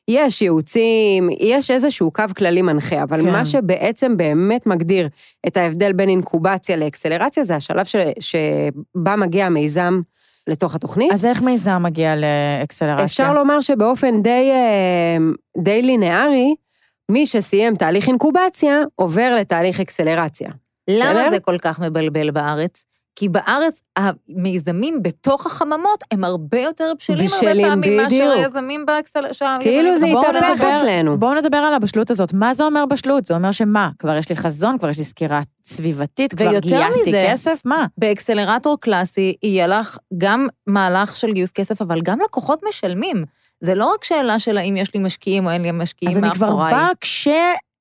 יש 0.08 0.42
ייעוצים, 0.42 1.30
יש 1.40 1.70
איזשהו 1.70 2.10
קו 2.10 2.24
כללי 2.36 2.62
מנחה, 2.62 3.02
אבל 3.02 3.22
כן. 3.22 3.32
מה 3.32 3.44
שבעצם 3.44 4.16
באמת 4.16 4.66
מגדיר 4.66 5.08
את 5.46 5.56
ההבדל 5.56 5.92
בין 5.92 6.08
אינקובציה 6.08 6.76
לאקסלרציה, 6.76 7.44
זה 7.44 7.56
השלב 7.56 7.84
ש, 7.84 7.96
שבה 8.20 9.16
מגיע 9.16 9.46
המיזם 9.46 10.00
לתוך 10.46 10.74
התוכנית. 10.74 11.12
אז 11.12 11.24
איך 11.24 11.42
מיזם 11.42 11.82
מגיע 11.82 12.14
לאקסלרציה? 12.16 13.04
אפשר 13.04 13.34
לומר 13.34 13.60
שבאופן 13.60 14.22
די, 14.22 14.50
אה, 14.50 15.16
די 15.62 15.82
לינארי, 15.82 16.54
מי 17.08 17.26
שסיים 17.26 17.76
תהליך 17.76 18.08
אינקובציה, 18.08 18.82
עובר 18.96 19.34
לתהליך 19.36 19.80
אקסלרציה. 19.80 20.50
למה 20.88 21.14
בסדר? 21.14 21.30
זה 21.30 21.40
כל 21.40 21.58
כך 21.58 21.80
מבלבל 21.80 22.30
בארץ? 22.30 22.84
כי 23.16 23.28
בארץ 23.28 23.80
המיזמים 23.96 25.02
בתוך 25.02 25.46
החממות 25.46 26.04
הם 26.10 26.24
הרבה 26.24 26.60
יותר 26.60 26.92
בשלים 26.98 27.26
הרבה 27.32 27.36
בשלים, 27.38 27.68
פעמים 27.68 27.96
מאשר. 27.96 28.30
היזמים 28.30 28.86
באקסל... 28.86 29.24
כאילו 29.60 29.98
זה 29.98 30.06
התהפך 30.06 30.60
אצלנו. 30.60 31.18
בואו 31.18 31.34
נדבר 31.34 31.56
על 31.56 31.74
הבשלות 31.74 32.10
הזאת. 32.10 32.32
מה 32.32 32.54
זה 32.54 32.64
אומר 32.64 32.86
בשלות? 32.86 33.24
זה 33.24 33.34
אומר 33.34 33.52
שמה? 33.52 33.90
כבר 33.98 34.16
יש 34.16 34.28
לי 34.28 34.36
חזון, 34.36 34.78
כבר 34.78 34.88
יש 34.88 34.98
לי 34.98 35.04
סקירה 35.04 35.40
סביבתית, 35.64 36.34
כבר 36.34 36.58
גייסתי 36.58 37.10
מזה- 37.10 37.26
כסף? 37.30 37.62
מה? 37.64 37.86
באקסלרטור 37.98 38.80
קלאסי 38.80 39.34
יהיה 39.42 39.66
לך 39.66 39.98
גם 40.18 40.46
מהלך 40.66 41.16
של 41.16 41.32
גיוס 41.32 41.50
כסף, 41.52 41.82
אבל 41.82 42.00
גם 42.02 42.18
לקוחות 42.24 42.60
משלמים. 42.68 43.24
זה 43.60 43.74
לא 43.74 43.92
רק 43.94 44.04
שאלה 44.04 44.38
של 44.38 44.56
האם 44.58 44.76
יש 44.76 44.94
לי 44.94 45.00
משקיעים 45.00 45.46
או 45.46 45.50
אין 45.50 45.62
לי 45.62 45.70
משקיעים 45.72 46.16
אז 46.16 46.24
אני 46.24 46.30
כבר 46.34 46.46
מאחוריי. 46.46 46.74
באה 46.74 46.88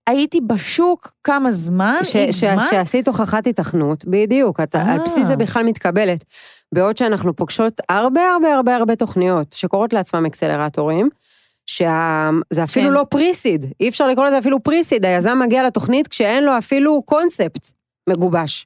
כשהייתי 0.10 0.42
בשוק 0.42 1.14
כמה 1.24 1.52
זמן, 1.52 1.98
ש- 2.04 2.18
ש- 2.18 2.44
זמן. 2.44 2.60
שעשית 2.70 3.08
הוכחת 3.08 3.48
התחנות, 3.48 4.06
בדיוק, 4.08 4.60
את 4.60 4.76
אה. 4.76 4.94
על 4.94 5.00
בסיס 5.00 5.28
זה 5.28 5.36
בכלל 5.36 5.64
מתקבלת. 5.64 6.26
בעוד 6.74 6.98
שאנחנו 6.98 7.36
פוגשות 7.36 7.82
הרבה 7.90 8.22
הרבה 8.22 8.54
הרבה 8.56 8.76
הרבה 8.76 8.96
תוכניות 8.96 9.54
שקוראות 9.54 9.94
לעצמם 9.94 10.26
אקסלרטורים, 10.26 11.10
שזה 11.66 12.64
אפילו 12.64 12.88
כן. 12.88 12.94
לא 12.94 13.06
pre-seed, 13.10 13.66
אי 13.80 13.90
אפשר 13.90 14.08
לקרוא 14.08 14.26
לזה 14.26 14.38
אפילו 14.38 14.64
pre-seed, 14.64 15.06
היזם 15.06 15.40
מגיע 15.46 15.64
לתוכנית 15.64 16.08
כשאין 16.08 16.44
לו 16.44 16.58
אפילו 16.58 17.02
קונספט 17.06 17.72
מגובש. 18.10 18.66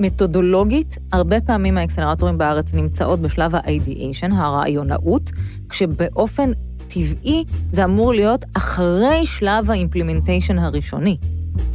מתודולוגית, 0.00 0.94
הרבה 1.12 1.40
פעמים 1.40 1.78
האקסלרטורים 1.78 2.38
בארץ 2.38 2.74
נמצאות 2.74 3.20
בשלב 3.20 3.54
ה-ideation, 3.54 4.34
הרעיונאות, 4.34 5.30
כשבאופן 5.68 6.50
טבעי 6.88 7.44
זה 7.72 7.84
אמור 7.84 8.12
להיות 8.12 8.44
אחרי 8.54 9.26
שלב 9.26 9.70
ה 9.70 9.76
implementation 9.76 10.58
הראשוני, 10.58 11.16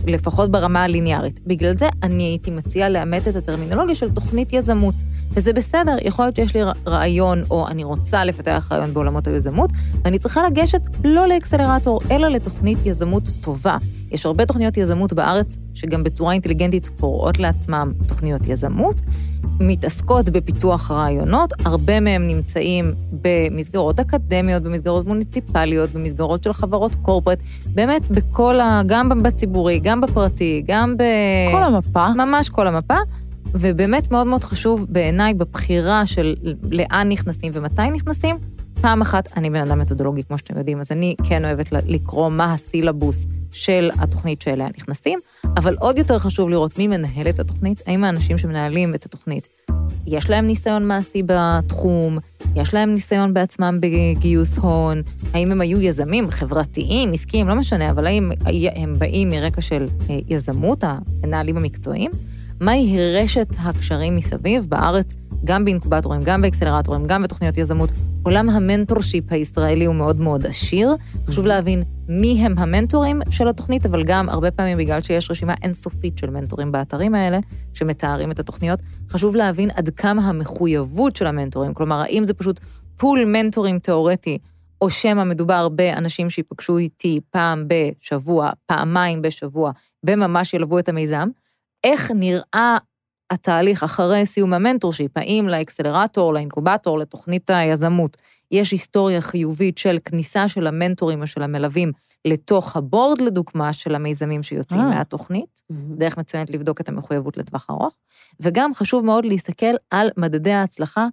לפחות 0.07 0.51
ברמה 0.51 0.83
הליניארית. 0.83 1.39
בגלל 1.47 1.77
זה 1.77 1.87
אני 2.03 2.23
הייתי 2.23 2.51
מציעה 2.51 2.89
לאמץ 2.89 3.27
את 3.27 3.35
הטרמינולוגיה 3.35 3.95
של 3.95 4.11
תוכנית 4.11 4.53
יזמות. 4.53 4.95
וזה 5.33 5.53
בסדר, 5.53 5.97
יכול 6.01 6.25
להיות 6.25 6.35
שיש 6.35 6.55
לי 6.55 6.61
רעיון, 6.87 7.43
או 7.51 7.67
אני 7.67 7.83
רוצה 7.83 8.25
לפתח 8.25 8.67
רעיון 8.71 8.93
בעולמות 8.93 9.27
היזמות, 9.27 9.71
ואני 10.03 10.19
צריכה 10.19 10.47
לגשת 10.47 10.81
לא 11.03 11.27
לאקסלרטור, 11.27 11.99
אלא 12.11 12.27
לתוכנית 12.27 12.77
יזמות 12.85 13.29
טובה. 13.41 13.77
יש 14.11 14.25
הרבה 14.25 14.45
תוכניות 14.45 14.77
יזמות 14.77 15.13
בארץ, 15.13 15.57
שגם 15.73 16.03
בצורה 16.03 16.33
אינטליגנטית 16.33 16.89
קוראות 16.99 17.39
לעצמם 17.39 17.93
תוכניות 18.07 18.47
יזמות, 18.47 19.01
מתעסקות 19.59 20.29
בפיתוח 20.29 20.91
רעיונות, 20.91 21.53
הרבה 21.65 21.99
מהם 21.99 22.27
נמצאים 22.27 22.93
במסגרות 23.11 23.99
אקדמיות, 23.99 24.63
במסגרות 24.63 25.07
מוניציפליות, 25.07 25.89
במסגרות 25.89 26.43
של 26.43 26.53
חברות 26.53 26.95
קורפרט, 26.95 27.39
באמת 27.65 28.11
בכל 28.11 28.59
ה... 28.59 28.81
גם 28.85 29.23
בציבורי, 29.23 29.79
גם 29.79 30.01
בפרטי, 30.01 30.63
גם 30.67 30.97
ב... 30.97 31.03
כל 31.51 31.63
המפה. 31.63 32.13
ממש 32.13 32.49
כל 32.49 32.67
המפה, 32.67 32.97
ובאמת 33.45 34.11
מאוד 34.11 34.27
מאוד 34.27 34.43
חשוב 34.43 34.85
בעיניי 34.89 35.33
בבחירה 35.33 36.05
של 36.05 36.35
לאן 36.71 37.09
נכנסים 37.09 37.51
ומתי 37.55 37.89
נכנסים. 37.91 38.35
פעם 38.81 39.01
אחת, 39.01 39.37
אני 39.37 39.49
בן 39.49 39.61
אדם 39.61 39.79
מתודולוגי, 39.79 40.23
כמו 40.23 40.37
שאתם 40.37 40.57
יודעים, 40.57 40.79
אז 40.79 40.91
אני 40.91 41.15
כן 41.23 41.45
אוהבת 41.45 41.71
לקרוא 41.71 42.29
מה 42.29 42.53
הסילבוס 42.53 43.25
של 43.51 43.91
התוכנית 43.99 44.41
שאליה 44.41 44.67
נכנסים, 44.77 45.19
אבל 45.57 45.75
עוד 45.79 45.97
יותר 45.97 46.19
חשוב 46.19 46.49
לראות 46.49 46.77
מי 46.77 46.87
מנהל 46.87 47.27
את 47.29 47.39
התוכנית, 47.39 47.81
האם 47.87 48.03
האנשים 48.03 48.37
שמנהלים 48.37 48.95
את 48.95 49.05
התוכנית, 49.05 49.47
יש 50.07 50.29
להם 50.29 50.47
ניסיון 50.47 50.87
מעשי 50.87 51.21
בתחום, 51.25 52.17
יש 52.55 52.73
להם 52.73 52.93
ניסיון 52.93 53.33
בעצמם 53.33 53.79
בגיוס 53.81 54.57
הון, 54.57 55.01
האם 55.33 55.51
הם 55.51 55.61
היו 55.61 55.81
יזמים, 55.81 56.31
חברתיים, 56.31 57.13
עסקיים, 57.13 57.47
לא 57.47 57.55
משנה, 57.55 57.89
אבל 57.89 58.07
האם 58.07 58.31
הם 58.75 58.95
באים 58.97 59.29
מרקע 59.29 59.61
של 59.61 59.87
אה, 60.09 60.19
יזמות, 60.27 60.83
המנהלים 60.83 61.57
המקצועיים, 61.57 62.11
מהי 62.59 62.97
רשת 63.15 63.55
הקשרים 63.59 64.15
מסביב 64.15 64.65
בארץ, 64.69 65.15
גם 65.43 65.65
באינקובטורים, 65.65 66.21
גם 66.23 66.41
באקסלרטורים, 66.41 67.07
גם 67.07 67.23
בתוכניות 67.23 67.57
יזמות. 67.57 67.91
עולם 68.23 68.49
ה 68.49 68.57
mentorship 68.57 69.31
הישראלי 69.31 69.85
הוא 69.85 69.95
מאוד 69.95 70.19
מאוד 70.19 70.45
עשיר. 70.45 70.95
חשוב 71.27 71.45
להבין 71.45 71.83
מי 72.07 72.45
הם 72.45 72.57
המנטורים 72.57 73.21
של 73.29 73.47
התוכנית, 73.47 73.85
אבל 73.85 74.03
גם 74.03 74.29
הרבה 74.29 74.51
פעמים 74.51 74.77
בגלל 74.77 75.01
שיש 75.01 75.31
רשימה 75.31 75.53
אינסופית 75.63 76.17
של 76.17 76.29
מנטורים 76.29 76.71
באתרים 76.71 77.15
האלה, 77.15 77.39
שמתארים 77.73 78.31
את 78.31 78.39
התוכניות, 78.39 78.79
חשוב 79.09 79.35
להבין 79.35 79.69
עד 79.75 79.89
כמה 79.89 80.21
המחויבות 80.21 81.15
של 81.15 81.27
המנטורים, 81.27 81.73
כלומר, 81.73 81.95
האם 81.95 82.25
זה 82.25 82.33
פשוט 82.33 82.59
pool 82.97 83.25
מנטורים 83.25 83.79
תיאורטי, 83.79 84.37
או 84.81 84.89
שמא 84.89 85.23
מדובר 85.23 85.69
באנשים 85.69 86.29
שיפגשו 86.29 86.77
איתי 86.77 87.19
פעם 87.29 87.65
בשבוע, 87.67 88.49
פעמיים 88.65 89.21
בשבוע, 89.21 89.71
וממש 90.05 90.53
ילוו 90.53 90.79
את 90.79 90.89
המיזם, 90.89 91.29
איך 91.83 92.11
נראה 92.15 92.77
התהליך 93.31 93.83
אחרי 93.83 94.25
סיום 94.25 94.53
המנטורשיפ, 94.53 95.17
האם 95.17 95.47
לאקסלרטור, 95.49 96.33
לאינקובטור, 96.33 96.99
לתוכנית 96.99 97.49
היזמות, 97.49 98.17
יש 98.51 98.71
היסטוריה 98.71 99.21
חיובית 99.21 99.77
של 99.77 99.97
כניסה 100.05 100.47
של 100.47 100.67
המנטורים 100.67 101.21
או 101.21 101.27
של 101.27 101.41
המלווים 101.41 101.91
לתוך 102.25 102.75
הבורד, 102.75 103.21
לדוגמה, 103.21 103.73
של 103.73 103.95
המיזמים 103.95 104.43
שיוצאים 104.43 104.81
אה. 104.81 104.89
מהתוכנית, 104.89 105.61
דרך 105.71 106.17
מצוינת 106.17 106.49
לבדוק 106.49 106.81
את 106.81 106.89
המחויבות 106.89 107.37
לטווח 107.37 107.67
ארוך, 107.69 107.97
וגם 108.39 108.73
חשוב 108.73 109.05
מאוד 109.05 109.25
להסתכל 109.25 109.75
על 109.91 110.09
מדדי 110.17 110.51
ההצלחה. 110.51 111.07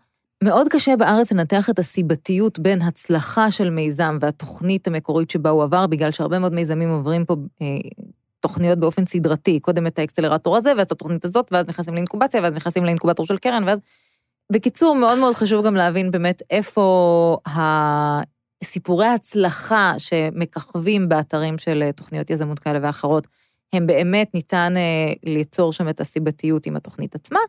מאוד 0.44 0.68
קשה 0.68 0.96
בארץ 0.96 1.32
לנתח 1.32 1.70
את 1.70 1.78
הסיבתיות 1.78 2.58
בין 2.58 2.82
הצלחה 2.82 3.50
של 3.50 3.70
מיזם 3.70 4.18
והתוכנית 4.20 4.86
המקורית 4.86 5.30
שבה 5.30 5.50
הוא 5.50 5.62
עבר, 5.62 5.86
בגלל 5.86 6.10
שהרבה 6.10 6.38
מאוד 6.38 6.54
מיזמים 6.54 6.90
עוברים 6.90 7.24
פה 7.24 7.36
אה, 7.62 7.66
תוכניות 8.40 8.78
באופן 8.78 9.06
סדרתי, 9.06 9.60
קודם 9.60 9.86
את 9.86 9.98
האקסלרטור 9.98 10.56
הזה, 10.56 10.72
ואז 10.76 10.86
את 10.86 10.92
התוכנית 10.92 11.24
הזאת, 11.24 11.52
ואז 11.52 11.66
נכנסים 11.66 11.94
לאינקובציה, 11.94 12.42
ואז 12.42 12.54
נכנסים 12.54 12.84
לאינקובטור 12.84 13.26
של 13.26 13.38
קרן, 13.38 13.64
ואז... 13.66 13.78
בקיצור, 14.52 14.96
מאוד 14.96 15.18
מאוד 15.18 15.34
חשוב 15.34 15.66
גם 15.66 15.74
להבין 15.74 16.10
באמת 16.10 16.42
איפה 16.50 17.36
הסיפורי 17.46 19.06
ההצלחה 19.06 19.92
שמככבים 19.98 21.08
באתרים 21.08 21.58
של 21.58 21.82
אה, 21.82 21.92
תוכניות 21.92 22.30
יזמות 22.30 22.58
כאלה 22.58 22.78
ואחרות, 22.82 23.26
הם 23.72 23.86
באמת 23.86 24.34
ניתן 24.34 24.74
אה, 24.76 25.12
ליצור 25.32 25.72
שם 25.72 25.88
את 25.88 26.00
הסיבתיות 26.00 26.66
עם 26.66 26.76
התוכנית 26.76 27.14
עצמה. 27.14 27.40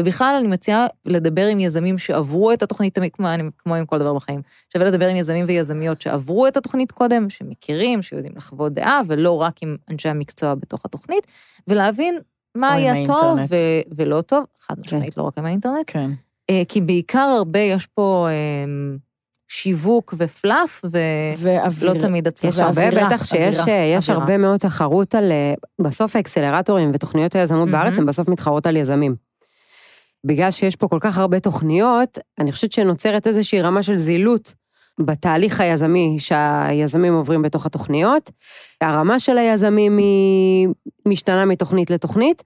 ובכלל, 0.00 0.34
אני 0.38 0.48
מציעה 0.48 0.86
לדבר 1.04 1.46
עם 1.46 1.60
יזמים 1.60 1.98
שעברו 1.98 2.52
את 2.52 2.62
התוכנית, 2.62 2.98
כמו, 3.12 3.28
אני- 3.28 3.50
כמו 3.58 3.74
עם 3.74 3.86
כל 3.86 3.98
דבר 3.98 4.14
בחיים, 4.14 4.40
שווה 4.72 4.86
לדבר 4.86 5.06
עם 5.08 5.16
יזמים 5.16 5.44
ויזמיות 5.48 6.00
שעברו 6.00 6.46
את 6.46 6.56
התוכנית 6.56 6.92
קודם, 6.92 7.30
שמכירים, 7.30 8.02
שיודעים 8.02 8.32
לחוות 8.36 8.72
דעה, 8.72 9.00
ולא 9.06 9.40
רק 9.42 9.62
עם 9.62 9.76
אנשי 9.90 10.08
המקצוע 10.08 10.54
בתוך 10.54 10.84
התוכנית, 10.84 11.26
ולהבין 11.68 12.18
מה 12.56 12.72
היה 12.72 12.94
טוב. 13.06 13.38
ו- 13.50 13.54
ולא 13.96 14.20
טוב, 14.20 14.44
חד 14.66 14.74
משמעית, 14.80 15.16
לא 15.16 15.22
רק 15.22 15.38
עם 15.38 15.44
האינטרנט. 15.46 15.84
כן. 15.86 16.10
אה, 16.50 16.62
כי 16.68 16.80
בעיקר 16.80 17.34
הרבה 17.38 17.58
יש 17.58 17.86
פה 17.86 18.26
אה, 18.30 18.64
שיווק 19.48 20.14
ופלאף, 20.18 20.80
ולא 20.84 21.00
ואוויר. 21.38 21.94
תמיד 22.00 22.26
הצלחה. 22.26 22.48
יש 22.48 22.60
הרבה, 22.60 22.90
בטח 22.90 23.24
שיש 23.24 23.58
אווירה, 23.58 23.78
יש 23.84 24.10
אווירה. 24.10 24.22
הרבה 24.24 24.38
מאוד 24.38 24.60
תחרות 24.60 25.14
על... 25.14 25.32
אה, 25.32 25.54
בסוף 25.82 26.16
האקסלרטורים 26.16 26.90
ותוכניות 26.94 27.34
היזמות 27.34 27.68
מהמם. 27.68 27.72
בארץ, 27.72 27.98
הן 27.98 28.06
בסוף 28.06 28.28
מתחרות 28.28 28.66
על 28.66 28.76
יזמים. 28.76 29.14
בגלל 30.24 30.50
שיש 30.50 30.76
פה 30.76 30.88
כל 30.88 30.98
כך 31.00 31.18
הרבה 31.18 31.40
תוכניות, 31.40 32.18
אני 32.38 32.52
חושבת 32.52 32.72
שנוצרת 32.72 33.26
איזושהי 33.26 33.60
רמה 33.60 33.82
של 33.82 33.96
זילות 33.96 34.54
בתהליך 35.00 35.60
היזמי 35.60 36.16
שהיזמים 36.18 37.14
עוברים 37.14 37.42
בתוך 37.42 37.66
התוכניות. 37.66 38.30
הרמה 38.80 39.18
של 39.18 39.38
היזמים 39.38 39.98
היא 39.98 40.68
משתנה 41.08 41.44
מתוכנית 41.44 41.90
לתוכנית. 41.90 42.42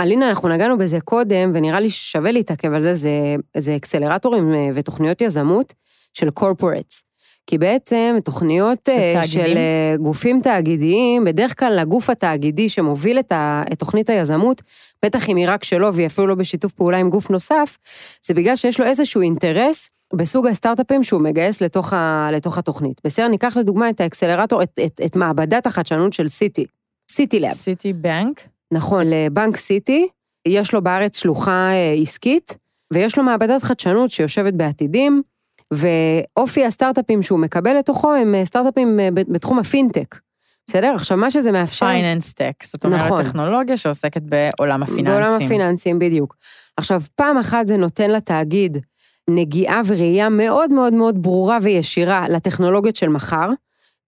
אלינה, 0.00 0.28
אנחנו 0.28 0.48
נגענו 0.48 0.78
בזה 0.78 1.00
קודם, 1.00 1.52
ונראה 1.54 1.80
לי 1.80 1.90
שווה 1.90 2.32
להתעכב 2.32 2.72
על 2.72 2.82
זה, 2.82 2.94
זה, 2.94 3.36
זה 3.56 3.76
אקסלרטורים 3.76 4.54
אה, 4.54 4.68
ותוכניות 4.74 5.20
יזמות 5.20 5.72
של 6.12 6.28
corporates. 6.40 7.07
כי 7.48 7.58
בעצם 7.58 8.16
תוכניות 8.24 8.78
של 8.84 9.18
אה? 9.18 9.26
של 9.26 9.56
אה, 9.56 9.96
גופים 9.96 10.40
תאגידיים, 10.42 11.24
בדרך 11.24 11.58
כלל 11.58 11.78
הגוף 11.78 12.10
התאגידי 12.10 12.68
שמוביל 12.68 13.18
את, 13.18 13.32
ה, 13.32 13.62
את 13.72 13.78
תוכנית 13.78 14.10
היזמות, 14.10 14.62
בטח 15.04 15.28
אם 15.28 15.36
היא 15.36 15.46
רק 15.48 15.64
שלו 15.64 15.94
והיא 15.94 16.06
אפילו 16.06 16.26
לא 16.26 16.34
בשיתוף 16.34 16.72
פעולה 16.72 16.98
עם 16.98 17.10
גוף 17.10 17.30
נוסף, 17.30 17.78
זה 18.26 18.34
בגלל 18.34 18.56
שיש 18.56 18.80
לו 18.80 18.86
איזשהו 18.86 19.20
אינטרס 19.20 19.90
בסוג 20.14 20.46
הסטארט-אפים 20.46 21.04
שהוא 21.04 21.20
מגייס 21.20 21.60
לתוך, 21.60 21.92
ה, 21.92 22.28
לתוך 22.32 22.58
התוכנית. 22.58 23.00
בסדר, 23.04 23.28
ניקח 23.28 23.56
לדוגמה 23.56 23.90
את 23.90 24.00
האקסלרטור, 24.00 24.62
את, 24.62 24.80
את, 24.86 25.00
את 25.04 25.16
מעבדת 25.16 25.66
החדשנות 25.66 26.12
של 26.12 26.28
סיטי, 26.28 26.66
סיטי 27.10 27.40
לאב. 27.40 27.50
סיטי 27.50 27.92
בנק. 27.92 28.40
נכון, 28.72 29.04
לבנק 29.06 29.56
סיטי, 29.56 30.08
יש 30.48 30.74
לו 30.74 30.82
בארץ 30.82 31.16
שלוחה 31.16 31.70
אה, 31.70 31.94
עסקית, 32.02 32.56
ויש 32.92 33.18
לו 33.18 33.24
מעבדת 33.24 33.62
חדשנות 33.62 34.10
שיושבת 34.10 34.54
בעתידים, 34.54 35.22
ואופי 35.74 36.64
הסטארט-אפים 36.64 37.22
שהוא 37.22 37.38
מקבל 37.38 37.76
לתוכו 37.78 38.14
הם 38.14 38.34
אה, 38.34 38.44
סטארט-אפים 38.44 39.00
אה, 39.00 39.08
בתחום 39.10 39.58
הפינטק. 39.58 40.18
בסדר? 40.66 40.92
עכשיו, 40.94 41.16
מה 41.16 41.30
שזה 41.30 41.52
מאפשר... 41.52 41.86
finance 41.86 42.32
tech, 42.32 42.64
זאת 42.64 42.84
אומרת 42.84 43.00
נכון. 43.00 43.24
טכנולוגיה 43.24 43.76
שעוסקת 43.76 44.22
בעולם 44.22 44.82
הפיננסים. 44.82 45.04
בעולם 45.04 45.42
הפיננסים, 45.44 45.98
בדיוק. 45.98 46.36
עכשיו, 46.76 47.02
פעם 47.14 47.38
אחת 47.38 47.66
זה 47.66 47.76
נותן 47.76 48.10
לתאגיד 48.10 48.78
נגיעה 49.30 49.80
וראייה 49.86 50.28
מאוד 50.28 50.72
מאוד 50.72 50.92
מאוד 50.92 51.22
ברורה 51.22 51.58
וישירה 51.62 52.28
לטכנולוגיות 52.28 52.96
של 52.96 53.08
מחר, 53.08 53.50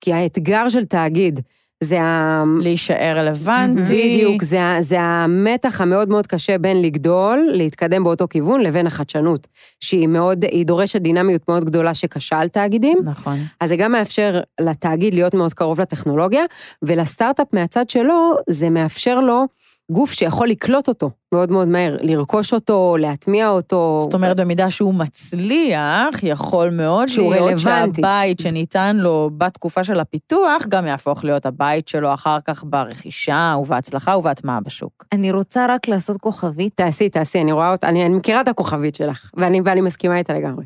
כי 0.00 0.12
האתגר 0.12 0.68
של 0.68 0.84
תאגיד 0.84 1.40
זה 1.84 2.02
ה... 2.02 2.44
להישאר 2.60 3.18
רלוונטי. 3.18 4.14
בדיוק, 4.14 4.42
זה, 4.42 4.60
זה 4.80 5.00
המתח 5.00 5.80
המאוד 5.80 6.08
מאוד 6.08 6.26
קשה 6.26 6.58
בין 6.58 6.82
לגדול, 6.82 7.48
להתקדם 7.52 8.04
באותו 8.04 8.26
כיוון, 8.30 8.60
לבין 8.60 8.86
החדשנות, 8.86 9.46
שהיא 9.80 10.08
מאוד, 10.08 10.44
היא 10.44 10.66
דורשת 10.66 11.00
דינמיות 11.00 11.48
מאוד 11.48 11.64
גדולה 11.64 11.94
שקשה 11.94 12.38
על 12.38 12.48
תאגידים. 12.48 12.98
נכון. 13.04 13.36
אז 13.60 13.68
זה 13.68 13.76
גם 13.76 13.92
מאפשר 13.92 14.40
לתאגיד 14.60 15.14
להיות 15.14 15.34
מאוד 15.34 15.54
קרוב 15.54 15.80
לטכנולוגיה, 15.80 16.44
ולסטארט-אפ 16.82 17.46
מהצד 17.52 17.90
שלו, 17.90 18.34
זה 18.48 18.70
מאפשר 18.70 19.20
לו 19.20 19.44
גוף 19.90 20.12
שיכול 20.12 20.48
לקלוט 20.48 20.88
אותו 20.88 21.10
מאוד 21.34 21.50
מאוד 21.50 21.68
מהר, 21.68 21.96
לרכוש 22.00 22.54
אותו, 22.54 22.96
להטמיע 23.00 23.48
אותו. 23.48 23.98
זאת 24.00 24.14
אומרת, 24.14 24.36
במידה 24.36 24.70
שהוא 24.70 24.94
מצליח, 24.94 26.22
יכול 26.22 26.70
מאוד 26.70 27.08
שהוא 27.08 27.34
להיות 27.34 27.50
רלוונטי. 27.50 28.00
שהבית 28.00 28.40
שניתן 28.40 28.96
לו 28.96 29.30
בתקופה 29.38 29.84
של 29.84 30.00
הפיתוח, 30.00 30.66
גם 30.68 30.86
יהפוך 30.86 31.24
להיות 31.24 31.46
הבית 31.46 31.88
שלו 31.88 32.14
אחר 32.14 32.38
כך 32.44 32.64
ברכישה 32.66 33.56
ובהצלחה 33.60 34.16
ובהטמעה 34.16 34.60
בשוק. 34.60 35.04
אני 35.12 35.30
רוצה 35.30 35.66
רק 35.68 35.88
לעשות 35.88 36.16
כוכבית. 36.16 36.72
תעשי, 36.74 37.08
תעשי, 37.08 37.40
אני 37.40 37.52
רואה 37.52 37.72
אותה, 37.72 37.88
אני, 37.88 38.06
אני 38.06 38.14
מכירה 38.14 38.40
את 38.40 38.48
הכוכבית 38.48 38.94
שלך, 38.94 39.30
ואני, 39.36 39.60
ואני 39.64 39.80
מסכימה 39.80 40.16
איתה 40.16 40.34
לגמרי. 40.34 40.64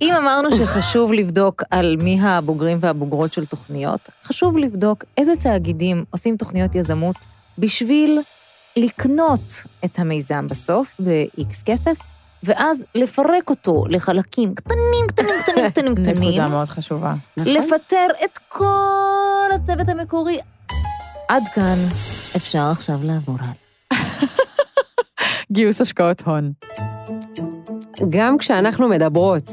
אם 0.00 0.14
אמרנו 0.14 0.52
שחשוב 0.52 1.12
לבדוק 1.12 1.62
על 1.70 1.96
מי 2.02 2.20
הבוגרים 2.20 2.78
והבוגרות 2.80 3.32
של 3.32 3.46
תוכניות, 3.46 4.08
חשוב 4.22 4.58
לבדוק 4.58 5.04
איזה 5.18 5.32
תאגידים 5.42 6.04
עושים 6.10 6.36
תוכניות 6.36 6.74
יזמות 6.74 7.16
בשביל 7.58 8.20
לקנות 8.76 9.64
את 9.84 9.98
המיזם 9.98 10.46
בסוף 10.46 10.96
ב-X 11.00 11.64
כסף, 11.64 11.98
ואז 12.42 12.84
לפרק 12.94 13.50
אותו 13.50 13.84
לחלקים 13.88 14.54
קטנים, 14.54 15.06
קטנים, 15.08 15.34
קטנים, 15.38 15.68
קטנים, 15.68 15.94
קטנים, 16.02 16.28
נקודה 16.28 16.48
מאוד 16.48 16.68
חשובה. 16.68 17.14
נכון? 17.36 17.52
לפטר 17.52 18.06
את 18.24 18.38
כל 18.48 19.48
הצוות 19.54 19.88
המקורי. 19.88 20.38
עד 21.28 21.42
כאן 21.54 21.78
אפשר 22.36 22.64
עכשיו 22.70 22.98
לעבור 23.02 23.36
הלאה. 23.40 23.52
גיוס 25.52 25.80
השקעות 25.80 26.22
הון. 26.22 26.52
גם 28.08 28.38
כשאנחנו 28.38 28.88
מדברות 28.88 29.50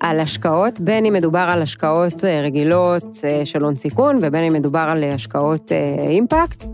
על 0.00 0.20
השקעות, 0.20 0.80
בין 0.80 1.06
אם 1.06 1.12
מדובר 1.12 1.46
על 1.52 1.62
השקעות 1.62 2.24
אה, 2.24 2.40
רגילות 2.42 3.16
אה, 3.24 3.46
של 3.46 3.64
הון 3.64 3.76
סיכון, 3.76 4.18
ובין 4.22 4.44
אם 4.44 4.52
מדובר 4.52 4.78
על 4.88 5.04
השקעות 5.04 5.72
אה, 5.72 6.08
אימפקט, 6.08 6.64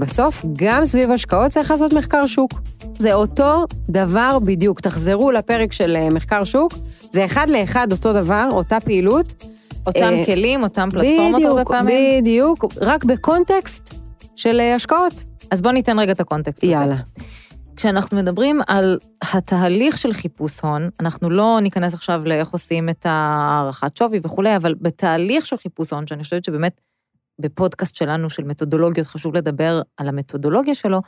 בסוף, 0.00 0.44
גם 0.56 0.84
סביב 0.84 1.10
השקעות 1.10 1.50
צריך 1.50 1.70
לעשות 1.70 1.92
מחקר 1.92 2.26
שוק. 2.26 2.52
זה 2.98 3.14
אותו 3.14 3.64
דבר 3.88 4.38
בדיוק. 4.44 4.80
תחזרו 4.80 5.30
לפרק 5.30 5.72
של 5.72 5.96
אה, 5.96 6.10
מחקר 6.10 6.44
שוק, 6.44 6.72
זה 7.12 7.24
אחד 7.24 7.48
לאחד 7.48 7.92
אותו 7.92 8.12
דבר, 8.12 8.48
אותה 8.52 8.80
פעילות. 8.80 9.44
אותם 9.86 10.12
אה, 10.12 10.24
כלים, 10.26 10.62
אותם 10.62 10.88
פלטפורמות 10.92 11.42
הרבה 11.42 11.54
בדיוק, 11.54 11.68
פעמים. 11.68 12.20
בדיוק, 12.20 12.64
רק 12.80 13.04
בקונטקסט 13.04 13.94
של 14.36 14.60
אה, 14.60 14.74
השקעות. 14.74 15.24
אז 15.50 15.62
בואו 15.62 15.74
ניתן 15.74 15.98
רגע 15.98 16.12
את 16.12 16.20
הקונטקסט 16.20 16.64
הזה. 16.64 16.72
יאללה. 16.72 16.96
כשאנחנו 17.76 18.16
מדברים 18.16 18.60
על 18.66 18.98
התהליך 19.32 19.98
של 19.98 20.12
חיפוש 20.12 20.60
הון, 20.60 20.88
אנחנו 21.00 21.30
לא 21.30 21.58
ניכנס 21.62 21.94
עכשיו 21.94 22.22
לאיך 22.24 22.50
עושים 22.50 22.88
את 22.88 23.06
הערכת 23.08 23.96
שווי 23.96 24.20
וכולי, 24.22 24.56
אבל 24.56 24.74
בתהליך 24.80 25.46
של 25.46 25.56
חיפוש 25.56 25.92
הון, 25.92 26.06
שאני 26.06 26.22
חושבת 26.22 26.44
שבאמת 26.44 26.80
בפודקאסט 27.40 27.94
שלנו 27.94 28.30
של 28.30 28.44
מתודולוגיות 28.44 29.06
חשוב 29.06 29.34
לדבר 29.34 29.82
על 29.96 30.08
המתודולוגיה 30.08 30.74
שלו, 30.74 31.00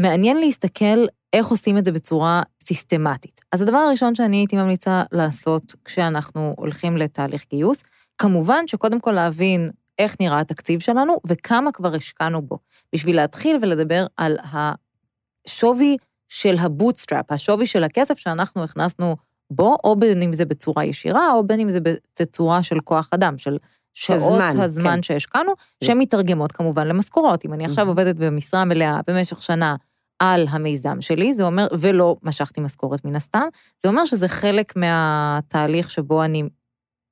מעניין 0.00 0.40
להסתכל 0.40 1.04
איך 1.32 1.46
עושים 1.46 1.78
את 1.78 1.84
זה 1.84 1.92
בצורה 1.92 2.42
סיסטמטית. 2.64 3.40
אז 3.52 3.62
הדבר 3.62 3.76
הראשון 3.76 4.14
שאני 4.14 4.36
הייתי 4.36 4.56
ממליצה 4.56 5.02
לעשות 5.12 5.74
כשאנחנו 5.84 6.54
הולכים 6.56 6.96
לתהליך 6.96 7.44
גיוס, 7.50 7.82
כמובן 8.18 8.66
שקודם 8.66 9.00
כל 9.00 9.12
להבין 9.12 9.70
איך 9.98 10.16
נראה 10.20 10.40
התקציב 10.40 10.80
שלנו 10.80 11.16
וכמה 11.26 11.72
כבר 11.72 11.94
השקענו 11.94 12.42
בו, 12.42 12.58
בשביל 12.92 13.16
להתחיל 13.16 13.58
ולדבר 13.62 14.06
על 14.16 14.36
השווי 14.52 15.96
של 16.28 16.56
ה 16.58 16.65
bootstrap, 16.65 17.32
השווי 17.32 17.66
של 17.66 17.84
הכסף 17.84 18.18
שאנחנו 18.18 18.64
הכנסנו 18.64 19.16
בו, 19.50 19.76
או 19.84 19.96
בין 19.96 20.22
אם 20.22 20.32
זה 20.32 20.44
בצורה 20.44 20.84
ישירה, 20.84 21.32
או 21.32 21.46
בין 21.46 21.60
אם 21.60 21.70
זה 21.70 21.78
בצורה 22.20 22.62
של 22.62 22.80
כוח 22.80 23.08
אדם, 23.14 23.38
של 23.38 23.56
שעות 23.98 24.20
זמן, 24.50 24.60
הזמן 24.60 24.96
כן. 24.96 25.02
שהשקענו, 25.02 25.52
שמתרגמות 25.84 26.52
כמובן 26.52 26.88
למשכורות. 26.88 27.44
אם 27.44 27.52
אני 27.52 27.64
עכשיו. 27.64 27.88
עובדת 27.88 28.16
במשרה 28.16 28.64
מלאה 28.64 29.00
במשך 29.06 29.42
שנה 29.42 29.76
על 30.18 30.46
המיזם 30.50 31.00
שלי, 31.00 31.34
זה 31.34 31.44
אומר, 31.44 31.66
ולא 31.78 32.16
משכתי 32.22 32.60
משכורת 32.60 33.04
מן 33.04 33.16
הסתם, 33.16 33.48
זה 33.78 33.88
אומר 33.88 34.04
שזה 34.04 34.28
חלק 34.28 34.76
מהתהליך 34.76 35.90
שבו 35.90 36.24
אני 36.24 36.42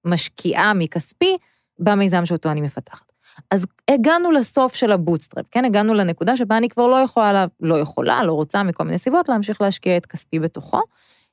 משקיעה 0.05 0.75
מכספי 0.75 1.37
במיזם 1.79 2.27
שאותו 2.27 2.51
אני 2.51 2.61
מפתחת. 2.61 3.13
אז 3.51 3.67
הגענו 3.91 4.31
לסוף 4.31 4.75
של 4.75 4.93
ה 4.93 4.98
bootstrap, 4.98 5.47
כן? 5.51 5.65
הגענו 5.65 5.95
לנקודה 5.95 6.37
שבה 6.37 6.57
אני 6.57 6.69
כבר 6.69 6.87
לא 6.87 6.97
יכולה, 6.97 7.47
לא 7.61 7.79
יכולה, 7.79 8.23
לא 8.23 8.33
רוצה 8.33 8.63
מכל 8.63 8.85
מיני 8.85 8.99
סיבות 8.99 9.29
להמשיך 9.29 9.61
להשקיע 9.61 9.97
את 9.97 10.07
כספי 10.07 10.39
בתוכו. 10.39 10.81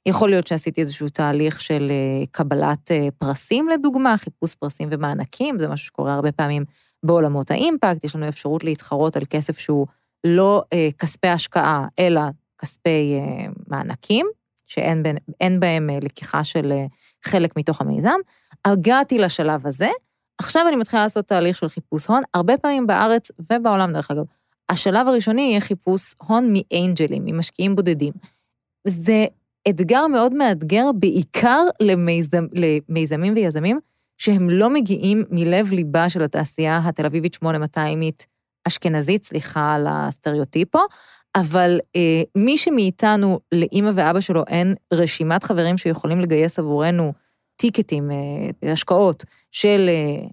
יכול 0.06 0.30
להיות 0.30 0.48
שעשיתי 0.48 0.82
איזשהו 0.82 1.10
תהליך 1.10 1.62
של 1.62 1.92
אה, 1.92 2.26
קבלת 2.32 2.92
אה, 2.92 3.08
פרסים, 3.18 3.70
לדוגמה, 3.70 4.18
חיפוש 4.18 4.56
פרסים 4.56 4.90
ומענקים, 4.92 5.60
זה 5.60 5.68
משהו 5.68 5.88
שקורה 5.88 6.14
הרבה 6.14 6.32
פעמים 6.32 6.64
בעולמות 7.04 7.52
האימפקט, 7.52 8.04
יש 8.04 8.16
לנו 8.16 8.28
אפשרות 8.28 8.64
להתחרות 8.64 9.18
על 9.18 9.24
כסף 9.30 9.58
שהוא 9.58 9.88
לא 10.24 10.64
אה, 10.74 10.90
כספי 11.00 11.28
השקעה, 11.28 11.88
אלא 12.00 12.22
כספי 12.58 13.20
מענקים, 13.68 14.28
שאין 14.68 15.60
בהם 15.60 15.90
לקיחה 16.02 16.44
של 16.44 16.74
חלק 17.24 17.58
מתוך 17.58 17.82
המיזם. 17.82 18.20
הגעתי 18.66 19.18
לשלב 19.18 19.68
הזה, 19.68 19.90
עכשיו 20.38 20.68
אני 20.68 20.76
מתחילה 20.76 21.04
לעשות 21.04 21.26
תהליך 21.26 21.58
של 21.58 21.68
חיפוש 21.68 22.08
הון, 22.08 22.24
הרבה 22.34 22.58
פעמים 22.58 22.88
בארץ 22.88 23.32
ובעולם, 23.52 23.94
דרך 23.94 24.12
אגב. 24.12 24.24
השלב 24.70 25.08
הראשוני 25.08 25.42
יהיה 25.42 25.60
חיפוש 25.60 26.14
הון 26.28 26.54
מאנג'לים, 26.54 27.24
ממשקיעים 27.26 27.76
בודדים. 27.76 28.14
זה 28.88 29.26
אתגר 29.70 30.08
מאוד 30.08 30.34
מאתגר, 30.34 30.86
בעיקר 31.00 31.64
למיזמ, 31.80 32.46
למיזמים 32.54 33.34
ויזמים, 33.36 33.80
שהם 34.18 34.50
לא 34.50 34.70
מגיעים 34.70 35.24
מלב-ליבה 35.30 36.10
של 36.10 36.22
התעשייה 36.22 36.82
התל 36.86 37.06
אביבית 37.06 37.38
8200-ית 37.44 38.26
אשכנזית, 38.68 39.24
סליחה 39.24 39.74
על 39.74 39.88
הסטריאוטיפו, 39.90 40.80
אבל 41.36 41.80
אה, 41.96 42.22
מי 42.36 42.58
שמאיתנו, 42.58 43.40
לאימא 43.52 43.92
ואבא 43.94 44.20
שלו 44.20 44.44
אין 44.48 44.76
רשימת 44.94 45.44
חברים 45.44 45.78
שיכולים 45.78 46.20
לגייס 46.20 46.60
עבורנו 46.60 47.14
טיקטים, 47.56 48.12
אה, 48.12 48.72
השקעות 48.72 49.24
של 49.52 49.90
אה, 49.90 50.26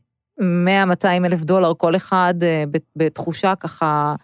100-200 0.42 1.26
אלף 1.26 1.40
דולר 1.40 1.72
כל 1.78 1.96
אחד, 1.96 2.34
אה, 2.42 2.64
בת- 2.70 2.90
בתחושה 2.96 3.54
ככה 3.60 4.14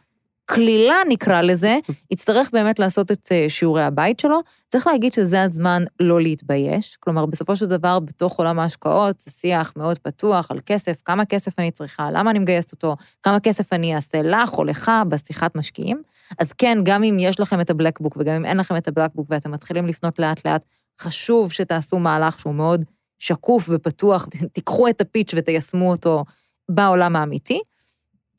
קלילה 0.46 0.94
נקרא 1.08 1.42
לזה, 1.42 1.78
יצטרך 2.12 2.50
באמת 2.52 2.78
לעשות 2.78 3.12
את 3.12 3.28
אה, 3.32 3.44
שיעורי 3.48 3.82
הבית 3.82 4.20
שלו. 4.20 4.40
צריך 4.68 4.86
להגיד 4.86 5.12
שזה 5.12 5.42
הזמן 5.42 5.82
לא 6.00 6.20
להתבייש. 6.20 6.96
כלומר, 7.00 7.26
בסופו 7.26 7.56
של 7.56 7.66
דבר, 7.66 7.98
בתוך 8.00 8.38
עולם 8.38 8.58
ההשקעות, 8.58 9.20
זה 9.20 9.30
שיח 9.30 9.72
מאוד 9.76 9.98
פתוח 9.98 10.50
על 10.50 10.60
כסף, 10.66 11.02
כמה 11.04 11.24
כסף 11.24 11.58
אני 11.58 11.70
צריכה, 11.70 12.08
למה 12.12 12.30
אני 12.30 12.38
מגייסת 12.38 12.72
אותו, 12.72 12.96
כמה 13.22 13.40
כסף 13.40 13.72
אני 13.72 13.94
אעשה 13.94 14.22
לך 14.22 14.58
או 14.58 14.64
לך 14.64 14.90
בשיחת 15.08 15.56
משקיעים. 15.56 16.02
אז 16.38 16.52
כן, 16.52 16.78
גם 16.82 17.04
אם 17.04 17.16
יש 17.20 17.40
לכם 17.40 17.60
את 17.60 17.70
הבלקבוק 17.70 18.16
וגם 18.16 18.34
אם 18.36 18.44
אין 18.44 18.56
לכם 18.56 18.76
את 18.76 18.88
הבלקבוק 18.88 19.26
ואתם 19.30 19.50
מתחילים 19.50 19.86
לפנות 19.86 20.18
לאט-לאט, 20.18 20.64
חשוב 21.00 21.52
שתעשו 21.52 21.98
מהלך 21.98 22.38
שהוא 22.38 22.54
מאוד 22.54 22.84
שקוף 23.18 23.68
ופתוח, 23.72 24.26
תיקחו 24.54 24.88
את 24.88 25.00
הפיץ' 25.00 25.30
ותיישמו 25.36 25.90
אותו 25.90 26.24
בעולם 26.68 27.16
האמיתי. 27.16 27.60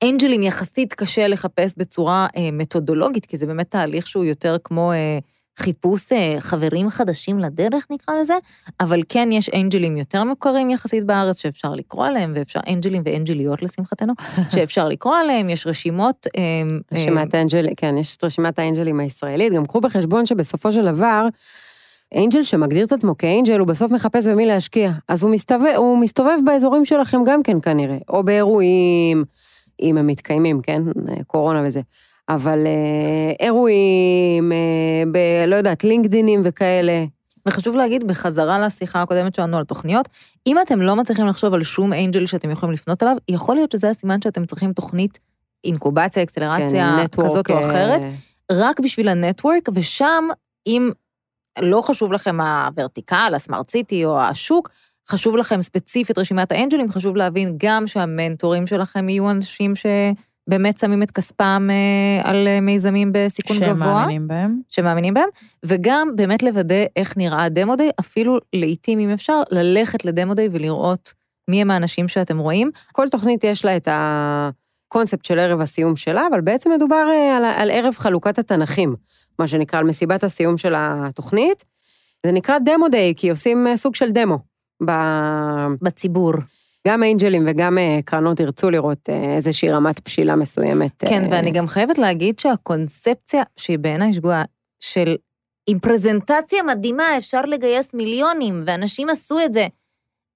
אנג'לים 0.03 0.43
יחסית 0.43 0.93
קשה 0.93 1.27
לחפש 1.27 1.73
בצורה 1.77 2.27
אה, 2.37 2.49
מתודולוגית, 2.51 3.25
כי 3.25 3.37
זה 3.37 3.45
באמת 3.45 3.71
תהליך 3.71 4.07
שהוא 4.07 4.23
יותר 4.23 4.57
כמו 4.63 4.91
אה, 4.91 5.19
חיפוש 5.57 6.11
אה, 6.11 6.35
חברים 6.39 6.89
חדשים 6.89 7.39
לדרך, 7.39 7.87
נקרא 7.89 8.15
לזה, 8.15 8.33
אבל 8.79 9.01
כן 9.09 9.29
יש 9.31 9.49
אנג'לים 9.49 9.97
יותר 9.97 10.23
מוכרים 10.23 10.69
יחסית 10.69 11.03
בארץ 11.03 11.39
שאפשר 11.41 11.73
לקרוא 11.73 12.05
עליהם, 12.05 12.33
ואפשר 12.35 12.59
אנג'לים 12.67 13.01
ואנג'ליות 13.05 13.61
לשמחתנו, 13.61 14.13
שאפשר 14.53 14.87
לקרוא 14.87 15.15
עליהם, 15.15 15.49
יש 15.49 15.67
רשימות. 15.67 16.27
אה, 16.37 16.41
אה, 16.41 16.97
רשימת 16.99 17.33
האנג'לים, 17.33 17.75
כן, 17.77 17.97
יש 17.97 18.15
את 18.15 18.23
רשימת 18.23 18.59
האנג'לים 18.59 18.99
הישראלית. 18.99 19.53
גם 19.53 19.65
קחו 19.65 19.81
בחשבון 19.81 20.25
שבסופו 20.25 20.71
של 20.71 20.85
דבר, 20.85 21.27
אנג'ל 22.15 22.43
שמגדיר 22.43 22.85
את 22.85 22.91
עצמו 22.91 23.17
כאנג'ל, 23.17 23.59
הוא 23.59 23.67
בסוף 23.67 23.91
מחפש 23.91 24.27
במי 24.27 24.45
להשקיע. 24.45 24.91
אז 25.07 25.23
הוא 25.23 25.31
מסתובב, 25.31 25.73
הוא 25.75 25.97
מסתובב 25.97 26.37
באזורים 26.45 26.85
שלכם 26.85 27.23
גם 27.25 27.43
כן 27.43 27.57
כנראה, 27.61 27.97
או 28.09 28.23
באירועים, 28.23 29.23
אם 29.81 29.97
הם 29.97 30.07
מתקיימים, 30.07 30.61
כן? 30.61 30.81
קורונה 31.27 31.63
וזה. 31.65 31.81
אבל 32.29 32.67
אה, 32.67 33.45
אירועים, 33.45 34.51
אה, 34.51 35.03
ב... 35.11 35.17
לא 35.47 35.55
יודעת, 35.55 35.83
לינקדינים 35.83 36.41
וכאלה. 36.43 37.05
וחשוב 37.47 37.75
להגיד, 37.75 38.07
בחזרה 38.07 38.59
לשיחה 38.59 39.01
הקודמת 39.01 39.35
שלנו 39.35 39.57
על 39.57 39.63
תוכניות, 39.63 40.09
אם 40.47 40.57
אתם 40.61 40.81
לא 40.81 40.95
מצליחים 40.95 41.25
לחשוב 41.25 41.53
על 41.53 41.63
שום 41.63 41.93
אנג'ל 41.93 42.25
שאתם 42.25 42.51
יכולים 42.51 42.73
לפנות 42.73 43.03
אליו, 43.03 43.15
יכול 43.29 43.55
להיות 43.55 43.71
שזה 43.71 43.89
הסימן 43.89 44.21
שאתם 44.21 44.45
צריכים 44.45 44.73
תוכנית 44.73 45.19
אינקובציה, 45.63 46.23
אקסלרציה 46.23 46.97
כן, 46.97 47.23
כזאת 47.23 47.49
או 47.49 47.55
נטוורק, 47.55 47.63
אחרת, 47.65 48.03
אה, 48.03 48.09
רק 48.51 48.79
בשביל 48.79 49.07
הנטוורק, 49.07 49.69
ושם, 49.73 50.23
אם 50.67 50.91
לא 51.61 51.81
חשוב 51.81 52.13
לכם 52.13 52.41
הוורטיקל, 52.41 53.31
הסמארט 53.35 53.71
סיטי 53.71 54.05
או 54.05 54.21
השוק, 54.21 54.69
חשוב 55.09 55.37
לכם 55.37 55.61
ספציפית 55.61 56.17
רשימת 56.17 56.51
האנג'לים, 56.51 56.91
חשוב 56.91 57.15
להבין 57.15 57.55
גם 57.57 57.87
שהמנטורים 57.87 58.67
שלכם 58.67 59.09
יהיו 59.09 59.31
אנשים 59.31 59.73
שבאמת 59.75 60.77
שמים 60.77 61.03
את 61.03 61.11
כספם 61.11 61.67
אה, 61.71 62.29
על 62.29 62.47
אה, 62.47 62.61
מיזמים 62.61 63.11
בסיכון 63.13 63.57
גבוה. 63.57 63.75
שמאמינים 63.75 64.27
בהם. 64.27 64.59
שמאמינים 64.69 65.13
בהם, 65.13 65.29
וגם 65.65 66.09
באמת 66.15 66.43
לוודא 66.43 66.85
איך 66.95 67.17
נראה 67.17 67.43
הדמו-דיי, 67.43 67.89
אפילו 67.99 68.37
לעיתים, 68.53 68.99
אם 68.99 69.09
אפשר, 69.09 69.41
ללכת 69.51 70.05
לדמו-דיי 70.05 70.49
ולראות 70.51 71.13
מי 71.49 71.61
הם 71.61 71.71
האנשים 71.71 72.07
שאתם 72.07 72.37
רואים. 72.37 72.71
כל 72.91 73.09
תוכנית 73.09 73.43
יש 73.43 73.65
לה 73.65 73.77
את 73.77 73.87
הקונספט 73.91 75.25
של 75.25 75.39
ערב 75.39 75.61
הסיום 75.61 75.95
שלה, 75.95 76.27
אבל 76.31 76.41
בעצם 76.41 76.71
מדובר 76.71 77.07
אה, 77.09 77.37
על, 77.37 77.45
על 77.45 77.71
ערב 77.71 77.93
חלוקת 77.97 78.39
התנכים, 78.39 78.95
מה 79.39 79.47
שנקרא, 79.47 79.79
על 79.79 79.85
מסיבת 79.85 80.23
הסיום 80.23 80.57
של 80.57 80.73
התוכנית. 80.77 81.63
זה 82.25 82.31
נקרא 82.31 82.57
דמו 82.59 82.89
דיי, 82.89 83.13
כי 83.15 83.29
עושים 83.29 83.67
סוג 83.75 83.95
של 83.95 84.11
דמו. 84.11 84.56
ב... 84.85 84.91
בציבור. 85.81 86.33
גם 86.87 87.03
אנג'לים 87.03 87.43
וגם 87.47 87.77
אה, 87.77 87.99
קרנות 88.05 88.39
ירצו 88.39 88.69
לראות 88.69 89.09
אה, 89.09 89.35
איזושהי 89.35 89.71
רמת 89.71 89.99
פשילה 89.99 90.35
מסוימת. 90.35 91.03
כן, 91.09 91.23
אה, 91.23 91.29
ואני 91.31 91.51
גם 91.51 91.67
חייבת 91.67 91.97
להגיד 91.97 92.39
שהקונספציה, 92.39 93.43
שהיא 93.55 93.79
בעיניי 93.79 94.13
שגויה, 94.13 94.43
של 94.79 95.15
עם 95.67 95.79
פרזנטציה 95.79 96.63
מדהימה 96.63 97.17
אפשר 97.17 97.41
לגייס 97.41 97.93
מיליונים, 97.93 98.63
ואנשים 98.67 99.09
עשו 99.09 99.39
את 99.45 99.53
זה. 99.53 99.67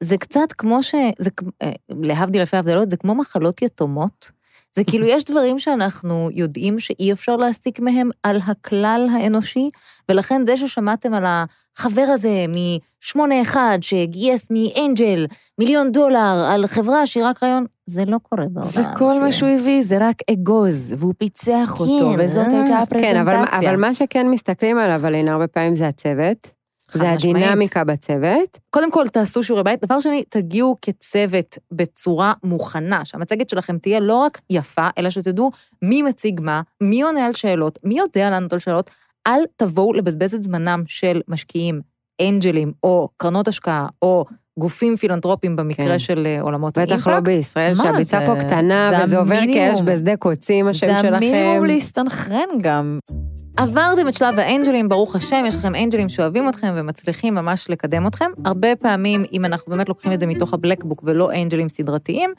זה 0.03 0.17
קצת 0.17 0.51
כמו 0.57 0.83
ש... 0.83 0.95
זה, 1.19 1.29
אה, 1.61 1.71
להבדיל 1.89 2.41
אלפי 2.41 2.57
הבדלות, 2.57 2.89
זה 2.89 2.97
כמו 2.97 3.15
מחלות 3.15 3.61
יתומות. 3.61 4.31
זה 4.75 4.83
כאילו, 4.83 5.05
יש 5.05 5.25
דברים 5.25 5.59
שאנחנו 5.59 6.29
יודעים 6.33 6.79
שאי 6.79 7.11
אפשר 7.11 7.35
להסיק 7.35 7.79
מהם 7.79 8.09
על 8.23 8.39
הכלל 8.47 9.07
האנושי, 9.11 9.69
ולכן 10.09 10.45
זה 10.45 10.57
ששמעתם 10.57 11.13
על 11.13 11.23
החבר 11.25 12.05
הזה 12.07 12.45
מ-81 12.49 13.55
שגייס 13.81 14.47
מאנג'ל 14.51 15.25
מיליון 15.59 15.91
דולר 15.91 16.45
על 16.51 16.67
חברה 16.67 17.05
שהיא 17.05 17.23
רק 17.25 17.43
רעיון, 17.43 17.65
זה 17.85 18.05
לא 18.05 18.17
קורה 18.17 18.45
בעולם. 18.51 18.69
וכל 18.93 19.15
מה 19.21 19.31
שהוא 19.31 19.49
הביא 19.49 19.83
זה 19.83 19.97
רק 19.99 20.15
אגוז, 20.31 20.93
והוא 20.97 21.13
פיצח 21.17 21.79
אותו, 21.79 22.11
כן, 22.11 22.23
וזאת 22.23 22.47
אה. 22.47 22.61
הייתה 22.63 22.83
כן, 22.89 23.19
אבל, 23.19 23.35
הפרזנטציה. 23.35 23.69
אבל 23.69 23.79
מה 23.79 23.93
שכן 23.93 24.29
מסתכלים 24.29 24.77
עליו, 24.77 25.07
אלין, 25.07 25.27
הרבה 25.27 25.47
פעמים 25.47 25.75
זה 25.75 25.87
הצוות. 25.87 26.60
זה. 26.97 27.11
הדינמיקה 27.11 27.83
בצוות. 27.83 28.59
קודם 28.69 28.91
כל, 28.91 29.07
תעשו 29.07 29.43
שיעורי 29.43 29.63
בית. 29.63 29.85
דבר 29.85 29.99
שני, 29.99 30.23
תגיעו 30.29 30.75
כצוות 30.81 31.57
בצורה 31.71 32.33
מוכנה, 32.43 33.05
שהמצגת 33.05 33.49
שלכם 33.49 33.77
תהיה 33.77 33.99
לא 33.99 34.15
רק 34.15 34.41
יפה, 34.49 34.87
אלא 34.97 35.09
שתדעו 35.09 35.51
מי 35.81 36.01
מציג 36.01 36.41
מה, 36.43 36.61
מי 36.81 37.01
עונה 37.01 37.25
על 37.25 37.33
שאלות, 37.33 37.79
מי 37.83 37.97
יודע 37.97 38.29
לענות 38.29 38.53
על 38.53 38.59
שאלות. 38.59 38.89
אל 39.27 39.41
תבואו 39.55 39.93
לבזבז 39.93 40.33
את 40.33 40.43
זמנם 40.43 40.83
של 40.87 41.21
משקיעים, 41.27 41.81
אנג'לים, 42.21 42.73
או 42.83 43.09
קרנות 43.17 43.47
השקעה, 43.47 43.87
או 44.01 44.25
גופים 44.59 44.95
פילנטרופיים 44.95 45.55
במקרה 45.55 45.85
כן. 45.85 45.99
של 45.99 46.23
אה, 46.25 46.41
עולמות 46.41 46.77
האימפקט. 46.77 46.97
בטח 46.97 47.07
לא 47.07 47.19
בישראל, 47.19 47.75
שהביצה 47.75 48.19
זה? 48.19 48.25
פה 48.25 48.35
קטנה, 48.35 48.91
זה 48.97 49.03
וזה 49.03 49.19
עובר. 49.19 49.39
כאש 49.53 49.81
בשדה 49.85 50.15
קוצים, 50.15 50.67
השם 50.67 50.87
זה 50.87 50.97
שלכם. 50.97 51.13
המינימום 51.13 51.65
להסתנכרן 51.65 52.47
גם. 52.61 52.99
עברתם 53.57 54.07
את 54.07 54.13
שלב 54.13 54.39
האנג'לים, 54.39 54.89
ברוך 54.89 55.15
השם, 55.15 55.43
יש 55.47 55.55
לכם 55.55 55.75
אנג'לים 55.75 56.09
שאוהבים 56.09 56.49
אתכם 56.49 56.73
ומצליחים 56.75 57.35
ממש 57.35 57.69
לקדם 57.69 58.07
אתכם. 58.07 58.31
הרבה 58.45 58.75
פעמים, 58.75 59.23
אם 59.33 59.45
אנחנו 59.45 59.71
באמת 59.71 59.89
לוקחים 59.89 60.11
את 60.11 60.19
זה 60.19 60.27
מתוך 60.27 60.53
הבלקבוק 60.53 61.01
ולא 61.05 61.31
אנג'לים 61.41 61.69
סדרתיים, 61.69 62.33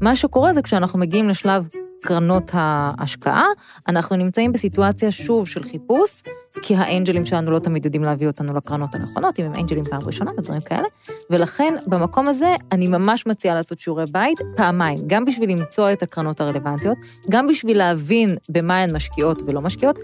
מה 0.00 0.16
שקורה 0.16 0.52
זה 0.52 0.62
כשאנחנו 0.62 0.98
מגיעים 0.98 1.28
לשלב 1.28 1.68
קרנות 2.02 2.50
ההשקעה, 2.54 3.46
אנחנו 3.88 4.16
נמצאים 4.16 4.52
בסיטואציה 4.52 5.10
שוב 5.10 5.48
של 5.48 5.62
חיפוש, 5.62 6.22
כי 6.62 6.76
האנג'לים 6.76 7.24
שלנו 7.24 7.50
לא 7.50 7.58
תמיד 7.58 7.84
יודעים 7.84 8.04
להביא 8.04 8.26
אותנו 8.26 8.54
לקרנות 8.54 8.94
הנכונות, 8.94 9.40
אם 9.40 9.44
הם 9.44 9.54
אנג'לים 9.54 9.84
פעם 9.84 10.02
ראשונה 10.02 10.30
ודברים 10.38 10.60
כאלה, 10.60 10.88
ולכן 11.30 11.74
במקום 11.86 12.28
הזה 12.28 12.54
אני 12.72 12.86
ממש 12.86 13.26
מציעה 13.26 13.54
לעשות 13.54 13.78
שיעורי 13.78 14.04
בית 14.12 14.38
פעמיים, 14.56 14.98
גם 15.06 15.24
בשביל 15.24 15.50
למצוא 15.50 15.92
את 15.92 16.02
הקרנות 16.02 16.40
הרלוונטיות, 16.40 16.98
גם 17.28 17.46
בשביל 17.46 17.78
להבין 17.78 18.36
במה 18.48 18.82
הן 18.82 18.96
משקיעות 18.96 19.42
ולא 19.46 19.60
משקיעות, 19.60 19.98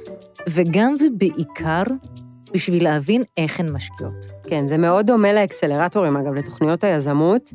וגם 0.48 0.94
ובעיקר 1.00 1.82
בשביל 2.54 2.84
להבין 2.84 3.22
איך 3.36 3.60
הן 3.60 3.72
משקיעות. 3.72 4.26
כן, 4.46 4.66
זה 4.66 4.78
מאוד 4.78 5.06
דומה 5.06 5.32
לאקסלרטורים, 5.32 6.16
אגב, 6.16 6.34
לתוכניות 6.34 6.84
היזמות. 6.84 7.50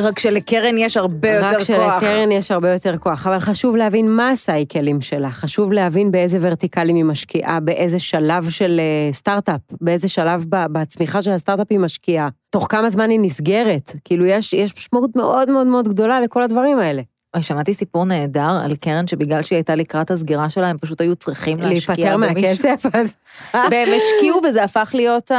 רק 0.00 0.18
שלקרן 0.18 0.78
יש 0.78 0.96
הרבה 0.96 1.30
יותר 1.30 1.46
רק 1.46 1.52
כוח. 1.56 1.62
שלקרן 1.62 2.32
יש 2.32 2.50
הרבה 2.50 2.72
יותר 2.72 2.98
כוח, 2.98 3.26
אבל 3.26 3.40
חשוב 3.40 3.76
להבין 3.76 4.10
מה 4.10 4.30
הסייקלים 4.30 5.00
שלה, 5.00 5.30
חשוב 5.30 5.72
להבין 5.72 6.10
באיזה 6.10 6.38
ורטיקלים 6.40 6.96
היא 6.96 7.04
משקיעה, 7.04 7.60
באיזה 7.60 7.98
שלב 7.98 8.50
של 8.50 8.80
אה, 8.80 9.12
סטארט-אפ, 9.12 9.60
באיזה 9.80 10.08
שלב 10.08 10.44
בצמיחה 10.50 11.22
של 11.22 11.30
הסטארט-אפ 11.30 11.66
היא 11.70 11.78
משקיעה, 11.78 12.28
תוך 12.50 12.66
כמה 12.70 12.90
זמן 12.90 13.10
היא 13.10 13.20
נסגרת. 13.22 13.92
כאילו, 14.04 14.26
יש, 14.26 14.52
יש 14.52 14.76
משמעות 14.76 15.16
מאוד 15.16 15.50
מאוד 15.50 15.66
מאוד 15.66 15.88
גדולה 15.88 16.20
לכל 16.20 16.42
הדברים 16.42 16.78
האלה. 16.78 17.02
שמעתי 17.42 17.74
סיפור 17.74 18.04
נהדר 18.04 18.60
על 18.64 18.76
קרן 18.76 19.06
שבגלל 19.06 19.42
שהיא 19.42 19.56
הייתה 19.56 19.74
לקראת 19.74 20.10
הסגירה 20.10 20.50
שלה, 20.50 20.68
הם 20.68 20.78
פשוט 20.78 21.00
היו 21.00 21.16
צריכים 21.16 21.58
להשקיע 21.58 21.94
להיפטר 21.94 22.16
במישהו. 22.16 22.68
מהכסף, 22.68 22.94
אז... 22.94 23.14
והם 23.70 23.88
השקיעו 23.96 24.40
וזה 24.48 24.64
הפך 24.64 24.90
להיות 24.94 25.30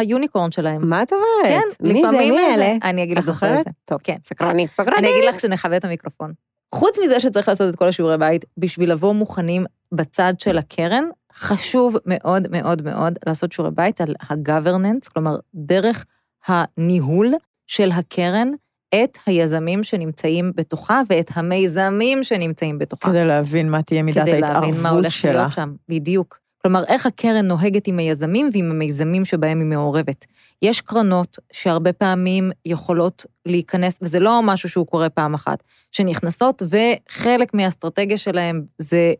היוניקורן 0.00 0.50
שלהם. 0.50 0.88
מה 0.88 1.02
את 1.02 1.12
אומרת? 1.12 1.62
כן, 1.62 1.88
מי 1.88 2.02
זה? 2.08 2.16
מי. 2.16 2.54
אלה? 2.54 2.76
אני 2.82 3.02
אגיד 3.02 3.18
לך 3.18 3.28
אחרי? 3.28 3.56
זה. 3.56 3.70
טוב, 3.84 4.00
כן. 4.04 4.16
סקרנית, 4.22 4.72
סקרנית. 4.72 4.98
אני 4.98 5.10
אגיד 5.10 5.24
לך 5.28 5.36
כשנכבה 5.36 5.76
את 5.76 5.84
המיקרופון. 5.84 6.32
חוץ 6.74 6.98
מזה 7.04 7.20
שצריך 7.20 7.48
לעשות 7.48 7.74
את 7.74 7.76
כל 7.78 7.88
השיעורי 7.88 8.18
בית, 8.18 8.44
בשביל 8.58 8.92
לבוא 8.92 9.14
מוכנים 9.14 9.66
בצד 9.92 10.34
של 10.38 10.58
הקרן, 10.58 11.04
חשוב 11.34 11.96
מאוד 12.06 12.48
מאוד 12.50 12.82
מאוד 12.82 13.18
לעשות 13.26 13.52
שיעורי 13.52 13.74
בית 13.74 14.00
על 14.00 14.14
ה-governance, 14.20 15.08
כלומר, 15.12 15.36
דרך 15.54 16.04
הניהול 16.46 17.34
של 17.66 17.90
הקרן 17.90 18.50
את 18.94 19.18
היזמים 19.26 19.82
שנמצאים 19.82 20.52
בתוכה 20.54 21.02
ואת 21.08 21.30
המיזמים 21.34 22.22
שנמצאים 22.22 22.78
בתוכה. 22.78 23.08
כדי 23.08 23.24
להבין 23.24 23.70
מה 23.70 23.82
תהיה 23.82 24.02
מידת 24.02 24.22
כדי 24.22 24.40
להבין 24.40 24.52
מה 24.52 24.58
ההתערבות 24.66 24.92
הולך 24.92 25.12
שלה. 25.12 25.32
להיות 25.32 25.52
שם, 25.52 25.74
בדיוק. 25.88 26.38
כלומר, 26.62 26.84
איך 26.88 27.06
הקרן 27.06 27.46
נוהגת 27.46 27.86
עם 27.86 27.98
היזמים 27.98 28.48
ועם 28.52 28.70
המיזמים 28.70 29.24
שבהם 29.24 29.58
היא 29.58 29.66
מעורבת. 29.66 30.24
יש 30.62 30.80
קרנות 30.80 31.38
שהרבה 31.52 31.92
פעמים 31.92 32.50
יכולות 32.64 33.26
להיכנס, 33.46 33.98
וזה 34.02 34.20
לא 34.20 34.40
משהו 34.42 34.68
שהוא 34.68 34.86
קורה 34.86 35.08
פעם 35.08 35.34
אחת, 35.34 35.62
שנכנסות 35.92 36.62
וחלק 36.62 37.54
מהאסטרטגיה 37.54 38.16
שלהם 38.16 38.62
זה 38.78 39.12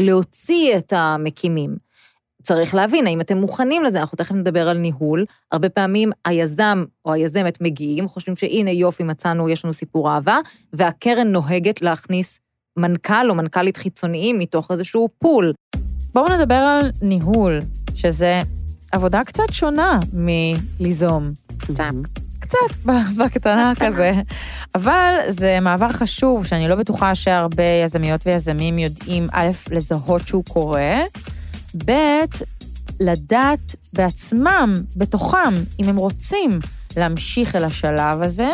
להוציא 0.00 0.76
את 0.76 0.92
המקימים. 0.96 1.76
צריך 2.44 2.74
להבין, 2.74 3.06
האם 3.06 3.20
אתם 3.20 3.36
מוכנים 3.36 3.82
לזה? 3.82 4.00
אנחנו 4.00 4.16
תכף 4.16 4.32
נדבר 4.32 4.68
על 4.68 4.78
ניהול. 4.78 5.24
הרבה 5.52 5.68
פעמים 5.68 6.10
היזם 6.24 6.84
או 7.04 7.12
היזמת 7.12 7.60
מגיעים, 7.60 8.08
חושבים 8.08 8.36
שהנה 8.36 8.70
יופי, 8.70 9.02
מצאנו, 9.02 9.48
יש 9.48 9.64
לנו 9.64 9.72
סיפור 9.72 10.10
אהבה, 10.10 10.38
והקרן 10.72 11.26
נוהגת 11.26 11.82
להכניס 11.82 12.40
מנכ"ל 12.76 13.30
או 13.30 13.34
מנכ"לית 13.34 13.76
חיצוניים 13.76 14.38
מתוך 14.38 14.70
איזשהו 14.70 15.08
פול. 15.18 15.52
בואו 16.14 16.36
נדבר 16.36 16.54
על 16.54 16.90
ניהול, 17.02 17.60
שזה 17.94 18.40
עבודה 18.92 19.24
קצת 19.24 19.52
שונה 19.52 20.00
מליזום. 20.12 21.32
קצת 22.38 22.86
בקטנה 23.18 23.72
כזה. 23.80 24.12
אבל 24.74 25.14
זה 25.28 25.58
מעבר 25.60 25.88
חשוב, 25.88 26.46
שאני 26.46 26.68
לא 26.68 26.74
בטוחה 26.76 27.14
שהרבה 27.14 27.64
יזמיות 27.84 28.26
ויזמים 28.26 28.78
יודעים, 28.78 29.26
א', 29.32 29.50
לזהות 29.70 30.26
שהוא 30.28 30.44
קורה, 30.44 30.96
ב', 31.86 32.24
לדעת 33.00 33.74
בעצמם, 33.92 34.74
בתוכם, 34.96 35.54
אם 35.80 35.88
הם 35.88 35.96
רוצים 35.96 36.58
להמשיך 36.96 37.56
אל 37.56 37.64
השלב 37.64 38.22
הזה, 38.22 38.50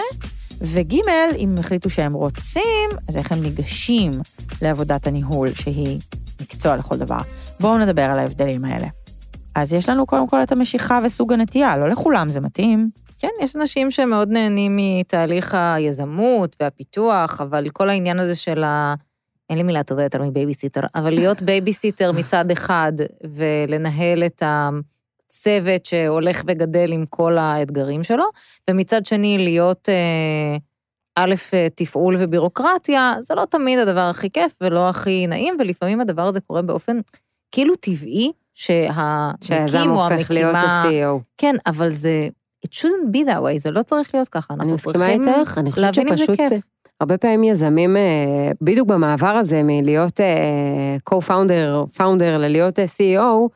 וג', 0.61 0.95
אם 1.39 1.49
הם 1.49 1.59
החליטו 1.59 1.91
שהם 1.91 2.13
רוצים, 2.13 2.91
אז 3.09 3.17
איך 3.17 3.33
הם 3.33 3.43
ניגשים 3.43 4.11
לעבודת 4.63 5.07
הניהול, 5.07 5.55
שהיא 5.55 6.01
מקצוע 6.41 6.77
לכל 6.77 6.97
דבר. 6.97 7.19
בואו 7.61 7.79
נדבר 7.79 8.03
על 8.03 8.19
ההבדלים 8.19 8.65
האלה. 8.65 8.87
אז 9.55 9.73
יש 9.73 9.89
לנו 9.89 10.07
קודם 10.07 10.29
כל 10.29 10.43
את 10.43 10.53
המשיכה 10.53 11.01
וסוג 11.05 11.33
הנטייה, 11.33 11.77
לא 11.77 11.89
לכולם 11.89 12.31
זה 12.31 12.41
מתאים. 12.41 12.91
כן, 13.19 13.29
יש 13.41 13.57
אנשים 13.57 13.91
שמאוד 13.91 14.29
נהנים 14.29 14.77
מתהליך 14.77 15.57
היזמות 15.59 16.57
והפיתוח, 16.61 17.41
אבל 17.41 17.69
כל 17.69 17.91
העניין 17.91 18.21
הזה 18.21 18.35
של 18.35 18.65
ה... 18.65 18.95
אין 19.51 19.59
לי 19.59 19.65
מילה 19.65 19.83
טובה 19.83 20.03
יותר 20.03 20.23
מבייביסיטר, 20.23 20.81
אבל 20.95 21.11
להיות 21.11 21.43
בייביסיטר 21.47 22.13
מצד 22.13 22.51
אחד 22.51 22.93
ולנהל 23.35 24.27
את 24.27 24.43
הצוות 24.47 25.87
שהולך 25.87 26.43
וגדל 26.47 26.93
עם 26.93 27.05
כל 27.07 27.39
האתגרים 27.39 28.03
שלו, 28.03 28.25
ומצד 28.71 29.07
שני 29.07 29.39
להיות 29.39 29.89
אה, 29.89 30.57
א', 31.17 31.35
תפעול 31.75 32.17
ובירוקרטיה, 32.19 33.15
זה 33.21 33.35
לא 33.35 33.45
תמיד 33.45 33.79
הדבר 33.79 34.01
הכי 34.01 34.31
כיף 34.31 34.59
ולא 34.61 34.89
הכי 34.89 35.27
נעים, 35.27 35.57
ולפעמים 35.59 36.01
הדבר 36.01 36.23
הזה 36.23 36.41
קורה 36.41 36.63
באופן 36.63 37.01
כאילו 37.53 37.77
טבעי, 37.77 38.33
שהמקים 38.55 39.91
או 39.91 40.05
הופך 40.05 40.31
להיות 40.31 40.55
המקימה... 40.55 40.83
ה-CEO. 40.83 41.23
כן, 41.39 41.55
אבל 41.67 41.91
זה... 41.91 42.29
It 42.67 42.71
shouldn't 42.71 43.17
be 43.17 43.19
that 43.19 43.41
way, 43.41 43.59
זה 43.59 43.71
לא 43.71 43.83
צריך 43.83 44.15
להיות 44.15 44.29
ככה. 44.29 44.55
אני 44.61 44.73
מסכימה 44.73 45.09
איתך, 45.09 45.59
אני 45.59 45.73
חושבת 45.73 45.95
שפשוט... 45.95 46.41
הרבה 47.01 47.19
פעמים 47.19 47.45
יזמים, 47.45 47.97
אה, 47.97 48.51
בדיוק 48.63 48.89
במעבר 48.89 49.27
הזה 49.27 49.63
מלהיות 49.65 50.21
אה, 50.21 50.97
co-founder, 51.11 51.99
founder 51.99 52.39
ללהיות 52.39 52.79
אה, 52.79 52.85
CEO, 52.85 53.49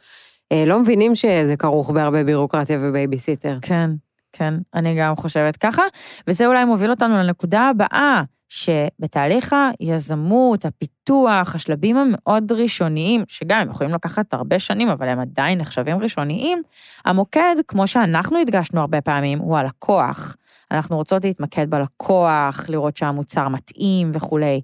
לא 0.67 0.79
מבינים 0.79 1.15
שזה 1.15 1.55
כרוך 1.59 1.91
בהרבה 1.91 2.25
בירוקרטיה 2.25 2.79
ובייביסיטר. 2.81 3.59
כן, 3.63 3.91
כן, 4.33 4.55
אני 4.75 4.95
גם 4.99 5.17
חושבת 5.17 5.57
ככה, 5.57 5.83
וזה 6.27 6.47
אולי 6.47 6.65
מוביל 6.65 6.91
אותנו 6.91 7.15
לנקודה 7.15 7.61
הבאה, 7.61 8.23
שבתהליך 8.49 9.57
היזמות, 9.81 10.65
הפיתוח, 10.65 11.55
השלבים 11.55 11.97
המאוד 11.97 12.53
ראשוניים, 12.53 13.25
שגם 13.29 13.61
הם 13.61 13.71
יכולים 13.71 13.95
לקחת 13.95 14.35
הרבה 14.35 14.59
שנים, 14.59 14.89
אבל 14.89 15.09
הם 15.09 15.21
עדיין 15.21 15.59
נחשבים 15.59 15.99
ראשוניים, 15.99 16.63
המוקד, 17.05 17.55
כמו 17.69 17.87
שאנחנו 17.87 18.39
הדגשנו 18.39 18.81
הרבה 18.81 19.01
פעמים, 19.01 19.39
הוא 19.39 19.57
הלקוח. 19.57 20.37
אנחנו 20.71 20.97
רוצות 20.97 21.25
להתמקד 21.25 21.71
בלקוח, 21.71 22.65
לראות 22.69 22.97
שהמוצר 22.97 23.49
מתאים 23.49 24.11
וכולי. 24.15 24.61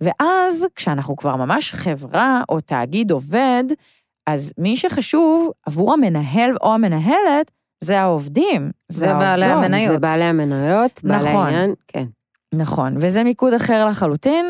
ואז, 0.00 0.66
כשאנחנו 0.76 1.16
כבר 1.16 1.36
ממש 1.36 1.74
חברה 1.74 2.42
או 2.48 2.60
תאגיד 2.60 3.10
עובד, 3.10 3.64
אז 4.26 4.52
מי 4.58 4.76
שחשוב 4.76 5.50
עבור 5.66 5.92
המנהל 5.92 6.56
או 6.62 6.74
המנהלת, 6.74 7.50
זה 7.84 8.00
העובדים, 8.00 8.70
זה 8.88 8.98
זה 8.98 9.14
בעלי 9.14 9.44
העובדות. 9.44 9.64
המניות. 9.64 9.92
זה 9.92 9.98
בעלי 9.98 10.24
המניות, 10.24 11.00
בעלי 11.04 11.28
נכון. 11.30 11.46
העניין, 11.46 11.74
כן. 11.86 12.04
נכון, 12.54 12.94
וזה 13.00 13.24
מיקוד 13.24 13.54
אחר 13.54 13.84
לחלוטין. 13.84 14.46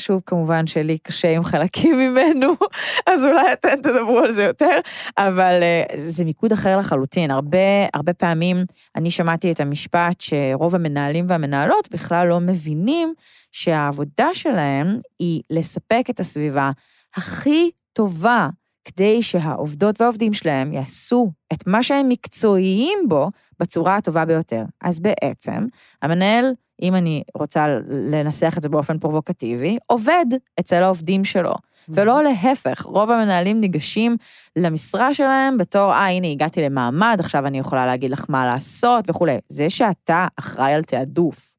שוב, 0.00 0.22
כמובן 0.26 0.66
שלי 0.66 0.98
קשה 0.98 1.30
עם 1.30 1.44
חלקים 1.44 1.98
ממנו, 1.98 2.52
אז 3.10 3.26
אולי 3.26 3.52
אתן 3.52 3.76
תדברו 3.82 4.18
על 4.18 4.32
זה 4.32 4.44
יותר, 4.44 4.78
אבל 5.18 5.58
אה, 5.62 5.82
זה 5.96 6.24
מיקוד 6.24 6.52
אחר 6.52 6.76
לחלוטין. 6.76 7.30
הרבה, 7.30 7.58
הרבה 7.94 8.12
פעמים 8.12 8.64
אני 8.96 9.10
שמעתי 9.10 9.52
את 9.52 9.60
המשפט 9.60 10.20
שרוב 10.20 10.74
המנהלים 10.74 11.26
והמנהלות 11.28 11.88
בכלל 11.90 12.28
לא 12.28 12.40
מבינים 12.40 13.14
שהעבודה 13.52 14.28
שלהם 14.32 14.98
היא 15.18 15.42
לספק 15.50 16.04
את 16.10 16.20
הסביבה 16.20 16.70
הכי 17.16 17.70
טובה 17.92 18.48
כדי 18.84 19.22
שהעובדות 19.22 20.00
והעובדים 20.00 20.32
שלהם 20.32 20.72
יעשו 20.72 21.32
את 21.52 21.66
מה 21.66 21.82
שהם 21.82 22.08
מקצועיים 22.08 22.98
בו 23.08 23.28
בצורה 23.60 23.96
הטובה 23.96 24.24
ביותר. 24.24 24.62
אז 24.80 25.00
בעצם, 25.00 25.66
המנהל, 26.02 26.52
אם 26.82 26.94
אני 26.94 27.22
רוצה 27.34 27.78
לנסח 27.88 28.54
את 28.58 28.62
זה 28.62 28.68
באופן 28.68 28.98
פרובוקטיבי, 28.98 29.78
עובד 29.86 30.26
אצל 30.60 30.82
העובדים 30.82 31.24
שלו. 31.24 31.54
ולא 31.88 32.22
להפך, 32.22 32.82
רוב 32.82 33.10
המנהלים 33.10 33.60
ניגשים 33.60 34.16
למשרה 34.56 35.14
שלהם 35.14 35.56
בתור, 35.56 35.92
אה, 35.92 36.08
הנה, 36.08 36.26
הגעתי 36.26 36.62
למעמד, 36.62 37.16
עכשיו 37.20 37.46
אני 37.46 37.58
יכולה 37.58 37.86
להגיד 37.86 38.10
לך 38.10 38.24
מה 38.28 38.46
לעשות 38.46 39.10
וכולי. 39.10 39.38
זה 39.48 39.70
שאתה 39.70 40.26
אחראי 40.38 40.72
על 40.72 40.82
תעדוף, 40.82 41.54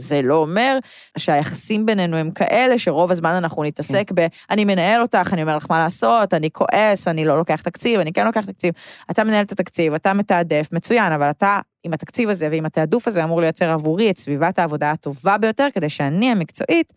זה 0.00 0.22
לא 0.22 0.34
אומר 0.34 0.78
שהיחסים 1.18 1.86
בינינו 1.86 2.16
הם 2.16 2.30
כאלה 2.30 2.78
שרוב 2.78 3.10
הזמן 3.10 3.30
אנחנו 3.30 3.62
נתעסק 3.62 4.10
ב... 4.14 4.26
אני 4.50 4.64
מנהל 4.64 5.02
אותך, 5.02 5.30
אני 5.32 5.42
אומר 5.42 5.56
לך 5.56 5.66
מה 5.70 5.78
לעשות, 5.78 6.34
אני 6.34 6.50
כועס, 6.50 7.08
אני 7.08 7.24
לא 7.24 7.38
לוקח 7.38 7.60
תקציב, 7.60 8.00
אני 8.00 8.12
כן 8.12 8.26
לוקח 8.26 8.44
תקציב. 8.44 8.74
אתה 9.10 9.24
מנהל 9.24 9.44
את 9.44 9.52
התקציב, 9.52 9.94
אתה 9.94 10.14
מתעדף, 10.14 10.68
מצוין, 10.72 11.12
אבל 11.12 11.30
אתה 11.30 11.60
עם 11.86 11.92
התקציב 11.92 12.28
הזה 12.28 12.48
ועם 12.50 12.66
התעדוף 12.66 13.08
הזה 13.08 13.24
אמור 13.24 13.40
לייצר 13.40 13.70
עבורי 13.70 14.10
את 14.10 14.18
סביבת 14.18 14.58
העבודה 14.58 14.90
הטובה 14.90 15.38
ביותר, 15.38 15.68
כדי 15.74 15.88
שאני 15.88 16.30
המקצועית 16.30 16.92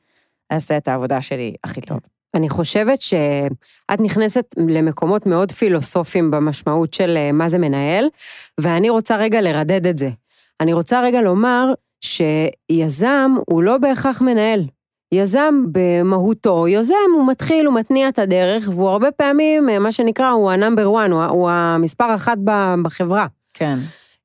אעשה 0.51 0.77
את 0.77 0.87
העבודה 0.87 1.21
שלי 1.21 1.53
הכי 1.63 1.81
טוב. 1.81 1.99
אני 2.35 2.49
חושבת 2.49 3.01
שאת 3.01 3.99
נכנסת 3.99 4.45
למקומות 4.57 5.25
מאוד 5.25 5.51
פילוסופיים 5.51 6.31
במשמעות 6.31 6.93
של 6.93 7.17
אה, 7.17 7.31
מה 7.31 7.49
זה 7.49 7.57
מנהל, 7.57 8.05
ואני 8.57 8.89
רוצה 8.89 9.15
רגע 9.17 9.41
לרדד 9.41 9.87
את 9.87 9.97
זה. 9.97 10.09
אני 10.61 10.73
רוצה 10.73 11.01
רגע 11.01 11.21
לומר 11.21 11.71
שיזם 12.01 13.35
הוא 13.49 13.63
לא 13.63 13.77
בהכרח 13.77 14.21
מנהל. 14.21 14.65
יזם 15.11 15.63
במהותו, 15.71 16.67
יוזם, 16.67 16.95
הוא 17.15 17.27
מתחיל, 17.27 17.65
הוא 17.65 17.75
מתניע 17.75 18.09
את 18.09 18.19
הדרך, 18.19 18.69
והוא 18.71 18.89
הרבה 18.89 19.11
פעמים, 19.11 19.69
אה, 19.69 19.79
מה 19.79 19.91
שנקרא, 19.91 20.29
הוא 20.29 20.51
ה-number 20.51 20.85
one, 20.85 21.11
הוא, 21.11 21.21
ה- 21.21 21.27
הוא 21.27 21.49
המספר 21.49 22.15
אחת 22.15 22.37
בחברה. 22.83 23.27
כן. 23.53 23.75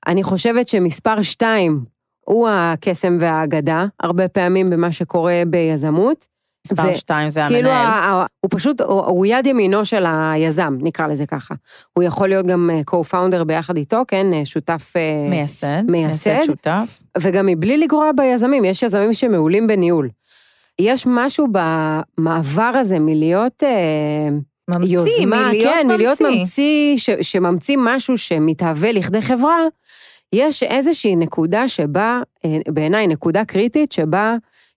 אני 0.07 0.23
חושבת 0.23 0.69
שמספר 0.69 1.23
שתיים 1.23 1.85
הוא 2.25 2.49
הקסם 2.51 3.19
והאגדה, 3.21 3.87
הרבה 4.01 4.29
פעמים 4.29 4.71
במה 4.71 4.93
שקורה 4.93 5.43
ביזמות. 5.47 6.27
מספר 6.67 6.89
ו- 6.91 6.95
שתיים 6.95 7.29
זה 7.29 7.43
כאילו, 7.49 7.71
המנהל. 7.71 8.15
ה- 8.15 8.27
הוא 8.41 8.51
פשוט, 8.51 8.81
הוא, 8.81 9.01
הוא 9.01 9.27
יד 9.27 9.47
ימינו 9.47 9.85
של 9.85 10.05
היזם, 10.09 10.77
נקרא 10.81 11.07
לזה 11.07 11.27
ככה. 11.27 11.55
הוא 11.93 12.05
יכול 12.05 12.29
להיות 12.29 12.47
גם 12.47 12.71
אה, 12.73 12.81
co-founder 12.91 13.45
ביחד 13.45 13.77
איתו, 13.77 14.03
כן, 14.09 14.33
אה, 14.33 14.45
שותף... 14.45 14.93
אה, 14.97 15.27
מייסד. 15.31 15.83
מייסד. 15.89 16.43
שותף. 16.47 17.03
וגם 17.19 17.47
מבלי 17.47 17.79
לגרוע 17.79 18.11
ביזמים, 18.17 18.65
יש 18.65 18.83
יזמים 18.83 19.13
שמעולים 19.13 19.67
בניהול. 19.67 20.09
יש 20.79 21.05
משהו 21.07 21.47
במעבר 21.53 22.73
הזה 22.75 22.99
מלהיות 22.99 23.63
אה, 23.63 24.29
ממציא, 24.71 24.95
יוזמה, 24.95 25.49
מלהיות 25.49 25.75
כן, 25.75 25.87
מלהיות 25.89 26.21
ממציא. 26.21 26.39
ממציא, 26.39 26.97
ש, 26.97 27.11
שממציא 27.11 27.77
משהו 27.79 28.19
שמתהווה 28.19 28.93
לכדי 28.93 29.23
חברה, 29.23 29.59
יש 30.35 30.63
איזושהי 30.63 31.17
נקודה 31.17 31.69
שבה, 31.69 32.21
אה, 32.45 32.57
בעיניי 32.69 33.07
נקודה 33.07 33.45
קריטית, 33.45 33.93
שבה 33.93 34.37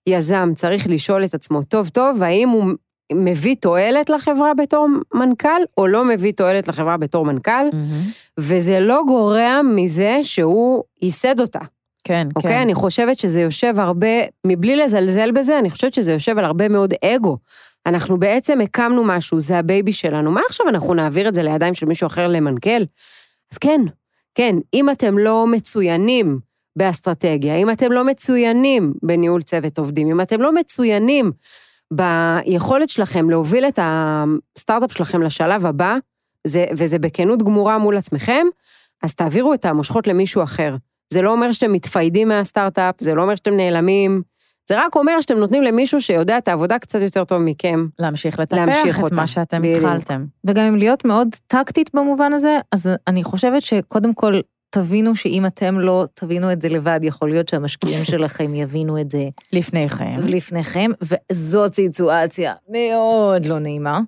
יזם 0.09 0.51
צריך 0.55 0.87
לשאול 0.89 1.25
את 1.25 1.33
עצמו 1.33 1.63
טוב 1.63 1.87
טוב, 1.87 2.23
האם 2.23 2.49
הוא 2.49 2.73
מביא 3.13 3.55
תועלת 3.59 4.09
לחברה 4.09 4.53
בתור 4.53 4.87
מנכ"ל, 5.13 5.61
או 5.77 5.87
לא 5.87 6.05
מביא 6.05 6.31
תועלת 6.31 6.67
לחברה 6.67 6.97
בתור 6.97 7.25
מנכ"ל, 7.25 7.65
וזה 8.39 8.79
לא 8.79 9.01
גורע 9.07 9.61
מזה 9.61 10.19
שהוא 10.21 10.83
ייסד 11.01 11.39
אותה. 11.39 11.59
כן, 12.03 12.27
אוקיי? 12.35 12.51
כן. 12.51 12.57
אני 12.57 12.73
חושבת 12.73 13.17
שזה 13.17 13.41
יושב 13.41 13.79
הרבה, 13.79 14.07
מבלי 14.47 14.75
לזלזל 14.75 15.31
בזה, 15.31 15.59
אני 15.59 15.69
חושבת 15.69 15.93
שזה 15.93 16.11
יושב 16.11 16.37
על 16.37 16.45
הרבה 16.45 16.69
מאוד 16.69 16.93
אגו. 17.05 17.37
אנחנו 17.87 18.19
בעצם 18.19 18.61
הקמנו 18.61 19.03
משהו, 19.03 19.41
זה 19.41 19.57
ה 19.57 19.64
baby 19.64 19.93
שלנו. 19.93 20.31
מה 20.31 20.41
עכשיו 20.49 20.69
אנחנו 20.69 20.93
נעביר 20.93 21.27
את 21.27 21.33
זה 21.33 21.43
לידיים 21.43 21.73
של 21.73 21.85
מישהו 21.85 22.07
אחר 22.07 22.27
למנכ"ל? 22.27 22.83
אז 23.51 23.57
כן, 23.57 23.81
כן, 24.35 24.55
אם 24.73 24.89
אתם 24.89 25.17
לא 25.17 25.47
מצוינים 25.47 26.39
באסטרטגיה, 26.75 27.55
אם 27.55 27.69
אתם 27.69 27.91
לא 27.91 28.03
מצוינים 28.03 28.93
בניהול 29.03 29.41
צוות 29.41 29.77
עובדים, 29.77 30.07
אם 30.07 30.21
אתם 30.21 30.41
לא 30.41 30.55
מצוינים 30.55 31.31
ביכולת 31.93 32.89
שלכם 32.89 33.29
להוביל 33.29 33.65
את 33.65 33.79
הסטארט-אפ 33.81 34.91
שלכם 34.91 35.21
לשלב 35.21 35.65
הבא, 35.65 35.97
זה, 36.47 36.65
וזה 36.71 36.99
בכנות 36.99 37.43
גמורה 37.43 37.77
מול 37.77 37.97
עצמכם, 37.97 38.45
אז 39.03 39.15
תעבירו 39.15 39.53
את 39.53 39.65
המושכות 39.65 40.07
למישהו 40.07 40.43
אחר. 40.43 40.75
זה 41.09 41.21
לא 41.21 41.31
אומר 41.31 41.51
שאתם 41.51 41.73
מתפיידים 41.73 42.27
מהסטארט-אפ, 42.27 42.95
זה 42.97 43.15
לא 43.15 43.21
אומר 43.21 43.35
שאתם 43.35 43.57
נעלמים, 43.57 44.21
זה 44.67 44.85
רק 44.85 44.95
אומר 44.95 45.21
שאתם 45.21 45.37
נותנים 45.37 45.63
למישהו 45.63 46.01
שיודע 46.01 46.37
את 46.37 46.47
העבודה 46.47 46.79
קצת 46.79 47.01
יותר 47.01 47.23
טוב 47.23 47.41
מכם. 47.41 47.87
להמשיך 47.99 48.39
לטפח 48.39 48.57
להמשיך 48.57 48.99
את 48.99 49.03
אותה. 49.03 49.15
מה 49.15 49.27
שאתם 49.27 49.61
בדיוק. 49.61 49.83
התחלתם. 49.83 50.25
וגם 50.45 50.65
אם 50.65 50.75
להיות 50.75 51.05
מאוד 51.05 51.27
טקטית 51.47 51.89
במובן 51.93 52.33
הזה, 52.33 52.59
אז 52.71 52.89
אני 53.07 53.23
חושבת 53.23 53.61
שקודם 53.61 54.13
כל, 54.13 54.39
תבינו 54.69 55.15
שאם 55.15 55.45
אתם 55.45 55.79
לא 55.79 56.05
תבינו 56.13 56.51
את 56.51 56.61
זה 56.61 56.69
לבד, 56.69 56.99
יכול 57.03 57.29
להיות 57.29 57.47
שהמשקיעים 57.47 58.03
שלכם 58.11 58.53
יבינו 58.53 59.01
את 59.01 59.11
זה 59.11 59.29
לפניכם. 59.53 60.19
לפניכם, 60.23 60.91
וזאת 61.01 61.75
סיטואציה 61.75 62.53
מאוד 62.69 63.45
לא 63.45 63.59
נעימה. 63.59 63.99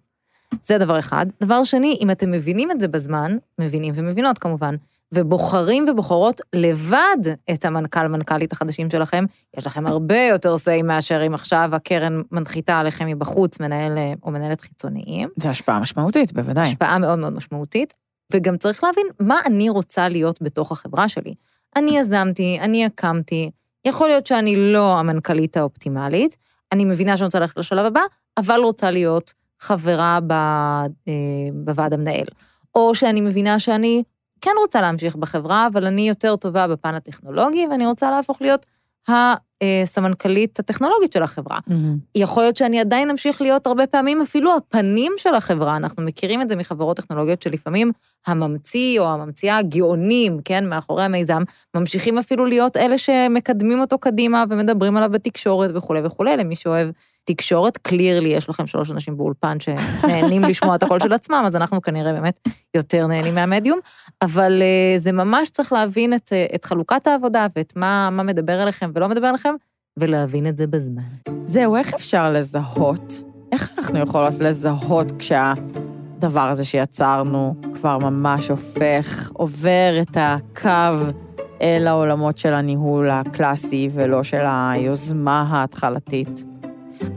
זה 0.63 0.77
דבר 0.77 0.99
אחד. 0.99 1.25
דבר 1.43 1.63
שני, 1.63 1.97
אם 2.01 2.11
אתם 2.11 2.31
מבינים 2.31 2.71
את 2.71 2.79
זה 2.79 2.87
בזמן, 2.87 3.37
מבינים 3.59 3.93
ומבינות 3.95 4.37
כמובן, 4.37 4.75
ובוחרים 5.13 5.85
ובוחרות 5.89 6.41
לבד 6.55 7.17
את 7.53 7.65
המנכ"ל-מנכ"לית 7.65 8.51
החדשים 8.51 8.89
שלכם, 8.89 9.25
יש 9.57 9.67
לכם 9.67 9.87
הרבה 9.87 10.19
יותר 10.19 10.55
say 10.55 10.83
מאשר 10.83 11.27
אם 11.27 11.33
עכשיו 11.33 11.69
הקרן 11.73 12.21
מנחיתה 12.31 12.79
עליכם 12.79 13.07
מבחוץ, 13.07 13.59
מנהל 13.59 13.97
אה, 13.97 14.13
או 14.23 14.31
מנהלת 14.31 14.61
חיצוניים. 14.61 15.29
זו 15.37 15.49
השפעה 15.49 15.79
משמעותית, 15.79 16.33
בוודאי. 16.33 16.63
השפעה 16.63 16.97
מאוד 16.97 17.19
מאוד 17.19 17.33
משמעותית, 17.33 17.93
וגם 18.33 18.57
צריך 18.57 18.83
להבין 18.83 19.07
מה 19.19 19.39
אני 19.45 19.69
רוצה 19.69 20.09
להיות 20.09 20.41
בתוך 20.41 20.71
החברה 20.71 21.07
שלי. 21.07 21.33
אני 21.75 21.97
יזמתי, 21.97 22.57
אני 22.61 22.85
הקמתי, 22.85 23.51
יכול 23.85 24.07
להיות 24.07 24.25
שאני 24.25 24.73
לא 24.73 24.99
המנכ"לית 24.99 25.57
האופטימלית, 25.57 26.37
אני 26.71 26.85
מבינה 26.85 27.17
שאני 27.17 27.25
רוצה 27.25 27.39
ללכת 27.39 27.57
לשלב 27.57 27.85
הבא, 27.85 28.01
אבל 28.37 28.59
רוצה 28.63 28.91
להיות 28.91 29.33
חברה 29.59 30.19
ב, 30.27 30.31
אה, 30.31 31.13
בוועד 31.53 31.93
המנהל. 31.93 32.25
או 32.75 32.95
שאני 32.95 33.21
מבינה 33.21 33.59
שאני 33.59 34.03
כן 34.41 34.51
רוצה 34.61 34.81
להמשיך 34.81 35.15
בחברה, 35.15 35.67
אבל 35.73 35.85
אני 35.85 36.07
יותר 36.07 36.35
טובה 36.35 36.67
בפן 36.67 36.95
הטכנולוגי, 36.95 37.67
ואני 37.71 37.85
רוצה 37.85 38.11
להפוך 38.11 38.41
להיות 38.41 38.65
הסמנכ"לית 39.07 40.59
הטכנולוגית 40.59 41.13
של 41.13 41.23
החברה. 41.23 41.59
מהמם. 41.67 41.97
יכול 42.15 42.43
להיות 42.43 42.55
שאני 42.57 42.79
עדיין 42.79 43.09
אמשיך 43.09 43.41
להיות 43.41 43.67
הרבה 43.67 43.87
פעמים 43.87 44.21
אפילו 44.21 44.55
הפנים 44.55 45.13
של 45.17 45.35
החברה, 45.35 45.77
אנחנו 45.77 46.03
מכירים 46.03 46.41
את 46.41 46.49
זה 46.49 46.55
מחברות 46.55 46.97
טכנולוגיות 46.97 47.41
שלפעמים 47.41 47.91
הממציא 48.27 48.99
או 48.99 49.05
הממציאה 49.05 49.57
הגאונים, 49.57 50.39
כן, 50.45 50.69
מאחורי 50.69 51.03
המיזם, 51.03 51.43
ממשיכים 51.75 52.17
אפילו 52.17 52.45
להיות 52.45 52.77
אלה 52.77 52.97
שמקדמים 52.97 53.79
אותו 53.79 53.97
קדימה 53.97 54.43
ומדברים 54.49 54.97
עליו 54.97 55.09
בתקשורת 55.09 55.71
וכולי 55.73 56.01
וכולי, 56.03 56.37
למי 56.37 56.55
שאוהב 56.55 56.89
תקשורת, 57.33 57.77
קלירלי, 57.77 58.29
יש 58.29 58.49
לכם 58.49 58.67
שלוש 58.67 58.91
אנשים 58.91 59.17
באולפן 59.17 59.57
שנהנים 59.59 60.43
לשמוע 60.43 60.75
את 60.75 60.83
הקול 60.83 60.99
של 60.99 61.13
עצמם, 61.13 61.43
אז 61.45 61.55
אנחנו 61.55 61.81
כנראה 61.81 62.13
באמת 62.13 62.39
יותר 62.73 63.07
נהנים 63.07 63.35
מהמדיום, 63.35 63.79
אבל 64.21 64.61
אה, 64.61 64.99
זה 64.99 65.11
ממש 65.11 65.49
צריך 65.49 65.73
להבין 65.73 66.13
את, 66.13 66.33
אה, 66.33 66.45
את 66.55 66.65
חלוקת 66.65 67.07
העבודה 67.07 67.47
ואת 67.55 67.73
מה, 67.75 68.09
מה 68.09 68.23
מדבר 68.23 68.63
אליכם 68.63 68.91
ולא 68.95 69.09
מדבר 69.09 69.29
אליכם, 69.29 69.53
ולהבין 69.99 70.47
את 70.47 70.57
זה 70.57 70.67
בזמן. 70.67 71.01
זהו, 71.45 71.75
איך 71.75 71.93
אפשר 71.93 72.31
לזהות? 72.31 73.23
איך 73.51 73.69
אנחנו 73.77 73.99
יכולות 73.99 74.33
לזהות 74.39 75.11
כשהדבר 75.19 76.41
הזה 76.41 76.63
שיצרנו 76.63 77.55
כבר 77.73 77.97
ממש 77.97 78.49
הופך, 78.49 79.31
עובר 79.33 80.01
את 80.01 80.17
הקו 80.19 81.11
אל 81.61 81.87
העולמות 81.87 82.37
של 82.37 82.53
הניהול 82.53 83.09
הקלאסי 83.09 83.89
ולא 83.91 84.23
של 84.23 84.43
היוזמה 84.45 85.45
ההתחלתית? 85.49 86.45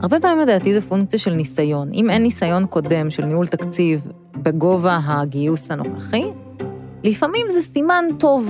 הרבה 0.01 0.19
פעמים 0.19 0.39
לדעתי 0.39 0.73
זה 0.73 0.81
פונקציה 0.81 1.19
של 1.19 1.33
ניסיון. 1.33 1.89
אם 1.93 2.09
אין 2.09 2.23
ניסיון 2.23 2.65
קודם 2.65 3.09
של 3.09 3.25
ניהול 3.25 3.47
תקציב 3.47 4.07
בגובה 4.35 4.99
הגיוס 5.05 5.71
הנוכחי, 5.71 6.23
לפעמים 7.03 7.45
זה 7.49 7.61
סימן 7.61 8.05
טוב 8.19 8.49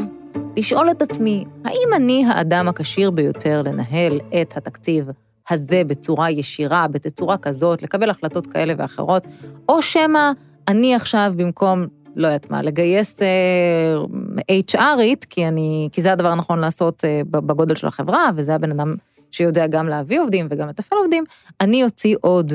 לשאול 0.57 0.91
את 0.91 1.01
עצמי, 1.01 1.45
האם 1.65 1.89
אני 1.95 2.25
האדם 2.25 2.67
הכשיר 2.67 3.11
ביותר 3.11 3.61
לנהל 3.65 4.19
את 4.41 4.57
התקציב 4.57 5.09
הזה 5.49 5.81
בצורה 5.87 6.31
ישירה, 6.31 6.87
בתצורה 6.87 7.37
כזאת, 7.37 7.81
לקבל 7.81 8.09
החלטות 8.09 8.47
כאלה 8.47 8.73
ואחרות, 8.77 9.23
או 9.69 9.81
שמא 9.81 10.31
אני 10.67 10.95
עכשיו 10.95 11.33
במקום, 11.37 11.85
לא 12.15 12.27
יודעת 12.27 12.51
מה, 12.51 12.61
לגייס 12.61 13.21
אה, 13.21 14.57
HRית, 14.71 15.25
כי, 15.29 15.47
אני, 15.47 15.89
כי 15.91 16.01
זה 16.01 16.11
הדבר 16.11 16.27
הנכון 16.27 16.59
לעשות 16.59 17.05
אה, 17.05 17.21
בגודל 17.29 17.75
של 17.75 17.87
החברה, 17.87 18.29
וזה 18.35 18.55
הבן 18.55 18.71
אדם 18.71 18.95
שיודע 19.33 19.67
גם 19.67 19.87
להביא 19.87 20.21
עובדים 20.21 20.47
וגם 20.51 20.67
לתפעל 20.67 20.99
עובדים, 20.99 21.23
אני 21.61 21.83
אוציא 21.83 22.15
עוד 22.21 22.53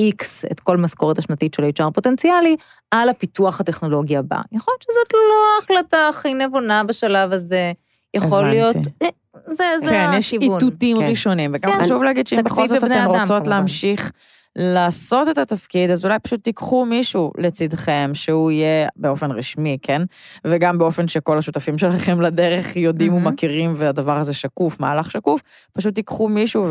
X, 0.00 0.24
את 0.52 0.60
כל 0.60 0.76
משכורת 0.76 1.18
השנתית 1.18 1.54
של 1.54 1.62
HR 1.62 1.90
פוטנציאלי, 1.94 2.56
על 2.90 3.08
הפיתוח 3.08 3.60
הטכנולוגי 3.60 4.16
הבא. 4.16 4.36
יכול 4.52 4.72
להיות 4.74 4.82
שזאת 4.82 5.12
לא 5.12 5.44
ההחלטה 5.56 6.08
הכי 6.08 6.34
נבונה 6.34 6.84
בשלב 6.84 7.32
הזה, 7.32 7.72
יכול 8.14 8.38
הבנתי. 8.38 8.56
להיות... 8.56 8.76
אה, 9.02 9.08
זה, 9.50 9.64
זה 9.84 9.90
כן, 9.90 10.10
יש 10.14 10.34
הכיוון. 10.34 10.54
איתותים 10.60 10.96
כן. 10.96 11.08
ראשונים, 11.08 11.50
וגם 11.54 11.72
כן. 11.72 11.84
חשוב 11.84 12.02
להגיד 12.02 12.26
שאם 12.26 12.42
בכל 12.44 12.68
זאת 12.68 12.84
אתן 12.84 12.92
אדם, 12.92 13.10
רוצות 13.10 13.28
כמובן. 13.28 13.50
להמשיך 13.50 14.12
לעשות 14.56 15.28
את 15.28 15.38
התפקיד, 15.38 15.90
אז 15.90 16.04
אולי 16.04 16.18
פשוט 16.18 16.44
תיקחו 16.44 16.84
מישהו 16.84 17.32
לצדכם, 17.38 18.10
שהוא 18.14 18.50
יהיה 18.50 18.88
באופן 18.96 19.30
רשמי, 19.30 19.78
כן? 19.82 20.02
וגם 20.46 20.78
באופן 20.78 21.08
שכל 21.08 21.38
השותפים 21.38 21.78
שלכם 21.78 22.20
לדרך 22.20 22.76
יודעים 22.76 23.12
מהמם. 23.12 23.26
ומכירים, 23.26 23.72
והדבר 23.76 24.16
הזה 24.16 24.32
שקוף, 24.32 24.80
מהלך 24.80 25.10
שקוף, 25.10 25.40
פשוט 25.72 25.94
תיקחו 25.94 26.28
מישהו 26.28 26.66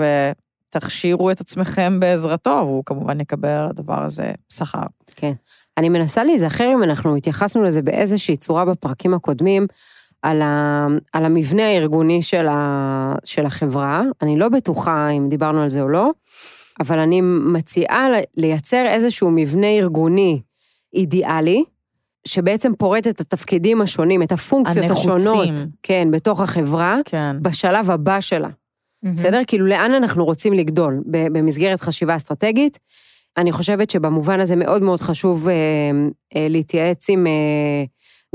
ותכשירו 0.69 1.31
את 1.31 1.41
עצמכם 1.41 1.99
בעזרתו, 1.99 2.49
והוא 2.49 2.83
כמובן 2.85 3.19
יקבל 3.19 3.49
על 3.49 3.69
הדבר 3.69 4.03
הזה 4.03 4.31
שכר. 4.53 4.83
כן. 5.15 5.33
אני 5.77 5.89
מנסה 5.89 6.23
להיזכר 6.23 6.73
אם 6.73 6.83
אנחנו 6.83 7.15
התייחסנו 7.15 7.63
לזה 7.63 7.81
באיזושהי 7.81 8.37
צורה 8.37 8.65
בפרקים 8.65 9.13
הקודמים, 9.13 9.67
על, 10.21 10.41
ה, 10.41 10.87
על 11.13 11.25
המבנה 11.25 11.63
הארגוני 11.63 12.21
של, 12.21 12.47
ה, 12.47 13.15
של 13.23 13.45
החברה. 13.45 14.01
אני 14.21 14.39
לא 14.39 14.49
בטוחה 14.49 15.09
אם 15.09 15.29
דיברנו 15.29 15.61
על 15.61 15.69
זה 15.69 15.81
או 15.81 15.87
לא, 15.87 16.11
אבל 16.79 16.99
אני 16.99 17.21
מציעה 17.21 18.07
לייצר 18.37 18.85
איזשהו 18.87 19.31
מבנה 19.31 19.67
ארגוני 19.67 20.41
אידיאלי, 20.93 21.63
שבעצם 22.27 22.71
פורט 22.77 23.07
את 23.07 23.21
התפקידים 23.21 23.81
השונים, 23.81 24.23
את 24.23 24.31
הפונקציות 24.31 24.89
הנחוצים. 24.89 25.11
השונות, 25.11 25.59
כן, 25.83 26.07
בתוך 26.11 26.41
החברה, 26.41 26.97
כן. 27.05 27.35
בשלב 27.41 27.91
הבא 27.91 28.19
שלה. 28.19 28.49
מהמם. 29.03 29.15
בסדר? 29.15 29.41
כאילו, 29.47 29.65
לאן 29.65 29.91
אנחנו 29.91 30.25
רוצים 30.25 30.53
לגדול 30.53 31.03
במסגרת 31.05 31.81
חשיבה 31.81 32.15
אסטרטגית? 32.15 32.79
אני 33.37 33.51
חושבת 33.51 33.89
שבמובן 33.89 34.39
הזה 34.39 34.55
מאוד 34.55 34.81
מאוד 34.83 34.99
חשוב 34.99 35.49
אה, 35.49 35.53
אה, 36.35 36.47
להתייעץ 36.49 37.09
עם, 37.09 37.27
אה, 37.27 37.83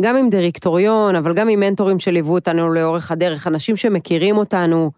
גם 0.01 0.16
עם 0.16 0.30
דירקטוריון, 0.30 1.16
אבל 1.16 1.34
גם 1.34 1.49
עם 1.49 1.61
מנטורים 1.61 1.99
שליוו 1.99 2.34
אותנו 2.34 2.72
לאורך 2.72 3.11
הדרך, 3.11 3.47
אנשים 3.47 3.76
שמכירים 3.76 4.36
אותנו. 4.36 4.90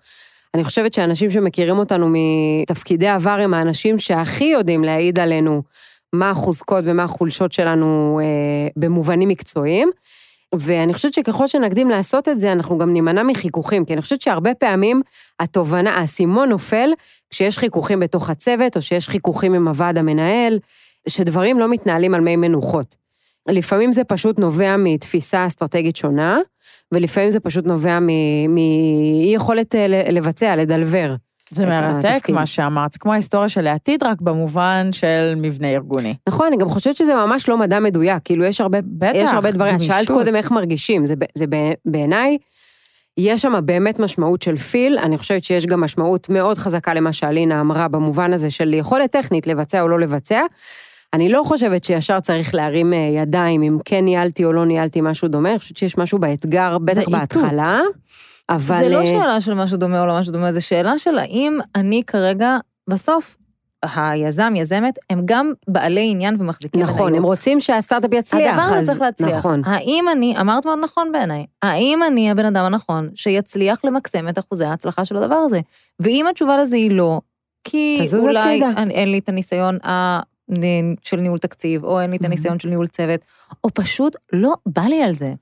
אני 0.54 0.64
חושבת 0.64 0.92
שאנשים 0.94 1.30
שמכירים 1.30 1.78
אותנו 1.78 2.08
מתפקידי 2.12 3.08
עבר 3.08 3.30
הם 3.30 3.54
האנשים 3.54 3.98
שהכי 3.98 4.44
יודעים 4.44 4.84
להעיד 4.84 5.18
עלינו 5.18 5.62
מה 6.12 6.30
החוזקות 6.30 6.84
ומה 6.86 7.02
החולשות 7.02 7.52
שלנו 7.52 8.20
אה, 8.22 8.68
במובנים 8.76 9.28
מקצועיים. 9.28 9.90
ואני 10.54 10.92
חושבת 10.92 11.12
שככל 11.12 11.46
שנקדים 11.46 11.90
לעשות 11.90 12.28
את 12.28 12.40
זה, 12.40 12.52
אנחנו 12.52 12.78
גם 12.78 12.92
נימנע 12.92 13.22
מחיכוכים, 13.22 13.84
כי 13.84 13.92
אני 13.92 14.02
חושבת 14.02 14.20
שהרבה 14.20 14.54
פעמים 14.54 15.02
התובנה, 15.40 15.90
האסימון 15.90 16.48
נופל 16.48 16.90
כשיש 17.30 17.58
חיכוכים 17.58 18.00
בתוך 18.00 18.30
הצוות, 18.30 18.76
או 18.76 18.82
שיש 18.82 19.08
חיכוכים 19.08 19.54
עם 19.54 19.68
הוועד 19.68 19.98
המנהל, 19.98 20.58
שדברים 21.08 21.58
לא 21.58 21.68
מתנהלים 21.68 22.14
על 22.14 22.20
מי 22.20 22.36
מנוחות. 22.36 22.96
לפעמים 23.48 23.92
זה 23.92 24.04
פשוט 24.04 24.38
נובע 24.38 24.76
מתפיסה 24.76 25.46
אסטרטגית 25.46 25.96
שונה, 25.96 26.38
ולפעמים 26.92 27.30
זה 27.30 27.40
פשוט 27.40 27.66
נובע 27.66 27.98
מאי 28.48 29.32
יכולת 29.34 29.74
אה, 29.74 29.86
לבצע, 29.88 30.56
לדלבר. 30.56 31.14
זה 31.50 31.66
מרתק 31.66 32.08
התפקיד. 32.08 32.34
מה 32.34 32.46
שאמרת, 32.46 32.96
כמו 32.96 33.12
ההיסטוריה 33.12 33.48
של 33.48 33.66
העתיד, 33.66 34.02
רק 34.02 34.20
במובן 34.20 34.88
של 34.92 35.34
מבנה 35.36 35.68
ארגוני. 35.68 36.14
נכון, 36.28 36.46
אני 36.46 36.56
גם 36.56 36.68
חושבת 36.68 36.96
שזה 36.96 37.14
ממש 37.14 37.48
לא 37.48 37.58
מדע 37.58 37.80
מדויק, 37.80 38.18
כאילו 38.24 38.44
יש 38.44 38.60
הרבה, 38.60 38.78
בטח, 38.84 39.12
יש 39.14 39.30
הרבה 39.32 39.50
דברים, 39.50 39.76
את 39.76 39.80
שאלת. 39.80 40.06
קודם 40.06 40.36
איך 40.36 40.50
מרגישים, 40.50 41.04
זה, 41.04 41.14
זה 41.34 41.44
בעיניי, 41.84 42.38
יש 43.18 43.42
שם 43.42 43.54
באמת 43.64 43.98
משמעות 43.98 44.42
של 44.42 44.56
פיל, 44.56 44.98
אני 44.98 45.18
חושבת 45.18 45.44
שיש 45.44 45.66
גם 45.66 45.80
משמעות 45.80 46.28
מאוד 46.28 46.58
חזקה 46.58 46.94
למה 46.94 47.12
שאלינה 47.12 47.60
אמרה, 47.60 47.88
במובן 47.88 48.32
הזה 48.32 48.50
של 48.50 48.74
יכולת 48.74 49.10
טכנית 49.10 49.46
לבצע 49.46 49.80
או 49.80 49.88
לא 49.88 50.00
לבצע. 50.00 50.40
אני 51.14 51.28
לא 51.28 51.42
חושבת 51.44 51.84
שישר 51.84 52.20
צריך 52.20 52.54
להרים 52.54 52.92
אה, 52.92 52.98
ידיים 52.98 53.62
אם 53.62 53.78
כן 53.84 54.04
ניהלתי 54.04 54.44
או 54.44 54.52
לא 54.52 54.64
ניהלתי 54.64 55.00
משהו 55.00 55.28
דומה, 55.28 55.50
אני 55.50 55.58
חושבת 55.58 55.76
שיש 55.76 55.98
משהו 55.98 56.18
באתגר, 56.18 56.78
בטח. 56.78 57.08
בהתחלה, 57.08 57.80
אבל... 58.48 58.84
זה 58.84 58.88
לא 58.88 59.00
אה, 59.00 59.06
שאלה 59.06 59.40
של 59.40 59.54
משהו 59.54 59.76
דומה 59.76 60.00
או 60.00 60.06
לא 60.06 60.18
משהו 60.18 60.32
דומה, 60.32 60.52
זו 60.52 60.66
שאלה 60.66 60.98
של 60.98 61.18
האם 61.18 61.58
אני 61.74 62.02
כרגע, 62.06 62.56
בסוף, 62.90 63.36
היזם, 63.96 64.52
יזמת, 64.56 64.98
הם 65.10 65.22
גם 65.24 65.52
בעלי 65.68 66.10
עניין 66.10 66.36
ומחזיקים 66.40 66.80
מניות. 66.80 66.96
נכון, 66.96 67.14
הם 67.14 67.22
רוצים 67.22 67.60
שהסטארט-אפ 67.60 68.12
יצליח, 68.12 68.58
הדבר. 68.58 68.74
הזה 68.74 68.86
צריך 68.86 69.00
להצליח. 69.00 69.38
נכון. 69.38 69.62
האם 69.64 70.04
אני, 70.12 70.34
אמרת 70.40 70.66
מאוד 70.66 70.78
נכון 70.82 71.12
בעיניי, 71.12 71.46
האם 71.62 72.02
אני 72.02 72.30
הבן 72.30 72.44
אדם 72.44 72.64
הנכון 72.64 73.08
שיצליח 73.14 73.84
למקסם 73.84 74.28
את 74.28 74.38
אחוזי 74.38 74.64
ההצלחה 74.64 75.04
של 75.04 75.16
הדבר 75.16 75.34
הזה? 75.34 75.60
ואם 76.00 76.26
התשובה 76.30 76.56
לזה 76.56 76.76
היא 76.76 76.90
לא, 76.90 77.20
כי 77.64 77.98
אולי 78.18 78.64
הצידה. 78.64 78.82
אין 78.90 79.10
לי 79.10 79.18
את 79.18 79.28
הניסיון 79.28 79.78
ה... 79.86 80.20
של 81.02 81.16
ניהול 81.16 81.38
תקציב, 81.38 81.84
או 81.84 82.00
אין 82.00 82.10
לי 82.10 82.16
את 82.16 82.24
הניסיון 82.24 82.58
של 82.58 82.68
ניהול 82.68 82.86
צוות, 82.86 83.20
או 83.64 83.68
פשוט 83.74 84.16
לא 84.32 84.54
בא 84.66 84.82
לי 84.82 85.02
על 85.02 85.12
זה. 85.12 85.32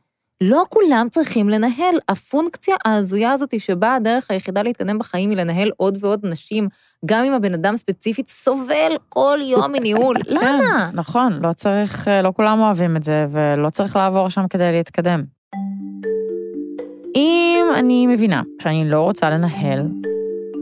לא 0.42 0.64
כולם 0.68 1.06
צריכים 1.10 1.48
לנהל. 1.48 1.94
הפונקציה 2.08 2.76
ההזויה 2.84 3.32
הזאת 3.32 3.60
שבה 3.60 3.94
הדרך 3.94 4.30
היחידה 4.30 4.62
להתקדם 4.62 4.98
בחיים 4.98 5.30
היא 5.30 5.38
לנהל 5.38 5.70
עוד 5.76 5.98
ועוד 6.00 6.20
נשים, 6.22 6.66
גם 7.06 7.24
אם 7.24 7.32
הבן 7.32 7.54
אדם 7.54 7.76
ספציפית 7.76 8.28
סובל 8.28 8.96
כל 9.08 9.38
יום 9.42 9.72
מניהול. 9.72 10.16
למה? 10.28 10.90
כן, 10.90 10.96
נכון, 10.96 11.32
לא 11.42 11.52
צריך, 11.52 12.08
לא 12.22 12.32
כולם 12.36 12.60
אוהבים 12.60 12.96
את 12.96 13.02
זה, 13.02 13.26
ולא 13.30 13.70
צריך 13.70 13.96
לעבור 13.96 14.28
שם 14.28 14.48
כדי 14.48 14.72
להתקדם. 14.72 15.22
אם 17.16 17.66
אני 17.74 18.06
מבינה 18.06 18.42
שאני 18.62 18.90
לא 18.90 19.00
רוצה 19.00 19.30
לנהל, 19.30 19.82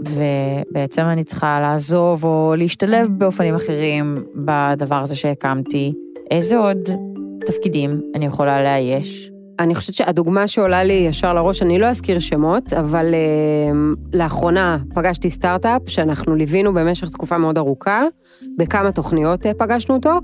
ובעצם 0.08 1.02
אני 1.02 1.24
צריכה 1.24 1.60
לעזוב 1.60 2.24
או 2.24 2.54
להשתלב 2.56 3.08
באופנים 3.10 3.54
אחרים 3.54 4.24
בדבר 4.34 4.94
הזה 4.94 5.16
שהקמתי, 5.16 5.92
איזה 6.30 6.58
עוד 6.58 6.88
תפקידים 7.46 8.00
אני 8.14 8.26
יכולה 8.26 8.62
לאייש? 8.62 9.30
אני 9.60 9.74
חושבת 9.74 9.94
שהדוגמה 9.94 10.48
שעולה 10.48 10.84
לי 10.84 10.92
ישר 10.92 11.32
לראש, 11.32 11.62
אני 11.62 11.78
לא 11.78 11.86
אזכיר 11.86 12.18
שמות, 12.18 12.72
אבל 12.72 13.14
אה, 13.14 13.72
לאחרונה 14.12 14.78
פגשתי 14.94 15.30
סטארט-אפ 15.30 15.82
שאנחנו 15.86 16.34
ליווינו 16.34 16.74
במשך 16.74 17.08
תקופה 17.08 17.38
מאוד 17.38 17.58
ארוכה, 17.58 18.04
בכמה 18.58 18.92
תוכניות 18.92 19.46
אה, 19.46 19.54
פגשנו 19.54 19.94
אותו, 19.94 20.18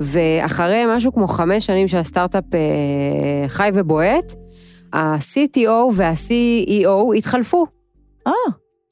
ואחרי 0.00 0.84
משהו 0.88 1.12
כמו 1.12 1.28
חמש 1.28 1.66
שנים 1.66 1.88
שהסטארט-אפ 1.88 2.44
אה, 2.54 3.48
חי 3.48 3.70
ובועט, 3.74 4.34
ה-CTO 4.92 5.92
וה-CEO 5.92 7.16
התחלפו. 7.16 7.66
אה, 8.26 8.32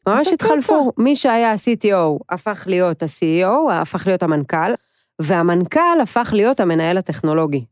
ממש 0.08 0.26
התחלפו. 0.32 0.92
מי 0.98 1.16
שהיה 1.16 1.52
ה-CTO 1.52 2.18
הפך 2.30 2.64
להיות 2.66 3.02
ה-CEO, 3.02 3.72
הפך 3.72 4.06
להיות 4.06 4.22
המנכ"ל, 4.22 4.74
והמנכ"ל 5.22 6.00
הפך 6.02 6.30
להיות 6.32 6.60
המנהל 6.60 6.96
הטכנולוגי. 6.96 7.64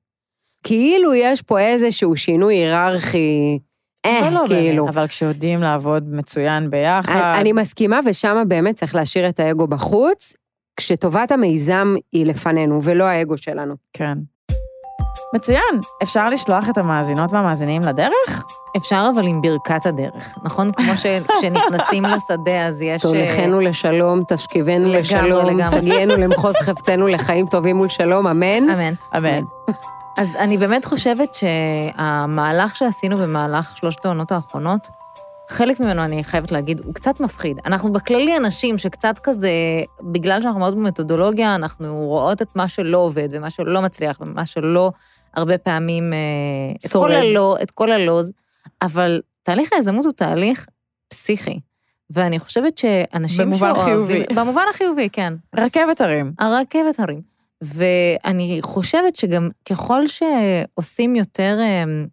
כאילו 0.62 1.14
יש 1.14 1.42
פה 1.42 1.60
איזשהו 1.60 2.16
שינוי 2.16 2.54
היררכי, 2.54 3.58
אה, 4.06 4.30
לא, 4.30 4.40
לא 4.40 4.46
כאילו. 4.46 4.84
באמת, 4.84 4.96
אבל 4.96 5.06
כשיודעים 5.06 5.62
לעבוד 5.62 6.08
מצוין 6.08 6.70
ביחד... 6.70 7.12
אני, 7.12 7.40
אני 7.40 7.52
מסכימה, 7.52 8.00
ושם 8.06 8.44
באמת 8.48 8.74
צריך 8.74 8.94
להשאיר 8.94 9.28
את 9.28 9.40
האגו 9.40 9.66
בחוץ, 9.66 10.36
כשטובת 10.76 11.32
המיזם 11.32 11.94
היא 12.12 12.26
לפנינו, 12.26 12.82
ולא 12.82 13.04
האגו 13.04 13.36
שלנו. 13.36 13.74
כן. 13.92 14.18
מצוין, 15.34 15.80
אפשר 16.02 16.28
לשלוח 16.28 16.68
את 16.70 16.78
המאזינות 16.78 17.32
והמאזינים 17.32 17.82
לדרך? 17.82 18.44
אפשר 18.76 19.10
אבל 19.14 19.26
עם 19.26 19.42
ברכת 19.42 19.86
הדרך, 19.86 20.38
נכון? 20.42 20.72
כמו 20.72 20.92
שכשנכנסים 20.96 22.04
לשדה 22.04 22.66
אז 22.66 22.80
יש... 22.80 23.02
תולכנו 23.02 23.60
לשלום, 23.60 24.22
תשכיבנו 24.28 24.88
לשלום. 24.88 25.70
תגיענו 25.70 26.16
למחוז 26.16 26.54
חפצנו 26.66 27.06
לחיים 27.06 27.46
טובים 27.46 27.80
ולשלום, 27.80 28.26
אמן. 28.26 28.70
אמן. 28.70 28.94
אמן. 29.16 29.42
אז 30.18 30.28
אני 30.38 30.58
באמת 30.58 30.84
חושבת 30.84 31.34
שהמהלך 31.34 32.76
שעשינו 32.76 33.16
במהלך 33.16 33.76
שלושת 33.76 34.04
העונות 34.04 34.32
האחרונות, 34.32 34.88
חלק 35.48 35.80
ממנו, 35.80 36.04
אני 36.04 36.24
חייבת 36.24 36.52
להגיד, 36.52 36.80
הוא 36.84 36.94
קצת 36.94 37.20
מפחיד. 37.20 37.58
אנחנו 37.66 37.92
בכללי 37.92 38.36
אנשים 38.36 38.78
שקצת 38.78 39.18
כזה, 39.22 39.50
בגלל 40.02 40.42
שאנחנו 40.42 40.60
מאוד 40.60 40.74
במתודולוגיה, 40.74 41.54
אנחנו 41.54 42.04
רואות 42.06 42.42
את 42.42 42.48
מה 42.56 42.68
שלא 42.68 42.98
עובד 42.98 43.28
ומה 43.32 43.50
שלא 43.50 43.82
מצליח 43.82 44.18
ומה 44.20 44.46
שלא 44.46 44.90
הרבה 45.34 45.58
פעמים... 45.58 46.12
אה, 46.12 46.18
את 46.86 46.92
כל 46.92 46.98
שורד. 46.98 47.10
הלא, 47.10 47.56
את 47.62 47.70
כל 47.70 47.92
הלוז, 47.92 48.32
אבל 48.82 49.20
תהליך 49.42 49.68
היזמות 49.72 50.04
הוא 50.04 50.12
תהליך 50.12 50.66
פסיכי. 51.08 51.60
ואני 52.10 52.38
חושבת 52.38 52.78
שאנשים 52.78 53.46
במובן 53.46 53.72
חיובי. 53.84 54.22
במובן 54.34 54.64
החיובי, 54.70 55.08
כן. 55.10 55.34
רכבת 55.56 56.00
הרים. 56.00 56.32
הרכבת 56.38 57.00
הרים. 57.00 57.20
ואני 57.62 58.58
חושבת 58.62 59.16
שגם 59.16 59.48
ככל 59.64 60.02
שעושים 60.06 61.16
יותר, 61.16 61.58
אמ, 61.62 62.06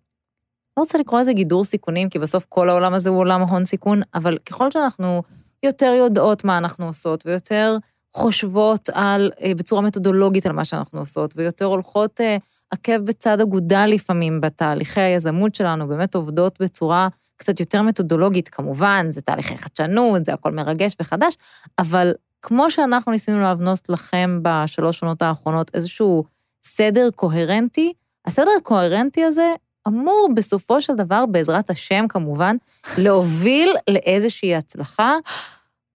לא 0.78 0.82
רוצה 0.82 0.98
לקרוא 0.98 1.20
לזה 1.20 1.34
גידור 1.34 1.64
סיכונים, 1.64 2.10
כי 2.10 2.20
בסוף 2.20 2.46
כל 2.50 2.70
העולם 2.70 2.94
הזה 2.94 3.10
הוא 3.10 3.18
עולם 3.18 3.42
ההון 3.42 3.66
סיכון, 3.66 4.02
אבל 4.14 4.38
ככל 4.38 4.72
שאנחנו 4.72 5.24
יותר 5.64 5.94
יודעות 5.98 6.44
מה 6.44 6.58
אנחנו 6.58 6.86
עושות, 6.86 7.26
ויותר 7.26 7.78
חושבות 8.14 8.90
על, 8.94 9.32
אה, 9.44 9.52
בצורה 9.56 9.82
מתודולוגית 9.82 10.46
על 10.46 10.52
מה 10.52 10.64
שאנחנו 10.64 11.00
עושות, 11.00 11.34
ויותר 11.38 11.66
הולכות 11.66 12.22
אה, 12.22 12.38
עקב 12.72 12.98
בצד 12.98 13.42
אגודל 13.42 13.86
לפעמים 13.86 14.42
בתהליכי 14.42 15.02
היזמות 15.02 15.56
שלנו, 15.56 15.88
באמת 15.88 16.16
עובדות 16.16 16.62
בצורה 16.62 17.08
קצת 17.38 17.60
יותר 17.60 17.82
מתודולוגית, 17.82 18.50
כמובן, 18.50 19.08
זה 19.10 19.22
תהליכי 19.22 19.58
חדשנות, 19.58 20.26
זה 20.26 20.34
הכל 20.34 20.52
מרגש 20.52 20.96
וחדש, 21.02 21.36
אבל 21.80 22.14
כמו 22.42 22.72
שאנחנו 22.72 23.12
ניסינו 23.12 23.42
להבנות 23.42 23.90
לכם 23.90 24.40
בשלוש 24.42 25.00
שנות 25.00 25.22
האחרונות 25.22 25.72
איזשהו 25.74 26.24
סדר 26.64 27.10
קוהרנטי, 27.16 27.94
הסדר 28.26 28.52
הקוהרנטי 28.58 29.24
הזה 29.24 29.54
אמור 29.88 30.30
בסופו 30.36 30.82
של 30.82 30.96
דבר, 30.96 31.26
בעזרת 31.26 31.70
השם 31.70 32.06
כמובן, 32.10 32.56
להוביל 32.98 33.76
לאיזושהי 33.90 34.56
הצלחה. 34.56 35.16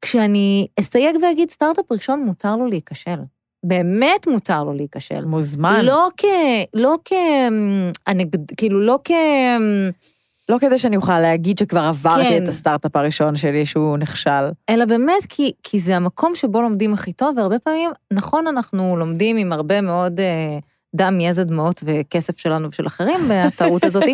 כשאני 0.02 0.66
אסתייג 0.80 1.16
ואגיד, 1.22 1.50
סטארט-אפ 1.50 1.92
ראשון 1.92 2.24
מותר 2.24 2.56
לו 2.56 2.66
להיכשל. 2.66 3.18
באמת 3.66 4.26
מותר 4.26 4.64
לו 4.64 4.72
להיכשל. 4.72 5.24
מוזמן. 5.24 5.80
לא 5.84 6.08
כ... 6.16 6.24
לא 6.74 6.94
כ... 7.04 7.12
אנקד- 8.08 8.54
כאילו, 8.56 8.80
לא 8.80 8.98
כ... 9.04 9.10
לא 10.48 10.56
כדי 10.60 10.78
שאני 10.78 10.96
אוכל 10.96 11.20
להגיד 11.20 11.58
שכבר 11.58 11.80
עברתי 11.80 12.28
כן. 12.28 12.42
את 12.42 12.48
הסטארט-אפ 12.48 12.96
הראשון 12.96 13.36
שלי 13.36 13.66
שהוא 13.66 13.98
נכשל. 13.98 14.50
אלא 14.68 14.84
באמת 14.84 15.26
כי, 15.28 15.52
כי 15.62 15.78
זה 15.78 15.96
המקום 15.96 16.34
שבו 16.34 16.62
לומדים 16.62 16.92
הכי 16.92 17.12
טוב, 17.12 17.36
והרבה 17.36 17.58
פעמים, 17.58 17.90
נכון, 18.12 18.46
אנחנו 18.46 18.96
לומדים 18.96 19.36
עם 19.36 19.52
הרבה 19.52 19.80
מאוד 19.80 20.20
אה, 20.20 20.58
דם, 20.96 21.20
יזע, 21.20 21.42
דמעות 21.42 21.82
וכסף 21.86 22.38
שלנו 22.38 22.68
ושל 22.68 22.86
אחרים 22.86 23.20
בטעות 23.30 23.84
הזאת, 23.84 24.04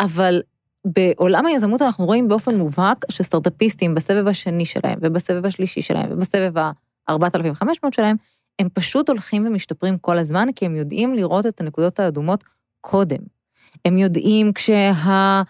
אבל 0.00 0.42
בעולם 0.84 1.46
היזמות 1.46 1.82
אנחנו 1.82 2.06
רואים 2.06 2.28
באופן 2.28 2.54
מובהק 2.54 3.04
שסטארט-אפיסטים 3.10 3.94
בסבב 3.94 4.28
השני 4.28 4.64
שלהם, 4.64 4.98
ובסבב 5.02 5.46
השלישי 5.46 5.80
שלהם, 5.80 6.06
ובסבב 6.12 6.58
ה-4,500 6.58 7.88
שלהם, 7.90 8.16
הם 8.58 8.68
פשוט 8.74 9.08
הולכים 9.08 9.46
ומשתפרים 9.46 9.98
כל 9.98 10.18
הזמן, 10.18 10.48
כי 10.56 10.66
הם 10.66 10.76
יודעים 10.76 11.14
לראות 11.14 11.46
את 11.46 11.60
הנקודות 11.60 12.00
האדומות 12.00 12.44
קודם. 12.80 13.20
הם 13.84 13.98
יודעים 13.98 14.52
כשה... 14.52 15.42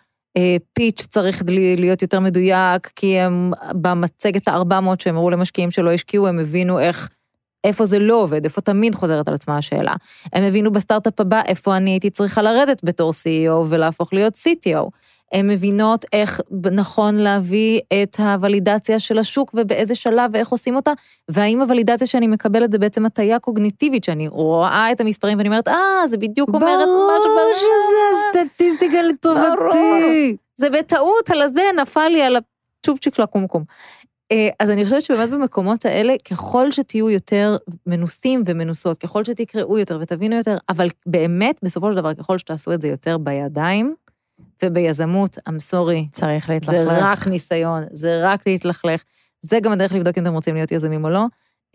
פיץ' 0.73 1.07
צריך 1.11 1.43
להיות 1.77 2.03
יותר 2.03 2.21
מדויק, 2.21 2.91
כי 2.97 3.19
הם 3.19 3.53
במצגת 3.75 4.49
ה-400 4.49 5.03
שהם 5.03 5.17
הראו 5.17 5.31
למשקיעים 5.31 5.71
שלא 5.71 5.93
השקיעו, 5.93 6.27
הם 6.27 6.39
הבינו 6.39 6.79
איך, 6.79 7.09
איפה 7.65 7.85
זה 7.85 7.99
לא 7.99 8.23
עובד, 8.23 8.45
איפה 8.45 8.61
תמיד 8.61 8.95
חוזרת 8.95 9.29
על 9.29 9.35
עצמה 9.35 9.57
השאלה. 9.57 9.95
הם 10.33 10.45
הבינו 10.45 10.73
בסטארט-אפ 10.73 11.21
הבא 11.21 11.43
איפה 11.47 11.77
אני 11.77 11.91
הייתי 11.91 12.11
צריכה 12.11 12.43
לרדת 12.43 12.81
בתור 12.85 13.11
CEO 13.11 13.67
ולהפוך 13.69 14.13
להיות 14.13 14.35
CTO. 14.35 14.89
הן 15.35 15.51
מבינות 15.51 16.05
איך 16.13 16.41
נכון 16.73 17.15
להביא 17.15 17.81
את 18.03 18.17
הוולידציה 18.21 18.99
של 18.99 19.19
השוק 19.19 19.51
ובאיזה 19.55 19.95
שלב 19.95 20.31
ואיך 20.33 20.49
עושים 20.49 20.77
אותה, 20.77 20.93
והאם 21.29 21.61
הוולידציה 21.61 22.07
שאני 22.07 22.27
מקבלת 22.27 22.73
זה 22.73 22.79
בעצם 22.79 23.07
הטיה 23.07 23.39
קוגניטיבית, 23.39 24.05
שאני 24.05 24.29
רואה 24.29 24.93
את 24.93 25.01
המספרים 25.01 25.39
ואני 25.39 25.49
אומרת, 25.49 25.69
אה, 25.69 26.07
זה 26.07 26.17
בדיוק 26.17 26.49
אומרת 26.49 26.63
משהו... 26.63 26.89
ברור 26.89 27.53
ב- 27.53 27.57
שזה 27.57 28.41
הסטטיסטיקה 28.43 29.03
לטובתי. 29.03 30.37
זה 30.57 30.71
בטעות, 30.71 31.31
על 31.31 31.43
הזה 31.43 31.63
נפל 31.83 32.09
לי 32.09 32.23
על 32.23 32.37
הצ'ופצ'יק 32.37 33.15
של 33.15 33.23
הקומקום. 33.23 33.65
אה, 34.33 34.49
אז 34.61 34.71
אני 34.71 34.85
חושבת 34.85 35.03
שבאמת 35.03 35.31
במקומות 35.31 35.85
האלה, 35.85 36.15
ככל 36.31 36.71
שתהיו 36.71 37.11
יותר 37.11 37.57
מנוסים 37.87 38.43
ומנוסות, 38.47 38.99
ככל 38.99 39.25
שתקראו 39.25 39.79
יותר 39.79 39.99
ותבינו 40.01 40.37
יותר, 40.37 40.59
אבל 40.69 40.87
באמת, 41.07 41.61
בסופו 41.63 41.93
של 41.93 41.97
דבר, 41.97 42.15
ככל 42.15 42.39
שתעשו 42.39 42.73
את 42.73 42.81
זה 42.81 42.89
יותר 42.89 43.19
בידיים, 43.19 43.95
וביזמות, 44.65 45.39
I'm 45.39 45.73
sorry, 45.73 46.13
צריך 46.13 46.47
זה 46.47 46.53
להתלכלך. 46.53 46.99
רק 47.01 47.27
ניסיון, 47.27 47.83
זה 47.93 48.21
רק 48.23 48.47
להתלכלך. 48.47 49.03
זה 49.43 49.61
גם 49.61 49.73
הדרך 49.73 49.93
לבדוק 49.93 50.19
אם 50.19 50.23
אתם 50.23 50.33
רוצים 50.33 50.55
להיות 50.55 50.73
יזמים 50.73 51.05
או 51.05 51.11
לא. 51.11 51.25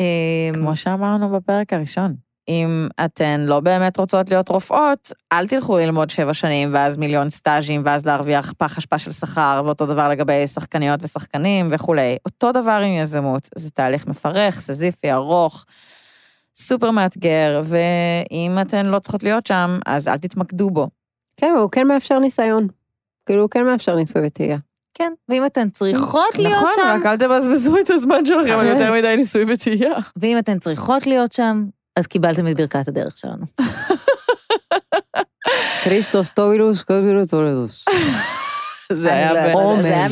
אה, 0.01 0.49
כמו 0.53 0.76
שאמרנו 0.76 1.30
בפרק 1.30 1.74
הראשון. 1.74 2.15
אם 2.49 2.88
אתן 3.05 3.39
לא 3.39 3.59
באמת 3.59 3.97
רוצות 3.97 4.30
להיות 4.30 4.49
רופאות, 4.49 5.11
אל 5.32 5.47
תלכו 5.47 5.78
ללמוד 5.78 6.09
שבע 6.09 6.34
שנים, 6.34 6.74
ואז 6.74 6.97
מיליון 6.97 7.30
סטאז'ים, 7.30 7.82
ואז 7.86 8.05
להרוויח 8.05 8.53
פח 8.57 8.78
אשפה 8.78 8.99
של 8.99 9.11
שכר, 9.11 9.61
ואותו 9.65 9.86
דבר 9.86 10.09
לגבי 10.09 10.47
שחקניות 10.47 11.03
ושחקנים 11.03 11.70
וכולי. 11.72 12.17
אותו 12.26 12.51
דבר 12.51 12.82
עם 12.86 12.91
יזמות, 12.91 13.49
זה 13.55 13.72
תהליך 13.72 14.07
מפרך, 14.07 14.59
סזיפי, 14.59 15.11
ארוך, 15.11 15.65
סופר 16.55 16.91
מאתגר, 16.91 17.61
ואם 17.63 18.57
אתן 18.61 18.86
לא 18.86 18.99
צריכות 18.99 19.24
להיות 19.24 19.47
שם, 19.47 19.80
אז 19.86 20.07
אל 20.07 20.17
תתמקדו 20.17 20.70
בו. 20.70 20.88
כן, 21.40 21.54
והוא 21.58 21.72
כן 21.72 21.88
מאפשר 21.88 22.20
ניסיון. 22.20 22.68
כאילו, 23.26 23.42
הוא 23.42 23.50
כן 23.50 23.66
מאפשר 23.66 23.96
ניסוי 23.96 24.22
וטעייה. 24.26 24.58
כן, 24.94 25.14
ואם 25.30 25.46
אתן 25.46 25.70
צריכות 25.70 26.38
להיות 26.38 26.54
נכון, 26.54 26.72
שם, 26.76 26.98
רק 27.00 27.06
אל 27.06 27.18
תבזבזו 27.18 27.80
את 27.80 27.90
הזמן 27.90 28.26
שלכם 28.26 28.60
על. 28.60 28.68
יותר 28.68 28.94
מדי 28.94 29.14
ניסוי 29.18 29.46
וטעייה. 29.48 29.94
ואם 30.16 30.38
אתן 30.38 30.60
צריכות 30.60 31.08
להיות 31.08 31.32
שם, 31.32 31.66
אז 31.96 32.08
קיבלתם 32.08 32.48
את 32.48 32.56
ברכת 32.56 32.88
הדרך 32.88 33.18
שלנו. 33.18 33.46
קריסטוס 35.84 36.32
טובילוס, 36.32 36.84
קוזילוס 36.84 37.28
טובילוס. 37.28 37.86
זה 38.92 39.14
אני 39.14 39.20
היה 39.20 39.54
לא 39.54 39.76
זה 39.82 39.88
היה 39.88 40.10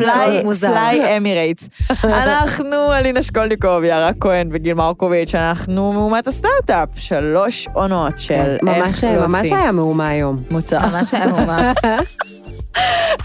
פליי, 0.67 1.17
אמירייטס. 1.17 1.69
אנחנו 2.23 2.93
אלינה 2.93 3.21
שקולניקוב, 3.21 3.83
יערה 3.83 4.09
כהן 4.19 4.49
וגיל 4.51 4.73
מרקוביץ', 4.73 5.35
אנחנו 5.35 5.93
מאומת 5.93 6.27
הסטארט-אפ, 6.27 6.89
שלוש 6.95 7.67
עונות 7.73 8.17
של 8.17 8.33
איך 8.67 8.77
להוציא 8.77 9.17
ממש 9.17 9.51
היה 9.51 9.71
מהומה 9.71 10.07
היום. 10.07 10.39
מוצר. 10.51 10.79
ממש 10.89 11.13
היה 11.13 11.27
מהומה. 11.27 11.73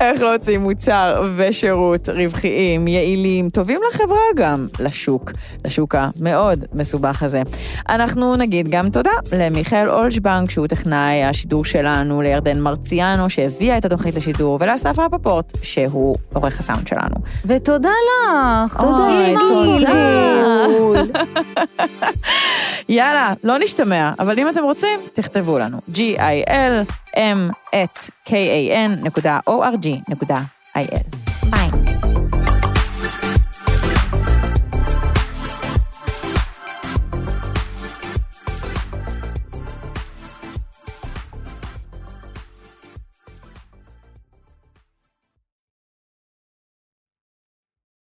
איך 0.00 0.20
להוציא 0.20 0.58
מוצר 0.58 1.22
ושירות 1.36 2.08
רווחיים, 2.08 2.88
יעילים, 2.88 3.50
טובים 3.50 3.80
לחברה 3.90 4.18
גם, 4.36 4.66
לשוק, 4.78 5.32
לשוק 5.64 5.94
המאוד 5.98 6.64
מסובך 6.72 7.22
הזה. 7.22 7.42
אנחנו 7.88 8.36
נגיד 8.36 8.68
גם 8.68 8.88
תודה 8.88 9.10
למיכאל 9.32 9.88
אולשבנק, 9.90 10.50
שהוא 10.50 10.66
טכנאי 10.66 11.24
השידור 11.24 11.64
שלנו, 11.64 12.22
לירדן 12.22 12.60
מרציאנו, 12.60 13.30
שהביאה 13.30 13.78
את 13.78 13.84
התוכנית 13.84 14.14
לשידור, 14.14 14.58
לאסף 14.66 14.98
רפפורט, 14.98 15.52
שהוא 15.62 16.16
עורך 16.32 16.60
הסאונד 16.60 16.86
שלנו. 16.86 17.16
ותודה 17.44 17.90
לך. 17.90 18.80
אוי, 18.82 19.34
תודה. 19.48 19.92
יאללה, 22.88 23.32
לא 23.44 23.58
נשתמע, 23.58 24.12
אבל 24.18 24.38
אם 24.38 24.48
אתם 24.48 24.62
רוצים, 24.62 25.00
תכתבו 25.12 25.58
לנו. 25.58 25.78
g-i-l-m 25.94 27.11
at 27.70 28.08
k-a-n.org.il. 28.24 29.98
ביי. 31.50 31.81